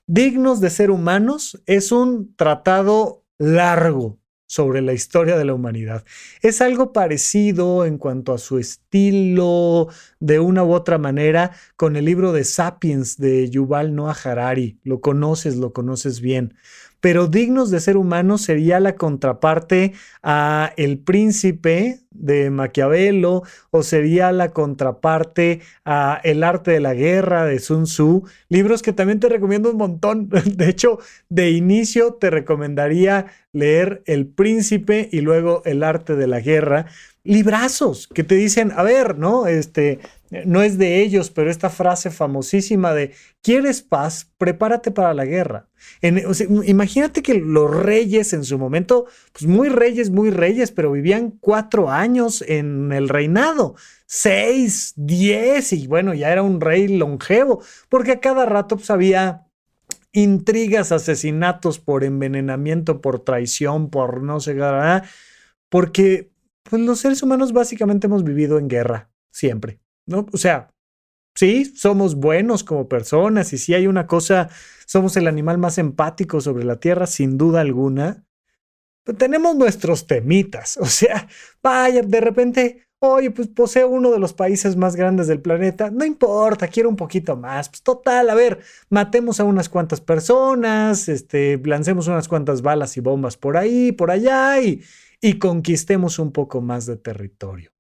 Dignos 0.08 0.60
de 0.60 0.70
ser 0.70 0.90
humanos 0.90 1.62
es 1.68 1.92
un 1.92 2.36
tratado 2.36 3.24
largo, 3.38 4.18
sobre 4.52 4.82
la 4.82 4.92
historia 4.92 5.38
de 5.38 5.46
la 5.46 5.54
humanidad. 5.54 6.04
Es 6.42 6.60
algo 6.60 6.92
parecido 6.92 7.86
en 7.86 7.98
cuanto 7.98 8.34
a 8.34 8.38
su 8.38 8.60
estilo, 8.60 9.88
de 10.22 10.40
una 10.40 10.64
u 10.64 10.72
otra 10.72 10.98
manera, 10.98 11.52
con 11.76 11.98
el 11.98 12.06
libro 12.06 12.32
de 12.32 12.46
Sapiens 12.46 13.18
de 13.18 13.50
Yuval 13.50 13.94
Noah 13.94 14.16
Harari. 14.24 14.80
Lo 14.84 15.02
conoces, 15.02 15.58
lo 15.58 15.74
conoces 15.74 16.22
bien 16.22 16.54
pero 17.02 17.28
dignos 17.28 17.72
de 17.72 17.82
ser 17.82 17.98
humanos 17.98 18.44
sería 18.44 18.80
la 18.80 18.96
contraparte 18.96 19.94
a 20.24 20.72
El 20.78 21.00
Príncipe 21.00 22.00
de 22.12 22.52
Maquiavelo 22.52 23.42
o 23.72 23.84
sería 23.84 24.32
la 24.32 24.50
contraparte 24.50 25.62
a 25.84 26.22
El 26.24 26.44
arte 26.44 26.72
de 26.72 26.80
la 26.80 26.94
guerra 26.94 27.46
de 27.46 27.60
Sun 27.60 27.84
Tzu, 27.84 28.24
libros 28.50 28.84
que 28.84 28.94
también 28.94 29.20
te 29.20 29.30
recomiendo 29.30 29.72
un 29.72 29.78
montón. 29.78 30.30
De 30.46 30.70
hecho, 30.70 31.00
de 31.30 31.50
inicio 31.50 32.14
te 32.14 32.30
recomendaría 32.30 33.26
leer 33.52 34.04
El 34.06 34.28
Príncipe 34.28 35.10
y 35.12 35.22
luego 35.22 35.64
El 35.66 35.84
arte 35.84 36.16
de 36.16 36.28
la 36.28 36.40
guerra, 36.40 36.86
librazos 37.24 38.08
que 38.08 38.24
te 38.24 38.36
dicen, 38.36 38.72
a 38.76 38.84
ver, 38.84 39.18
¿no? 39.18 39.48
Este, 39.48 40.00
no 40.46 40.64
es 40.64 40.78
de 40.78 41.02
ellos, 41.02 41.30
pero 41.30 41.52
esta 41.52 41.70
frase 41.70 42.10
famosísima 42.10 42.94
de, 42.94 43.14
¿quieres 43.42 43.82
paz? 43.82 44.32
Prepárate 44.38 44.92
para 44.92 45.14
la 45.14 45.26
guerra. 45.26 45.68
imagínate 46.02 47.22
que 47.22 47.36
los 47.36 47.76
reyes 47.76 48.34
en 48.34 48.44
su 48.44 48.58
momento, 48.58 49.06
pues 49.34 49.46
muy 49.46 49.70
reyes, 49.70 50.10
muy 50.10 50.32
reyes, 50.32 50.72
pero 50.72 50.92
vivían 50.92 51.32
cuatro 51.40 51.92
años 51.92 52.44
en 52.48 52.92
el 52.92 53.10
reinado, 53.10 53.76
seis, 54.08 54.94
diez, 54.96 55.74
y 55.74 55.88
bueno, 55.88 56.14
ya 56.14 56.32
era 56.32 56.42
un 56.42 56.60
rey 56.60 56.88
longevo, 56.88 57.62
porque 57.90 58.14
a 58.14 58.20
cada 58.20 58.46
rato 58.46 58.78
pues, 58.78 58.90
había 58.90 59.48
intrigas, 60.14 60.92
asesinatos 60.92 61.80
por 61.80 62.04
envenenamiento, 62.04 63.00
por 63.00 63.20
traición, 63.20 63.90
por 63.90 64.24
no 64.24 64.40
sé 64.40 64.56
qué, 64.56 65.02
porque 65.70 66.32
pues, 66.64 66.82
los 66.82 67.00
seres 67.00 67.24
humanos 67.24 67.54
básicamente 67.54 68.08
hemos 68.08 68.24
vivido 68.24 68.58
en 68.58 68.68
guerra, 68.68 69.12
siempre, 69.32 69.80
¿no? 70.06 70.26
O 70.32 70.38
sea, 70.38 70.74
sí, 71.36 71.66
somos 71.66 72.16
buenos 72.16 72.64
como 72.64 72.88
personas 72.88 73.54
y 73.54 73.58
si 73.58 73.74
hay 73.74 73.88
una 73.88 74.08
cosa, 74.08 74.50
somos 74.86 75.18
el 75.18 75.28
animal 75.28 75.58
más 75.58 75.78
empático 75.78 76.42
sobre 76.42 76.64
la 76.64 76.80
Tierra, 76.80 77.08
sin 77.08 77.38
duda 77.38 77.62
alguna. 77.62 78.26
Pero 79.04 79.18
tenemos 79.18 79.56
nuestros 79.56 80.06
temitas, 80.08 80.78
o 80.78 80.86
sea, 80.86 81.28
vaya, 81.62 82.02
de 82.02 82.22
repente 82.22 82.88
Oye, 83.04 83.32
pues 83.32 83.48
poseo 83.48 83.90
uno 83.90 84.12
de 84.12 84.20
los 84.20 84.34
países 84.34 84.76
más 84.76 84.96
grandes 84.96 85.26
del 85.26 85.42
planeta. 85.42 85.90
No 85.90 86.06
importa, 86.06 86.68
quiero 86.68 86.88
un 86.88 86.96
poquito 86.96 87.36
más. 87.36 87.68
Pues 87.68 87.82
total, 87.82 88.30
a 88.30 88.36
ver, 88.36 88.60
matemos 88.92 89.40
a 89.40 89.44
unas 89.44 89.70
cuantas 89.70 90.00
personas, 90.02 91.10
este, 91.10 91.60
lancemos 91.66 92.08
unas 92.08 92.28
cuantas 92.28 92.62
balas 92.62 92.96
y 92.98 93.02
bombas 93.02 93.38
por 93.38 93.58
ahí, 93.58 93.92
por 93.92 94.12
allá 94.12 94.62
y, 94.62 94.84
y 95.22 95.40
conquistemos 95.40 96.20
un 96.20 96.32
poco 96.32 96.62
más 96.62 96.86
de 96.88 96.98
territorio. 96.98 97.72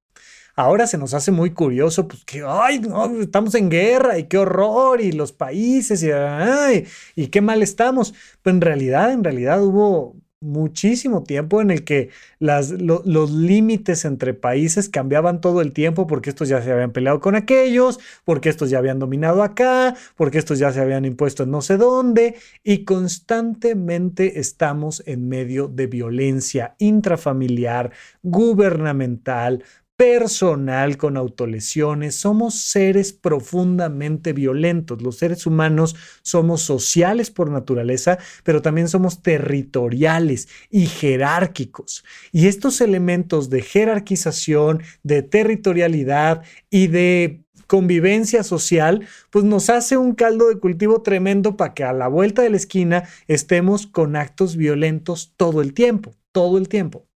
Ahora 0.56 0.86
se 0.86 0.98
nos 0.98 1.14
hace 1.14 1.32
muy 1.32 1.52
curioso, 1.52 2.08
pues 2.08 2.24
que, 2.26 2.44
ay, 2.46 2.82
estamos 3.20 3.56
en 3.56 3.70
guerra 3.70 4.20
y 4.20 4.26
qué 4.26 4.38
horror 4.38 5.02
y 5.02 5.12
los 5.12 5.32
países 5.32 6.04
y, 6.04 6.12
ay, 6.12 6.86
y 7.16 7.28
qué 7.28 7.42
mal 7.42 7.64
estamos. 7.64 8.14
Pero 8.44 8.56
en 8.56 8.62
realidad, 8.62 9.12
en 9.12 9.24
realidad 9.24 9.64
hubo 9.64 10.16
muchísimo 10.42 11.24
tiempo 11.24 11.62
en 11.62 11.70
el 11.70 11.84
que 11.84 12.10
las, 12.39 12.72
los 12.72 13.32
límites 13.32 14.06
entre 14.06 14.34
países 14.34 14.89
cambiaban 14.89 15.39
todo 15.39 15.62
el 15.62 15.72
tiempo 15.72 16.08
porque 16.08 16.32
estos 16.32 16.50
ya 16.50 16.62
se 16.62 16.72
habían 16.72 16.92
peleado 16.92 17.20
con 17.20 17.36
aquellos, 17.36 18.00
porque 18.26 18.50
estos 18.50 18.72
ya 18.72 18.80
habían 18.80 18.98
dominado 19.00 19.44
acá, 19.44 19.96
porque 20.16 20.39
estos 20.39 20.58
ya 20.58 20.74
se 20.74 20.82
habían 20.82 21.06
impuesto 21.06 21.44
en 21.44 21.52
no 21.52 21.62
sé 21.62 21.78
dónde 21.78 22.36
y 22.64 22.84
constantemente 22.86 24.39
estamos 24.39 25.04
en 25.06 25.30
medio 25.30 25.68
de 25.68 25.86
violencia 25.86 26.76
intrafamiliar, 26.80 27.92
gubernamental, 28.24 29.64
personal 30.02 30.97
con 30.97 31.16
autolesiones, 31.16 32.16
somos 32.16 32.56
seres 32.56 33.14
profundamente 33.14 34.34
violentos. 34.34 34.99
Los 35.04 35.18
seres 35.18 35.45
humanos 35.45 35.95
somos 36.24 36.64
sociales 36.64 37.30
por 37.30 37.52
naturaleza, 37.52 38.18
pero 38.43 38.64
también 38.64 38.89
somos 38.89 39.22
territoriales 39.22 40.47
y 40.72 40.88
jerárquicos. 40.88 42.04
Y 42.32 42.47
estos 42.47 42.82
elementos 42.82 43.52
de 43.52 43.62
jerarquización, 43.62 44.82
de 45.04 45.22
territorialidad 45.22 46.41
y 46.72 46.88
de 46.88 47.43
convivencia 47.68 48.41
social, 48.41 49.08
pues 49.30 49.45
nos 49.45 49.70
hace 49.70 49.97
un 49.97 50.16
caldo 50.16 50.49
de 50.49 50.58
cultivo 50.58 51.04
tremendo 51.04 51.58
para 51.58 51.76
que 51.76 51.84
a 51.84 51.93
la 51.93 52.08
vuelta 52.08 52.41
de 52.41 52.49
la 52.49 52.58
esquina 52.58 53.04
estemos 53.28 53.86
con 53.86 54.16
actos 54.16 54.56
violentos 54.56 55.36
todo 55.38 55.62
el 55.62 55.76
tiempo, 55.76 56.16
todo 56.32 56.58
el 56.58 56.70
tiempo. 56.70 57.11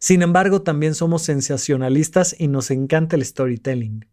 Sin 0.00 0.22
embargo, 0.22 0.62
también 0.62 0.94
somos 0.94 1.22
sensacionalistas 1.22 2.34
y 2.38 2.48
nos 2.48 2.70
encanta 2.70 3.16
el 3.16 3.24
storytelling. 3.24 4.06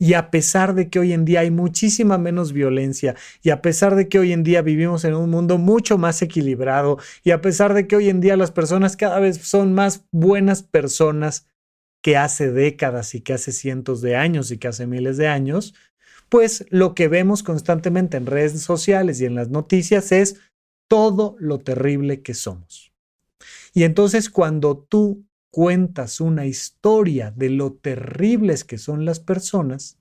Y 0.00 0.14
a 0.14 0.30
pesar 0.30 0.74
de 0.74 0.90
que 0.90 0.98
hoy 0.98 1.12
en 1.12 1.24
día 1.24 1.40
hay 1.40 1.50
muchísima 1.50 2.18
menos 2.18 2.52
violencia, 2.52 3.14
y 3.42 3.50
a 3.50 3.62
pesar 3.62 3.94
de 3.94 4.08
que 4.08 4.18
hoy 4.18 4.32
en 4.32 4.42
día 4.42 4.62
vivimos 4.62 5.04
en 5.04 5.14
un 5.14 5.30
mundo 5.30 5.58
mucho 5.58 5.96
más 5.96 6.22
equilibrado, 6.22 6.98
y 7.22 7.30
a 7.30 7.40
pesar 7.40 7.72
de 7.72 7.86
que 7.86 7.96
hoy 7.96 8.08
en 8.08 8.20
día 8.20 8.36
las 8.36 8.50
personas 8.50 8.96
cada 8.96 9.20
vez 9.20 9.38
son 9.38 9.74
más 9.74 10.04
buenas 10.10 10.62
personas 10.62 11.46
que 12.02 12.16
hace 12.16 12.50
décadas 12.52 13.14
y 13.14 13.20
que 13.20 13.32
hace 13.32 13.52
cientos 13.52 14.00
de 14.00 14.16
años 14.16 14.50
y 14.50 14.58
que 14.58 14.68
hace 14.68 14.86
miles 14.86 15.16
de 15.16 15.28
años, 15.28 15.74
pues 16.28 16.66
lo 16.70 16.94
que 16.94 17.08
vemos 17.08 17.42
constantemente 17.42 18.16
en 18.16 18.26
redes 18.26 18.60
sociales 18.60 19.20
y 19.20 19.24
en 19.24 19.34
las 19.34 19.50
noticias 19.50 20.12
es 20.12 20.36
todo 20.88 21.36
lo 21.38 21.58
terrible 21.58 22.22
que 22.22 22.34
somos. 22.34 22.92
Y 23.74 23.84
entonces 23.84 24.30
cuando 24.30 24.78
tú 24.78 25.27
cuentas 25.52 26.20
una 26.20 26.46
historia 26.46 27.30
de 27.30 27.50
lo 27.50 27.72
terribles 27.72 28.64
que 28.64 28.78
son 28.78 29.04
las 29.04 29.20
personas, 29.20 29.98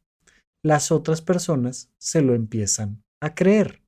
las 0.64 0.91
otras 0.91 1.22
personas 1.22 1.91
se 2.00 2.22
lo 2.22 2.36
empiezan 2.36 3.04
a 3.22 3.36
creer. 3.36 3.82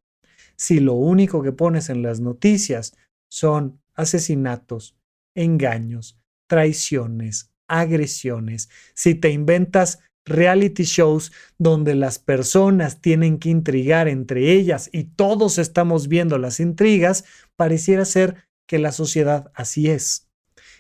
Si 0.55 0.79
lo 0.79 0.93
único 0.93 1.41
que 1.41 1.51
pones 1.51 1.89
en 1.89 2.01
las 2.01 2.19
noticias 2.19 2.95
son 3.31 3.81
asesinatos, 3.93 4.95
engaños, 5.35 6.17
traiciones, 6.49 7.51
agresiones, 7.67 8.69
si 8.93 9.15
te 9.15 9.29
inventas 9.29 9.99
reality 10.25 10.83
shows 10.83 11.31
donde 11.57 11.95
las 11.95 12.19
personas 12.19 13.01
tienen 13.01 13.39
que 13.39 13.49
intrigar 13.49 14.07
entre 14.07 14.53
ellas 14.53 14.89
y 14.91 15.05
todos 15.05 15.57
estamos 15.57 16.07
viendo 16.07 16.37
las 16.37 16.59
intrigas, 16.59 17.25
pareciera 17.55 18.05
ser 18.05 18.47
que 18.67 18.79
la 18.79 18.91
sociedad 18.91 19.51
así 19.55 19.89
es. 19.89 20.28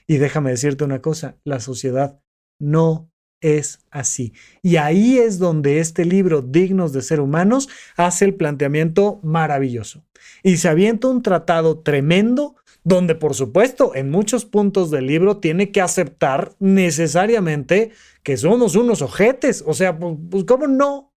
Y 0.09 0.17
déjame 0.17 0.49
decirte 0.49 0.83
una 0.83 1.03
cosa, 1.03 1.37
la 1.43 1.59
sociedad 1.59 2.19
no 2.59 3.11
es 3.41 3.85
así. 3.91 4.33
Y 4.63 4.77
ahí 4.77 5.19
es 5.19 5.37
donde 5.37 5.79
este 5.79 6.03
libro, 6.03 6.41
Dignos 6.41 6.93
de 6.93 7.03
Ser 7.03 7.19
Humanos, 7.19 7.69
hace 7.95 8.25
el 8.25 8.33
planteamiento 8.33 9.19
maravilloso. 9.21 10.03
Y 10.41 10.57
se 10.57 10.67
avienta 10.67 11.09
un 11.09 11.21
tratado 11.21 11.81
tremendo 11.81 12.55
donde, 12.83 13.13
por 13.13 13.35
supuesto, 13.35 13.93
en 13.93 14.09
muchos 14.09 14.45
puntos 14.45 14.89
del 14.89 15.05
libro 15.05 15.37
tiene 15.37 15.71
que 15.71 15.79
aceptar 15.79 16.55
necesariamente 16.57 17.91
que 18.23 18.35
somos 18.35 18.75
unos 18.75 19.03
ojetes. 19.03 19.63
O 19.67 19.75
sea, 19.75 19.99
pues, 19.99 20.17
pues 20.31 20.43
¿cómo 20.45 20.65
no? 20.65 21.13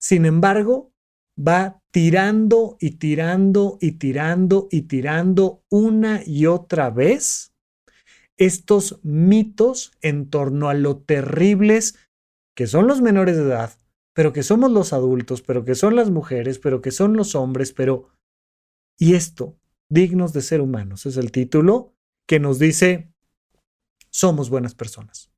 Sin 0.00 0.26
embargo, 0.26 0.92
va 1.38 1.80
tirando 1.92 2.78
y 2.80 2.96
tirando 2.98 3.78
y 3.80 3.92
tirando 3.92 4.66
y 4.72 4.82
tirando 4.82 5.62
una 5.70 6.20
y 6.26 6.46
otra 6.46 6.90
vez 6.90 7.52
estos 8.38 9.00
mitos 9.02 9.92
en 10.00 10.30
torno 10.30 10.68
a 10.68 10.74
lo 10.74 10.96
terribles 10.98 11.98
que 12.56 12.66
son 12.66 12.86
los 12.86 13.02
menores 13.02 13.36
de 13.36 13.42
edad, 13.42 13.78
pero 14.14 14.32
que 14.32 14.42
somos 14.42 14.70
los 14.70 14.92
adultos, 14.92 15.42
pero 15.42 15.64
que 15.64 15.74
son 15.74 15.94
las 15.94 16.10
mujeres, 16.10 16.58
pero 16.58 16.80
que 16.80 16.90
son 16.90 17.16
los 17.16 17.34
hombres, 17.34 17.72
pero... 17.72 18.08
Y 18.98 19.14
esto, 19.14 19.56
dignos 19.88 20.32
de 20.32 20.42
ser 20.42 20.60
humanos, 20.60 21.06
es 21.06 21.16
el 21.16 21.30
título 21.30 21.94
que 22.26 22.40
nos 22.40 22.58
dice, 22.58 23.12
somos 24.10 24.50
buenas 24.50 24.74
personas. 24.74 25.30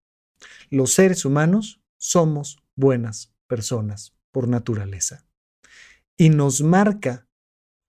Los 0.71 0.93
seres 0.93 1.25
humanos 1.25 1.83
somos 1.99 2.63
buenas 2.75 3.35
personas 3.47 4.15
por 4.31 4.49
naturaleza. 4.49 5.27
Y 6.17 6.31
nos 6.31 6.63
marca 6.63 7.29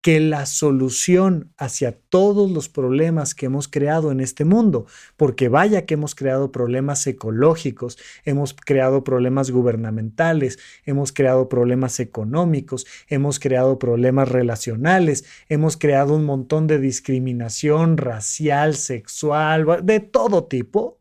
que 0.01 0.19
la 0.19 0.47
solución 0.47 1.53
hacia 1.57 1.91
todos 1.91 2.49
los 2.49 2.69
problemas 2.69 3.35
que 3.35 3.45
hemos 3.45 3.67
creado 3.67 4.11
en 4.11 4.19
este 4.19 4.45
mundo, 4.45 4.87
porque 5.15 5.47
vaya 5.47 5.85
que 5.85 5.93
hemos 5.93 6.15
creado 6.15 6.51
problemas 6.51 7.05
ecológicos, 7.05 7.99
hemos 8.25 8.53
creado 8.53 9.03
problemas 9.03 9.51
gubernamentales, 9.51 10.57
hemos 10.85 11.11
creado 11.13 11.49
problemas 11.49 11.99
económicos, 11.99 12.87
hemos 13.07 13.39
creado 13.39 13.77
problemas 13.77 14.29
relacionales, 14.29 15.23
hemos 15.49 15.77
creado 15.77 16.15
un 16.15 16.25
montón 16.25 16.65
de 16.65 16.79
discriminación 16.79 17.97
racial, 17.97 18.75
sexual, 18.75 19.85
de 19.85 19.99
todo 19.99 20.45
tipo, 20.45 20.99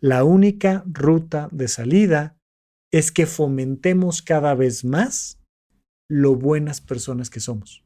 la 0.00 0.24
única 0.24 0.82
ruta 0.86 1.48
de 1.52 1.68
salida 1.68 2.36
es 2.92 3.12
que 3.12 3.26
fomentemos 3.26 4.20
cada 4.20 4.56
vez 4.56 4.84
más 4.84 5.38
lo 6.10 6.34
buenas 6.34 6.80
personas 6.80 7.30
que 7.30 7.38
somos. 7.38 7.81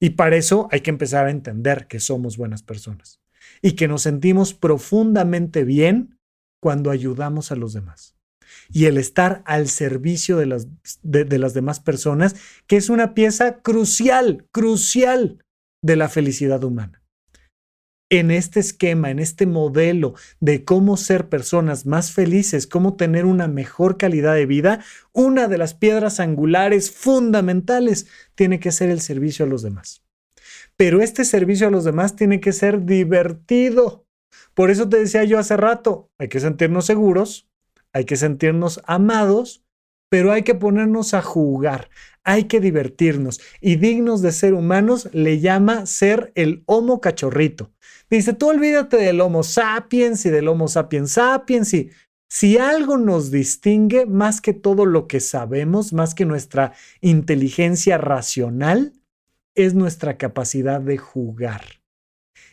Y 0.00 0.10
para 0.10 0.36
eso 0.36 0.68
hay 0.70 0.80
que 0.80 0.90
empezar 0.90 1.26
a 1.26 1.30
entender 1.30 1.86
que 1.86 2.00
somos 2.00 2.36
buenas 2.36 2.62
personas 2.62 3.20
y 3.62 3.72
que 3.72 3.88
nos 3.88 4.02
sentimos 4.02 4.54
profundamente 4.54 5.64
bien 5.64 6.18
cuando 6.60 6.90
ayudamos 6.90 7.52
a 7.52 7.56
los 7.56 7.72
demás. 7.72 8.16
Y 8.72 8.86
el 8.86 8.98
estar 8.98 9.42
al 9.46 9.68
servicio 9.68 10.36
de 10.36 10.46
las, 10.46 10.68
de, 11.02 11.38
las 11.38 11.54
demás 11.54 11.80
personas, 11.80 12.36
que 12.66 12.76
es 12.76 12.88
una 12.88 13.14
pieza 13.14 13.60
crucial, 13.60 14.46
crucial 14.52 15.44
de 15.82 15.96
la 15.96 16.08
felicidad 16.08 16.64
humana 16.64 17.03
en 18.18 18.30
este 18.30 18.60
esquema, 18.60 19.10
en 19.10 19.18
este 19.18 19.46
modelo 19.46 20.14
de 20.40 20.64
cómo 20.64 20.96
ser 20.96 21.28
personas 21.28 21.86
más 21.86 22.12
felices, 22.12 22.66
cómo 22.66 22.94
tener 22.96 23.24
una 23.24 23.48
mejor 23.48 23.96
calidad 23.96 24.34
de 24.34 24.46
vida, 24.46 24.84
una 25.12 25.48
de 25.48 25.58
las 25.58 25.74
piedras 25.74 26.20
angulares 26.20 26.90
fundamentales 26.90 28.06
tiene 28.34 28.60
que 28.60 28.72
ser 28.72 28.90
el 28.90 29.00
servicio 29.00 29.44
a 29.44 29.48
los 29.48 29.62
demás. 29.62 30.02
Pero 30.76 31.00
este 31.00 31.24
servicio 31.24 31.68
a 31.68 31.70
los 31.70 31.84
demás 31.84 32.16
tiene 32.16 32.40
que 32.40 32.52
ser 32.52 32.84
divertido. 32.84 34.06
Por 34.54 34.70
eso 34.70 34.88
te 34.88 34.98
decía 34.98 35.24
yo 35.24 35.38
hace 35.38 35.56
rato, 35.56 36.10
hay 36.18 36.28
que 36.28 36.40
sentirnos 36.40 36.86
seguros, 36.86 37.48
hay 37.92 38.04
que 38.04 38.16
sentirnos 38.16 38.80
amados, 38.84 39.63
pero 40.14 40.30
hay 40.30 40.44
que 40.44 40.54
ponernos 40.54 41.12
a 41.12 41.22
jugar, 41.22 41.90
hay 42.22 42.44
que 42.44 42.60
divertirnos. 42.60 43.40
Y 43.60 43.74
dignos 43.74 44.22
de 44.22 44.30
ser 44.30 44.54
humanos 44.54 45.08
le 45.12 45.40
llama 45.40 45.86
ser 45.86 46.30
el 46.36 46.62
homo 46.66 47.00
cachorrito. 47.00 47.72
Dice, 48.08 48.32
tú 48.32 48.50
olvídate 48.50 48.96
del 48.96 49.20
Homo 49.20 49.42
sapiens 49.42 50.24
y 50.24 50.30
del 50.30 50.46
Homo 50.46 50.68
sapiens 50.68 51.10
sapiens 51.10 51.74
Si 52.28 52.58
algo 52.58 52.96
nos 52.96 53.32
distingue 53.32 54.06
más 54.06 54.40
que 54.40 54.52
todo 54.52 54.86
lo 54.86 55.08
que 55.08 55.18
sabemos, 55.18 55.92
más 55.92 56.14
que 56.14 56.26
nuestra 56.26 56.74
inteligencia 57.00 57.98
racional, 57.98 58.92
es 59.56 59.74
nuestra 59.74 60.16
capacidad 60.16 60.80
de 60.80 60.96
jugar 60.96 61.62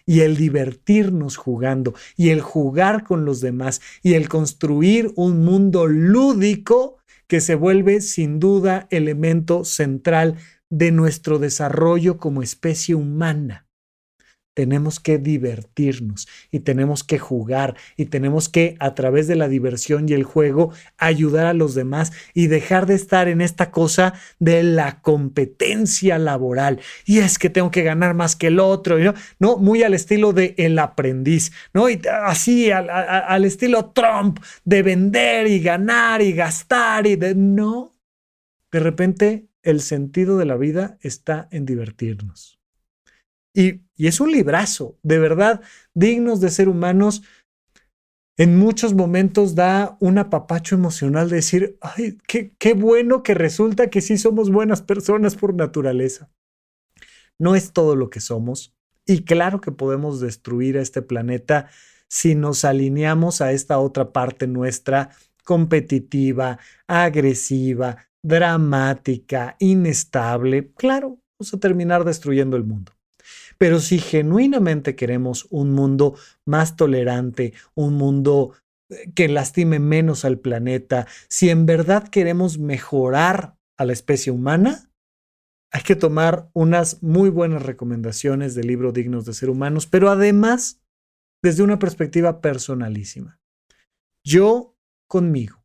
y 0.07 0.21
el 0.21 0.35
divertirnos 0.35 1.37
jugando 1.37 1.93
y 2.17 2.29
el 2.29 2.41
jugar 2.41 3.03
con 3.03 3.23
los 3.23 3.39
demás 3.39 3.81
y 4.01 4.15
el 4.15 4.29
construir 4.29 5.11
un 5.15 5.45
mundo 5.45 5.85
lúdico 5.85 7.00
que 7.31 7.39
se 7.39 7.55
vuelve 7.55 8.01
sin 8.01 8.41
duda 8.41 8.87
elemento 8.89 9.63
central 9.63 10.35
de 10.69 10.91
nuestro 10.91 11.39
desarrollo 11.39 12.17
como 12.17 12.43
especie 12.43 12.93
humana 12.93 13.69
tenemos 14.53 14.99
que 14.99 15.17
divertirnos 15.17 16.27
y 16.51 16.59
tenemos 16.59 17.03
que 17.03 17.19
jugar 17.19 17.77
y 17.95 18.05
tenemos 18.05 18.49
que 18.49 18.75
a 18.79 18.93
través 18.95 19.27
de 19.27 19.35
la 19.35 19.47
diversión 19.47 20.09
y 20.09 20.13
el 20.13 20.23
juego 20.23 20.73
ayudar 20.97 21.45
a 21.45 21.53
los 21.53 21.73
demás 21.73 22.11
y 22.33 22.47
dejar 22.47 22.85
de 22.85 22.95
estar 22.95 23.27
en 23.27 23.41
esta 23.41 23.71
cosa 23.71 24.13
de 24.39 24.63
la 24.63 25.01
competencia 25.01 26.17
laboral. 26.17 26.81
Y 27.05 27.19
es 27.19 27.39
que 27.39 27.49
tengo 27.49 27.71
que 27.71 27.83
ganar 27.83 28.13
más 28.13 28.35
que 28.35 28.47
el 28.47 28.59
otro 28.59 28.99
¿no? 28.99 29.13
no 29.39 29.57
muy 29.57 29.83
al 29.83 29.93
estilo 29.93 30.33
de 30.33 30.53
el 30.57 30.77
aprendiz 30.79 31.51
no 31.73 31.89
y 31.89 32.01
así 32.23 32.71
al, 32.71 32.89
al 32.89 33.45
estilo 33.45 33.91
Trump 33.91 34.39
de 34.65 34.83
vender 34.83 35.47
y 35.47 35.59
ganar 35.59 36.21
y 36.21 36.33
gastar 36.33 37.07
y 37.07 37.15
de 37.15 37.35
no. 37.35 37.95
De 38.71 38.79
repente 38.79 39.47
el 39.63 39.81
sentido 39.81 40.37
de 40.37 40.45
la 40.45 40.57
vida 40.57 40.97
está 41.01 41.47
en 41.51 41.65
divertirnos 41.65 42.60
y, 43.53 43.81
es 43.97 44.19
un 44.19 44.31
librazo, 44.31 44.97
de 45.03 45.19
verdad, 45.19 45.61
dignos 45.93 46.41
de 46.41 46.49
ser 46.49 46.69
humanos. 46.69 47.23
En 48.37 48.57
muchos 48.57 48.93
momentos 48.95 49.53
da 49.53 49.97
un 49.99 50.17
apapacho 50.17 50.73
emocional 50.73 51.29
de 51.29 51.35
decir, 51.35 51.77
ay, 51.81 52.17
qué, 52.27 52.55
qué 52.57 52.73
bueno 52.73 53.21
que 53.21 53.35
resulta 53.35 53.89
que 53.89 54.01
sí 54.01 54.17
somos 54.17 54.49
buenas 54.49 54.81
personas 54.81 55.35
por 55.35 55.53
naturaleza. 55.53 56.31
No 57.37 57.55
es 57.55 57.73
todo 57.73 57.95
lo 57.95 58.09
que 58.09 58.21
somos. 58.21 58.73
Y 59.05 59.23
claro 59.23 59.61
que 59.61 59.71
podemos 59.71 60.19
destruir 60.19 60.77
a 60.77 60.81
este 60.81 61.01
planeta 61.01 61.69
si 62.07 62.35
nos 62.35 62.65
alineamos 62.65 63.41
a 63.41 63.51
esta 63.51 63.79
otra 63.79 64.11
parte 64.11 64.47
nuestra 64.47 65.11
competitiva, 65.43 66.59
agresiva, 66.87 67.97
dramática, 68.23 69.55
inestable. 69.59 70.71
Claro, 70.73 71.19
vamos 71.37 71.53
a 71.53 71.59
terminar 71.59 72.03
destruyendo 72.03 72.57
el 72.57 72.63
mundo. 72.63 72.93
Pero 73.61 73.79
si 73.79 73.99
genuinamente 73.99 74.95
queremos 74.95 75.45
un 75.51 75.71
mundo 75.71 76.15
más 76.45 76.75
tolerante, 76.75 77.53
un 77.75 77.93
mundo 77.93 78.55
eh, 78.89 79.11
que 79.13 79.27
lastime 79.27 79.77
menos 79.77 80.25
al 80.25 80.39
planeta, 80.39 81.05
si 81.29 81.51
en 81.51 81.67
verdad 81.67 82.07
queremos 82.07 82.57
mejorar 82.57 83.59
a 83.77 83.85
la 83.85 83.93
especie 83.93 84.31
humana, 84.31 84.89
hay 85.71 85.83
que 85.83 85.95
tomar 85.95 86.49
unas 86.53 87.03
muy 87.03 87.29
buenas 87.29 87.61
recomendaciones 87.61 88.55
del 88.55 88.65
libro 88.65 88.93
Dignos 88.93 89.25
de 89.25 89.35
Ser 89.35 89.51
Humanos, 89.51 89.85
pero 89.85 90.09
además 90.09 90.81
desde 91.43 91.61
una 91.61 91.77
perspectiva 91.77 92.41
personalísima. 92.41 93.39
Yo 94.25 94.75
conmigo. 95.07 95.60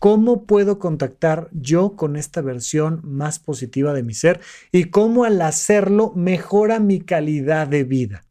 ¿Cómo 0.00 0.46
puedo 0.46 0.78
contactar 0.78 1.50
yo 1.52 1.94
con 1.94 2.16
esta 2.16 2.40
versión 2.40 3.02
más 3.04 3.38
positiva 3.38 3.92
de 3.92 4.02
mi 4.02 4.14
ser? 4.14 4.40
Y 4.72 4.86
cómo 4.86 5.24
al 5.24 5.40
hacerlo 5.42 6.12
mejora 6.16 6.80
mi 6.80 7.00
calidad 7.00 7.68
de 7.68 7.84
vida. 7.84 8.24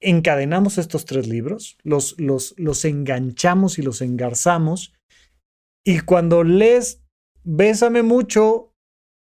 Encadenamos 0.00 0.78
estos 0.78 1.04
tres 1.04 1.26
libros, 1.26 1.76
los, 1.82 2.14
los, 2.18 2.84
enganchamos 2.84 3.80
y 3.80 3.82
los 3.82 4.00
engarzamos. 4.00 4.94
Y 5.84 6.00
cuando 6.00 6.44
lees 6.44 7.02
Bésame 7.50 8.02
mucho, 8.02 8.74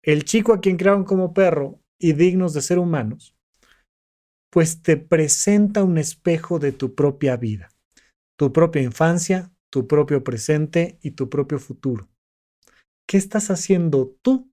el 0.04 0.24
chico 0.24 0.52
a 0.52 0.60
quien 0.60 0.76
crearon 0.76 1.04
como 1.04 1.34
perro 1.34 1.80
y 2.00 2.12
dignos 2.12 2.54
de 2.54 2.62
ser 2.62 2.78
humanos, 2.78 3.34
pues 4.48 4.80
te 4.82 4.96
presenta 4.96 5.82
un 5.82 5.98
espejo 5.98 6.60
de 6.60 6.70
tu 6.70 6.94
propia 6.94 7.36
vida, 7.36 7.70
tu 8.38 8.52
propia 8.52 8.80
infancia, 8.80 9.51
tu 9.72 9.86
propio 9.86 10.22
presente 10.22 10.98
y 11.00 11.12
tu 11.12 11.30
propio 11.30 11.58
futuro. 11.58 12.10
¿Qué 13.08 13.16
estás 13.16 13.50
haciendo 13.50 14.14
tú 14.20 14.52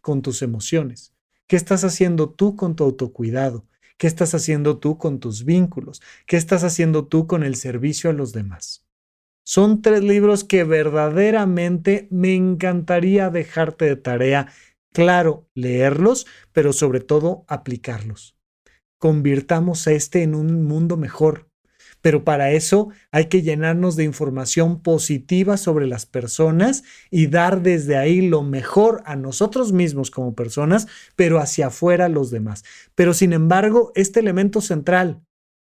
con 0.00 0.22
tus 0.22 0.42
emociones? 0.42 1.12
¿Qué 1.48 1.56
estás 1.56 1.82
haciendo 1.82 2.30
tú 2.30 2.54
con 2.54 2.76
tu 2.76 2.84
autocuidado? 2.84 3.66
¿Qué 3.98 4.06
estás 4.06 4.32
haciendo 4.32 4.78
tú 4.78 4.96
con 4.96 5.18
tus 5.18 5.44
vínculos? 5.44 6.02
¿Qué 6.26 6.36
estás 6.36 6.62
haciendo 6.62 7.08
tú 7.08 7.26
con 7.26 7.42
el 7.42 7.56
servicio 7.56 8.10
a 8.10 8.12
los 8.12 8.32
demás? 8.32 8.86
Son 9.44 9.82
tres 9.82 10.04
libros 10.04 10.44
que 10.44 10.62
verdaderamente 10.62 12.06
me 12.12 12.36
encantaría 12.36 13.30
dejarte 13.30 13.86
de 13.86 13.96
tarea. 13.96 14.52
Claro, 14.92 15.48
leerlos, 15.54 16.28
pero 16.52 16.72
sobre 16.72 17.00
todo 17.00 17.44
aplicarlos. 17.48 18.38
Convirtamos 18.98 19.88
este 19.88 20.22
en 20.22 20.36
un 20.36 20.62
mundo 20.62 20.96
mejor, 20.96 21.50
pero 22.04 22.22
para 22.22 22.52
eso 22.52 22.90
hay 23.12 23.30
que 23.30 23.40
llenarnos 23.40 23.96
de 23.96 24.04
información 24.04 24.82
positiva 24.82 25.56
sobre 25.56 25.86
las 25.86 26.04
personas 26.04 26.84
y 27.10 27.28
dar 27.28 27.62
desde 27.62 27.96
ahí 27.96 28.20
lo 28.20 28.42
mejor 28.42 29.02
a 29.06 29.16
nosotros 29.16 29.72
mismos 29.72 30.10
como 30.10 30.34
personas, 30.34 30.86
pero 31.16 31.38
hacia 31.38 31.68
afuera 31.68 32.04
a 32.04 32.10
los 32.10 32.30
demás. 32.30 32.62
Pero 32.94 33.14
sin 33.14 33.32
embargo, 33.32 33.90
este 33.94 34.20
elemento 34.20 34.60
central, 34.60 35.24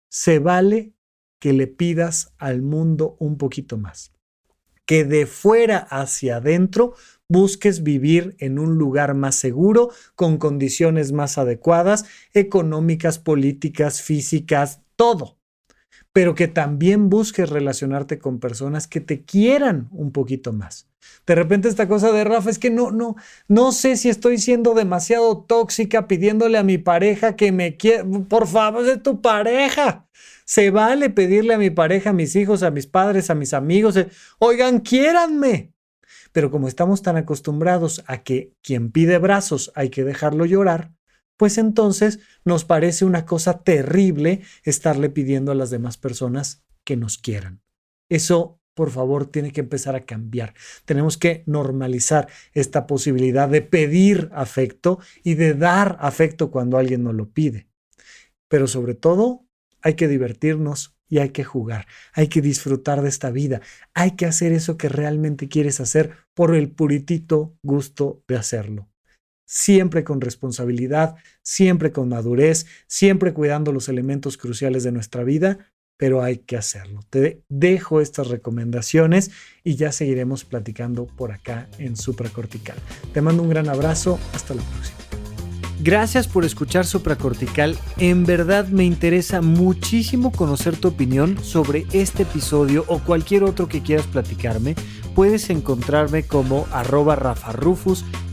se 0.09 0.39
vale 0.39 0.95
que 1.39 1.53
le 1.53 1.67
pidas 1.67 2.33
al 2.39 2.63
mundo 2.63 3.17
un 3.19 3.37
poquito 3.37 3.77
más. 3.77 4.11
Que 4.87 5.05
de 5.05 5.27
fuera 5.27 5.77
hacia 5.77 6.37
adentro 6.37 6.95
busques 7.29 7.83
vivir 7.83 8.35
en 8.39 8.57
un 8.57 8.79
lugar 8.79 9.13
más 9.13 9.35
seguro, 9.35 9.91
con 10.15 10.39
condiciones 10.39 11.11
más 11.11 11.37
adecuadas, 11.37 12.05
económicas, 12.33 13.19
políticas, 13.19 14.01
físicas, 14.01 14.81
todo 14.95 15.37
pero 16.15 16.33
que 16.33 16.47
también 16.47 17.09
busques 17.09 17.49
relacionarte 17.49 18.19
con 18.19 18.39
personas 18.39 18.87
que 18.87 19.01
te 19.01 19.25
quieran 19.25 19.89
un 19.91 20.13
poquito 20.13 20.53
más. 20.53 20.87
De 21.27 21.35
repente 21.35 21.67
esta 21.67 21.89
cosa 21.89 22.13
de 22.13 22.23
Rafa 22.23 22.49
es 22.49 22.57
que 22.57 22.69
no, 22.69 22.89
no, 22.89 23.17
no 23.49 23.73
sé 23.73 23.97
si 23.97 24.07
estoy 24.07 24.37
siendo 24.37 24.73
demasiado 24.75 25.39
tóxica 25.39 26.07
pidiéndole 26.07 26.57
a 26.57 26.63
mi 26.63 26.77
pareja 26.77 27.35
que 27.35 27.51
me 27.51 27.75
quiera. 27.75 28.05
Por 28.29 28.47
favor, 28.47 28.87
es 28.87 29.03
tu 29.03 29.19
pareja. 29.19 30.07
Se 30.45 30.71
vale 30.71 31.09
pedirle 31.09 31.55
a 31.55 31.57
mi 31.57 31.69
pareja, 31.69 32.11
a 32.11 32.13
mis 32.13 32.37
hijos, 32.37 32.63
a 32.63 32.71
mis 32.71 32.87
padres, 32.87 33.29
a 33.29 33.35
mis 33.35 33.53
amigos, 33.53 33.97
eh, 33.97 34.07
oigan, 34.39 34.79
quiéranme. 34.79 35.73
Pero 36.31 36.49
como 36.49 36.69
estamos 36.69 37.01
tan 37.01 37.17
acostumbrados 37.17 38.05
a 38.07 38.23
que 38.23 38.53
quien 38.63 38.89
pide 38.89 39.17
brazos 39.17 39.73
hay 39.75 39.89
que 39.89 40.05
dejarlo 40.05 40.45
llorar, 40.45 40.94
pues 41.37 41.57
entonces 41.57 42.19
nos 42.43 42.65
parece 42.65 43.05
una 43.05 43.25
cosa 43.25 43.63
terrible 43.63 44.41
estarle 44.63 45.09
pidiendo 45.09 45.51
a 45.51 45.55
las 45.55 45.69
demás 45.69 45.97
personas 45.97 46.63
que 46.83 46.95
nos 46.95 47.17
quieran. 47.17 47.61
Eso, 48.09 48.59
por 48.73 48.91
favor, 48.91 49.25
tiene 49.25 49.51
que 49.51 49.61
empezar 49.61 49.95
a 49.95 50.05
cambiar. 50.05 50.53
Tenemos 50.85 51.17
que 51.17 51.43
normalizar 51.45 52.27
esta 52.53 52.87
posibilidad 52.87 53.49
de 53.49 53.61
pedir 53.61 54.29
afecto 54.33 54.99
y 55.23 55.35
de 55.35 55.53
dar 55.53 55.97
afecto 55.99 56.51
cuando 56.51 56.77
alguien 56.77 57.03
nos 57.03 57.15
lo 57.15 57.29
pide. 57.31 57.67
Pero 58.47 58.67
sobre 58.67 58.93
todo, 58.93 59.45
hay 59.81 59.95
que 59.95 60.07
divertirnos 60.07 60.95
y 61.07 61.19
hay 61.19 61.29
que 61.29 61.43
jugar, 61.43 61.85
hay 62.13 62.27
que 62.29 62.41
disfrutar 62.41 63.03
de 63.03 63.09
esta 63.09 63.29
vida, 63.29 63.61
hay 63.93 64.11
que 64.11 64.25
hacer 64.25 64.51
eso 64.51 64.75
que 64.75 64.89
realmente 64.89 65.47
quieres 65.47 65.79
hacer 65.79 66.11
por 66.33 66.55
el 66.55 66.71
puritito 66.71 67.55
gusto 67.61 68.23
de 68.27 68.37
hacerlo 68.37 68.89
siempre 69.45 70.03
con 70.03 70.21
responsabilidad, 70.21 71.15
siempre 71.41 71.91
con 71.91 72.09
madurez, 72.09 72.65
siempre 72.87 73.33
cuidando 73.33 73.71
los 73.71 73.89
elementos 73.89 74.37
cruciales 74.37 74.83
de 74.83 74.91
nuestra 74.91 75.23
vida, 75.23 75.71
pero 75.97 76.23
hay 76.23 76.39
que 76.39 76.57
hacerlo. 76.57 77.01
Te 77.09 77.43
dejo 77.47 78.01
estas 78.01 78.27
recomendaciones 78.27 79.31
y 79.63 79.75
ya 79.75 79.91
seguiremos 79.91 80.43
platicando 80.43 81.05
por 81.05 81.31
acá 81.31 81.69
en 81.77 81.95
Supracortical. 81.95 82.77
Te 83.13 83.21
mando 83.21 83.43
un 83.43 83.49
gran 83.49 83.69
abrazo, 83.69 84.19
hasta 84.33 84.55
la 84.55 84.63
próxima. 84.63 84.97
Gracias 85.81 86.27
por 86.27 86.45
escuchar 86.45 86.85
Supracortical. 86.85 87.77
En 87.97 88.25
verdad 88.25 88.67
me 88.69 88.85
interesa 88.85 89.41
muchísimo 89.41 90.31
conocer 90.31 90.77
tu 90.77 90.87
opinión 90.87 91.37
sobre 91.43 91.85
este 91.91 92.23
episodio 92.23 92.85
o 92.87 92.99
cualquier 92.99 93.43
otro 93.43 93.67
que 93.67 93.83
quieras 93.83 94.07
platicarme. 94.07 94.75
Puedes 95.13 95.49
encontrarme 95.49 96.23
como 96.23 96.65
arroba 96.71 97.15
rafarufus 97.15 98.05